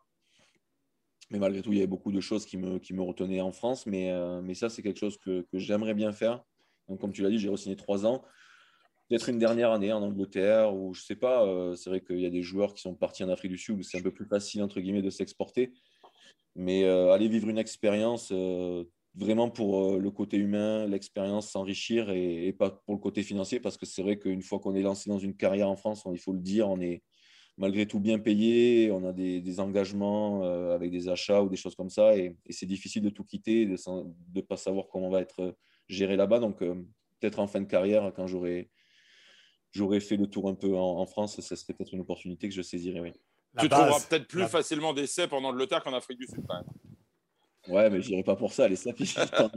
Mais 1.29 1.39
malgré 1.39 1.61
tout, 1.61 1.71
il 1.71 1.75
y 1.75 1.79
avait 1.79 1.87
beaucoup 1.87 2.11
de 2.11 2.19
choses 2.19 2.45
qui 2.45 2.57
me, 2.57 2.79
qui 2.79 2.93
me 2.93 3.01
retenaient 3.01 3.41
en 3.41 3.51
France. 3.51 3.85
Mais, 3.85 4.11
mais 4.41 4.55
ça, 4.55 4.69
c'est 4.69 4.81
quelque 4.81 4.99
chose 4.99 5.17
que, 5.17 5.45
que 5.51 5.59
j'aimerais 5.59 5.93
bien 5.93 6.11
faire. 6.11 6.43
Donc, 6.87 6.99
comme 6.99 7.11
tu 7.11 7.21
l'as 7.21 7.29
dit, 7.29 7.37
j'ai 7.37 7.49
re-signé 7.49 7.75
trois 7.75 8.05
ans 8.05 8.23
peut-être 9.09 9.29
une 9.29 9.39
dernière 9.39 9.71
année 9.71 9.91
en 9.91 10.03
Angleterre 10.03 10.73
ou 10.73 10.93
je 10.93 11.01
sais 11.01 11.15
pas. 11.15 11.43
Euh, 11.45 11.75
c'est 11.75 11.89
vrai 11.89 12.01
qu'il 12.01 12.19
y 12.19 12.25
a 12.25 12.29
des 12.29 12.43
joueurs 12.43 12.73
qui 12.73 12.81
sont 12.81 12.95
partis 12.95 13.23
en 13.23 13.29
Afrique 13.29 13.51
du 13.51 13.57
Sud 13.57 13.79
où 13.79 13.83
c'est 13.83 13.97
un 13.97 14.03
peu 14.03 14.11
plus 14.11 14.25
facile 14.25 14.61
entre 14.61 14.79
guillemets 14.79 15.01
de 15.01 15.09
s'exporter. 15.09 15.73
Mais 16.55 16.83
euh, 16.83 17.11
aller 17.11 17.27
vivre 17.27 17.49
une 17.49 17.57
expérience 17.57 18.29
euh, 18.31 18.83
vraiment 19.15 19.49
pour 19.49 19.97
le 19.97 20.11
côté 20.11 20.37
humain, 20.37 20.85
l'expérience 20.85 21.49
s'enrichir 21.49 22.09
et, 22.11 22.53
pas 22.57 22.69
pour 22.69 22.93
le 22.93 22.99
côté 22.99 23.23
financier 23.23 23.59
parce 23.59 23.77
que 23.77 23.85
c'est 23.85 24.03
vrai 24.03 24.19
qu'une 24.19 24.43
fois 24.43 24.59
qu'on 24.59 24.75
est 24.75 24.81
lancé 24.81 25.09
dans 25.09 25.17
une 25.17 25.35
carrière 25.35 25.69
en 25.69 25.75
France, 25.75 26.03
il 26.11 26.19
faut 26.19 26.33
le 26.33 26.39
dire, 26.39 26.69
on 26.69 26.79
est 26.79 27.01
malgré 27.59 27.85
tout 27.85 27.99
bien 27.99 28.17
payé, 28.17 28.89
on 28.91 29.05
a 29.05 29.11
des, 29.11 29.59
engagements 29.59 30.43
avec 30.71 30.91
des 30.91 31.09
achats 31.09 31.43
ou 31.43 31.49
des 31.49 31.57
choses 31.57 31.75
comme 31.75 31.89
ça 31.89 32.17
et, 32.17 32.35
c'est 32.49 32.65
difficile 32.65 33.03
de 33.03 33.09
tout 33.09 33.25
quitter, 33.25 33.65
de 33.65 33.75
ne 34.35 34.41
pas 34.41 34.57
savoir 34.57 34.87
comment 34.89 35.07
on 35.07 35.11
va 35.11 35.21
être 35.21 35.55
géré 35.87 36.15
là-bas. 36.15 36.39
Donc 36.39 36.59
peut-être 36.59 37.39
en 37.39 37.47
fin 37.47 37.61
de 37.61 37.67
carrière 37.67 38.11
quand 38.15 38.27
j'aurai 38.27 38.71
j'aurais 39.71 39.99
fait 39.99 40.15
le 40.15 40.27
tour 40.27 40.49
un 40.49 40.55
peu 40.55 40.75
en, 40.75 41.05
France, 41.05 41.39
ça 41.41 41.55
serait 41.55 41.73
peut-être 41.73 41.93
une 41.93 41.99
opportunité 41.99 42.49
que 42.49 42.55
je 42.55 42.61
saisirais, 42.63 43.01
oui. 43.01 43.11
tu 43.59 43.69
trouveras 43.69 43.99
peut-être 44.09 44.27
plus 44.27 44.47
facilement 44.47 44.93
des 44.93 45.05
CEP 45.05 45.31
en 45.33 45.43
Angleterre 45.43 45.83
qu'en 45.83 45.93
Afrique 45.93 46.17
du 46.17 46.25
Sud, 46.25 46.43
quand 46.47 46.55
même. 46.55 46.65
Ouais, 47.67 47.89
mais 47.89 48.01
j'irai 48.01 48.23
pas 48.23 48.35
pour 48.35 48.51
ça. 48.51 48.67
Les 48.67 48.77
CEP, 48.77 48.99
ils 49.01 49.05
sont 49.05 49.19
en 49.19 49.51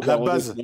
la, 0.06 0.16
base, 0.16 0.54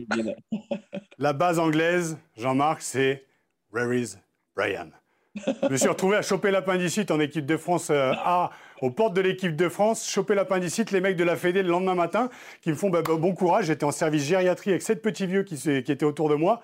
la 1.18 1.32
base 1.34 1.58
anglaise, 1.58 2.16
Jean-Marc, 2.36 2.80
c'est 2.80 3.26
Where 3.70 3.92
is 3.92 4.16
Brian 4.56 4.88
Je 5.36 5.68
me 5.68 5.76
suis 5.76 5.88
retrouvé 5.88 6.16
à 6.16 6.22
choper 6.22 6.50
l'appendicite 6.50 7.10
en 7.10 7.20
équipe 7.20 7.44
de 7.44 7.56
France 7.56 7.90
euh, 7.90 8.12
A 8.24 8.50
aux 8.80 8.90
portes 8.90 9.14
de 9.14 9.20
l'équipe 9.20 9.54
de 9.54 9.68
France, 9.68 10.08
choper 10.08 10.34
l'appendicite, 10.34 10.90
les 10.90 11.00
mecs 11.00 11.16
de 11.16 11.24
la 11.24 11.36
Fédé 11.36 11.62
le 11.62 11.68
lendemain 11.68 11.94
matin 11.94 12.30
qui 12.62 12.70
me 12.70 12.74
font 12.74 12.90
bah, 12.90 13.02
bah, 13.02 13.16
bon 13.16 13.34
courage. 13.34 13.66
J'étais 13.66 13.84
en 13.84 13.92
service 13.92 14.24
gériatrie 14.24 14.70
avec 14.70 14.82
sept 14.82 15.02
petits 15.02 15.26
vieux 15.26 15.42
qui, 15.42 15.56
qui 15.56 15.92
étaient 15.92 16.04
autour 16.04 16.28
de 16.28 16.34
moi. 16.34 16.62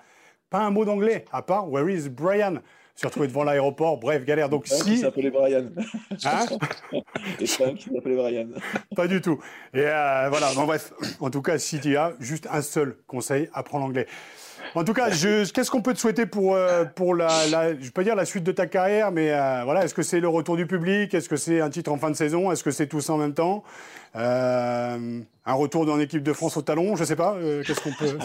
Pas 0.49 0.59
un 0.59 0.69
mot 0.69 0.85
d'anglais, 0.85 1.25
à 1.31 1.41
part 1.41 1.69
Where 1.69 1.89
is 1.89 2.09
Brian? 2.09 2.59
Je 2.95 2.99
suis 2.99 3.07
retrouvé 3.07 3.27
devant 3.27 3.43
l'aéroport, 3.43 3.97
bref, 3.97 4.23
galère. 4.23 4.49
Donc 4.49 4.67
si. 4.67 4.83
Qui 4.83 4.97
s'appelait 4.97 5.31
Brian. 5.31 5.65
Hein? 6.25 6.45
Qui 7.39 7.47
s'appelait 7.47 8.15
Brian. 8.15 8.49
Pas 8.95 9.07
du 9.07 9.19
tout. 9.19 9.39
Et 9.73 9.79
euh, 9.79 10.29
voilà, 10.29 10.51
bref, 10.55 10.93
en 11.19 11.31
tout 11.31 11.41
cas, 11.41 11.57
si 11.57 11.79
tu 11.79 11.97
as 11.97 12.13
juste 12.19 12.47
un 12.51 12.61
seul 12.61 12.97
conseil, 13.07 13.49
apprends 13.53 13.79
l'anglais. 13.79 14.05
En 14.75 14.83
tout 14.83 14.93
cas, 14.93 15.09
qu'est-ce 15.09 15.69
qu'on 15.69 15.81
peut 15.81 15.93
te 15.93 15.99
souhaiter 15.99 16.25
pour, 16.25 16.55
euh, 16.55 16.85
pour 16.85 17.15
la, 17.15 17.29
je 17.79 17.89
peux 17.91 18.03
dire 18.03 18.15
la 18.15 18.25
suite 18.25 18.43
de 18.43 18.51
ta 18.51 18.65
carrière, 18.65 19.11
mais 19.11 19.31
euh, 19.31 19.63
voilà, 19.63 19.83
est-ce 19.83 19.93
que 19.93 20.01
c'est 20.03 20.19
le 20.19 20.27
retour 20.27 20.55
du 20.57 20.65
public? 20.65 21.13
Est-ce 21.13 21.29
que 21.29 21.35
c'est 21.35 21.61
un 21.61 21.69
titre 21.69 21.91
en 21.91 21.97
fin 21.97 22.09
de 22.09 22.15
saison? 22.15 22.51
Est-ce 22.51 22.63
que 22.63 22.71
c'est 22.71 22.87
tout 22.87 23.01
ça 23.01 23.13
en 23.13 23.17
même 23.17 23.33
temps? 23.33 23.63
Euh, 24.15 25.21
Un 25.45 25.53
retour 25.53 25.85
dans 25.85 25.95
l'équipe 25.95 26.23
de 26.23 26.33
France 26.33 26.57
au 26.57 26.61
talon? 26.61 26.95
Je 26.95 27.03
sais 27.03 27.15
pas. 27.15 27.37
qu'est-ce 27.65 27.81
qu'on 27.81 27.93
peut? 27.93 28.17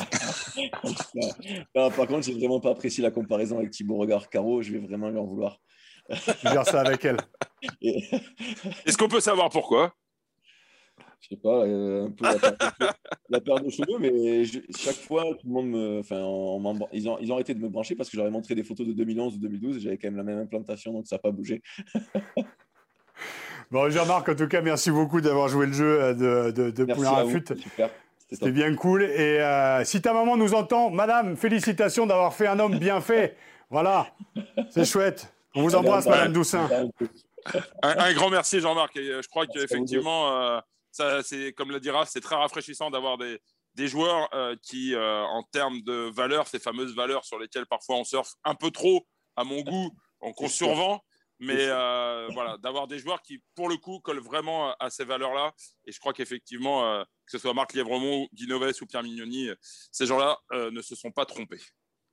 Par 1.75 2.07
contre, 2.07 2.23
j'ai 2.23 2.35
vraiment 2.35 2.61
pas 2.61 2.71
apprécié 2.71 3.03
la 3.03 3.11
comparaison 3.11 3.59
avec 3.59 3.71
Thibaut 3.71 3.97
Regard 3.97 4.29
Caro. 4.29 4.63
Je 4.63 4.73
vais 4.73 4.79
vraiment 4.79 5.11
lui 5.11 5.19
en 5.19 5.25
vouloir. 5.25 5.61
je 6.11 6.49
vais 6.49 6.65
ça 6.65 6.81
avec 6.81 7.05
elle. 7.05 7.19
Est-ce 7.83 8.97
qu'on 8.97 9.09
peut 9.09 9.21
savoir 9.21 9.51
pourquoi? 9.51 9.95
Je 11.21 11.29
sais 11.29 11.37
pas, 11.37 11.65
euh, 11.65 12.07
un 12.07 12.11
peu 12.11 12.25
la 13.29 13.41
perte, 13.41 13.65
de 13.65 13.71
cheveux, 13.71 13.99
mais 14.01 14.45
chaque 14.45 14.97
fois, 14.97 15.25
tout 15.25 15.47
le 15.47 15.53
monde 15.53 15.69
me. 15.69 15.99
Enfin, 16.01 16.17
ils, 16.93 17.09
ont, 17.09 17.19
ils 17.21 17.31
ont 17.31 17.35
arrêté 17.35 17.55
de 17.55 17.61
me 17.61 17.69
brancher 17.69 17.95
parce 17.97 18.09
que 18.09 18.17
j'avais 18.17 18.31
montré 18.31 18.55
des 18.55 18.65
photos 18.65 18.87
de 18.87 18.93
2011 18.93 19.35
ou 19.35 19.39
2012 19.39 19.77
et 19.77 19.81
j'avais 19.81 19.99
quand 19.99 20.09
même 20.09 20.17
la 20.17 20.23
même 20.23 20.39
implantation, 20.39 20.93
donc 20.93 21.07
ça 21.07 21.17
n'a 21.17 21.21
pas 21.21 21.31
bougé. 21.31 21.63
bon, 23.71 23.91
Jean-Marc, 23.91 24.29
en 24.29 24.35
tout 24.35 24.49
cas, 24.49 24.61
merci 24.61 24.91
beaucoup 24.91 25.21
d'avoir 25.21 25.49
joué 25.49 25.67
le 25.67 25.73
jeu 25.73 26.01
euh, 26.01 26.15
de, 26.15 26.51
de, 26.53 26.71
de 26.71 26.93
Poulain 26.93 27.15
à 27.15 27.27
Super. 27.57 27.91
C'était 28.31 28.53
bien 28.53 28.75
cool. 28.75 29.03
Et 29.05 29.41
euh, 29.41 29.85
si 29.85 30.03
ta 30.03 30.13
maman 30.13 30.37
nous 30.37 30.55
entend, 30.55 30.91
madame, 30.91 31.37
félicitations 31.37 32.07
d'avoir 32.07 32.35
fait 32.35 32.47
un 32.47 32.59
homme 32.61 32.79
bien 32.79 33.01
fait. 33.01 33.37
Voilà, 33.71 34.09
c'est 34.71 34.85
chouette. 34.85 35.33
On 35.55 35.63
vous 35.63 35.75
embrasse, 35.75 36.07
madame 36.07 36.33
Doussin. 36.33 36.69
Un, 37.83 38.13
grand 38.13 38.29
merci, 38.29 38.61
Jean-Marc. 38.61 38.97
Et 38.99 39.23
je 39.23 39.29
crois 39.29 39.47
qu'effectivement 39.47 40.61
c'est 40.91 41.53
comme 41.53 41.71
le 41.71 41.81
dira, 41.81 42.07
c'est 42.07 42.21
très 42.21 42.37
rafraîchissant 42.37 42.91
d'avoir 42.91 43.19
des, 43.19 43.41
des 43.75 43.89
joueurs 43.89 44.29
euh, 44.35 44.57
qui, 44.63 44.95
euh, 44.95 45.23
en 45.23 45.43
termes 45.45 45.81
de 45.83 46.11
valeurs, 46.13 46.49
ces 46.49 46.59
fameuses 46.59 46.95
valeurs 46.95 47.25
sur 47.25 47.39
lesquelles 47.39 47.67
parfois 47.67 47.97
on 47.97 48.05
surfe 48.05 48.35
un 48.45 48.55
peu 48.55 48.71
trop, 48.71 49.07
à 49.37 49.45
mon 49.45 49.63
goût, 49.63 49.91
qu'on 50.19 50.49
survend. 50.49 51.01
Mais 51.41 51.69
euh, 51.69 52.29
voilà, 52.33 52.59
d'avoir 52.59 52.89
des 52.89 52.99
joueurs 52.99 53.23
qui, 53.23 53.41
pour 53.55 53.69
le 53.69 53.77
coup, 53.77 54.01
collent 54.01 54.19
vraiment 54.19 54.75
à 54.81 54.91
ces 54.91 55.05
valeurs-là. 55.05 55.53
Et 55.85 55.93
je 55.93 56.01
crois 56.01 56.13
qu'effectivement, 56.13 57.05
que 57.05 57.31
ce 57.31 57.39
soit 57.39 57.55
Marc 57.55 57.75
Lièvremont, 57.75 58.27
Guy 58.33 58.49
Noves 58.49 58.73
ou 58.81 58.87
Pierre 58.87 59.05
Mignoni, 59.05 59.49
ces 59.93 60.07
gens-là 60.07 60.37
ne 60.51 60.83
se 60.83 60.97
sont 60.97 61.13
pas 61.13 61.25
trompés. 61.25 61.63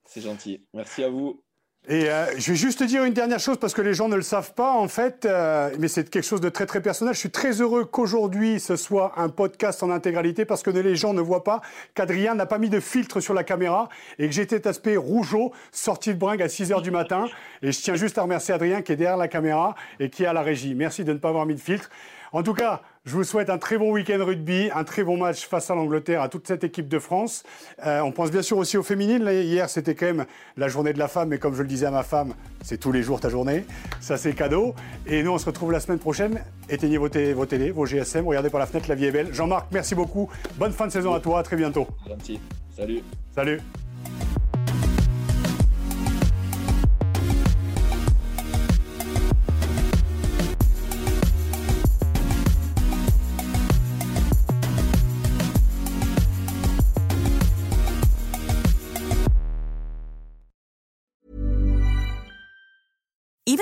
C'est 0.05 0.21
gentil. 0.21 0.63
Merci 0.73 1.03
à 1.03 1.09
vous. 1.09 1.43
Et 1.88 2.09
euh, 2.09 2.25
je 2.39 2.51
vais 2.51 2.57
juste 2.57 2.79
te 2.79 2.83
dire 2.83 3.03
une 3.03 3.13
dernière 3.13 3.39
chose 3.39 3.57
parce 3.57 3.75
que 3.75 3.81
les 3.81 3.93
gens 3.93 4.09
ne 4.09 4.15
le 4.15 4.23
savent 4.23 4.53
pas 4.53 4.71
en 4.71 4.88
fait, 4.88 5.25
euh, 5.25 5.69
mais 5.77 5.88
c'est 5.88 6.09
quelque 6.09 6.23
chose 6.23 6.41
de 6.41 6.49
très 6.49 6.65
très 6.65 6.81
personnel. 6.81 7.13
Je 7.13 7.19
suis 7.19 7.29
très 7.29 7.61
heureux 7.61 7.86
qu'aujourd'hui 7.86 8.59
ce 8.59 8.75
soit 8.75 9.13
un 9.17 9.29
podcast 9.29 9.83
en 9.83 9.91
intégralité 9.91 10.45
parce 10.45 10.63
que 10.63 10.71
les 10.71 10.95
gens 10.95 11.13
ne 11.13 11.21
voient 11.21 11.43
pas 11.43 11.61
qu'Adrien 11.93 12.33
n'a 12.33 12.47
pas 12.47 12.57
mis 12.57 12.69
de 12.69 12.79
filtre 12.79 13.19
sur 13.19 13.36
la 13.36 13.43
caméra 13.43 13.88
et 14.17 14.27
que 14.27 14.33
j'étais 14.33 14.67
aspect 14.67 14.97
rougeau 14.97 15.51
sorti 15.71 16.09
de 16.15 16.17
bringue 16.17 16.41
à 16.41 16.49
6 16.49 16.71
heures 16.71 16.81
du 16.81 16.89
matin. 16.89 17.27
Et 17.61 17.71
je 17.71 17.79
tiens 17.79 17.95
juste 17.95 18.17
à 18.17 18.23
remercier 18.23 18.55
Adrien 18.55 18.81
qui 18.81 18.93
est 18.93 18.95
derrière 18.95 19.17
la 19.17 19.27
caméra 19.27 19.75
et 19.99 20.09
qui 20.09 20.23
est 20.23 20.27
à 20.27 20.33
la 20.33 20.41
régie. 20.41 20.73
Merci 20.73 21.03
de 21.03 21.13
ne 21.13 21.19
pas 21.19 21.29
avoir 21.29 21.45
mis 21.45 21.53
de 21.53 21.61
filtre. 21.61 21.91
En 22.36 22.43
tout 22.43 22.53
cas, 22.53 22.81
je 23.05 23.15
vous 23.15 23.23
souhaite 23.23 23.49
un 23.49 23.57
très 23.57 23.77
bon 23.77 23.93
week-end 23.93 24.17
rugby, 24.19 24.69
un 24.75 24.83
très 24.83 25.05
bon 25.05 25.15
match 25.15 25.47
face 25.47 25.71
à 25.71 25.75
l'Angleterre, 25.75 26.21
à 26.21 26.27
toute 26.27 26.45
cette 26.45 26.65
équipe 26.65 26.89
de 26.89 26.99
France. 26.99 27.43
Euh, 27.86 28.01
on 28.01 28.11
pense 28.11 28.29
bien 28.29 28.41
sûr 28.41 28.57
aussi 28.57 28.75
aux 28.75 28.83
féminines. 28.83 29.25
hier, 29.25 29.69
c'était 29.69 29.95
quand 29.95 30.07
même 30.07 30.25
la 30.57 30.67
journée 30.67 30.91
de 30.91 30.99
la 30.99 31.07
femme, 31.07 31.29
mais 31.29 31.38
comme 31.38 31.55
je 31.55 31.61
le 31.61 31.67
disais 31.69 31.86
à 31.86 31.91
ma 31.91 32.03
femme, 32.03 32.33
c'est 32.61 32.77
tous 32.77 32.91
les 32.91 33.03
jours 33.03 33.21
ta 33.21 33.29
journée. 33.29 33.63
Ça, 34.01 34.17
c'est 34.17 34.33
cadeau. 34.33 34.75
Et 35.07 35.23
nous, 35.23 35.31
on 35.31 35.38
se 35.38 35.45
retrouve 35.45 35.71
la 35.71 35.79
semaine 35.79 35.99
prochaine. 35.99 36.41
Éteignez 36.67 36.97
vos, 36.97 37.07
télé, 37.07 37.33
vos 37.33 37.45
télé, 37.45 37.71
vos 37.71 37.86
GSM, 37.86 38.27
regardez 38.27 38.49
par 38.49 38.59
la 38.59 38.65
fenêtre, 38.65 38.89
la 38.89 38.95
vie 38.95 39.05
est 39.05 39.11
belle. 39.11 39.33
Jean-Marc, 39.33 39.67
merci 39.71 39.95
beaucoup. 39.95 40.29
Bonne 40.57 40.73
fin 40.73 40.88
de 40.88 40.91
saison 40.91 41.13
à 41.13 41.21
toi. 41.21 41.39
À 41.39 41.43
très 41.43 41.55
bientôt. 41.55 41.88
Gentil. 42.05 42.41
Salut. 42.75 43.01
Salut. 43.33 43.61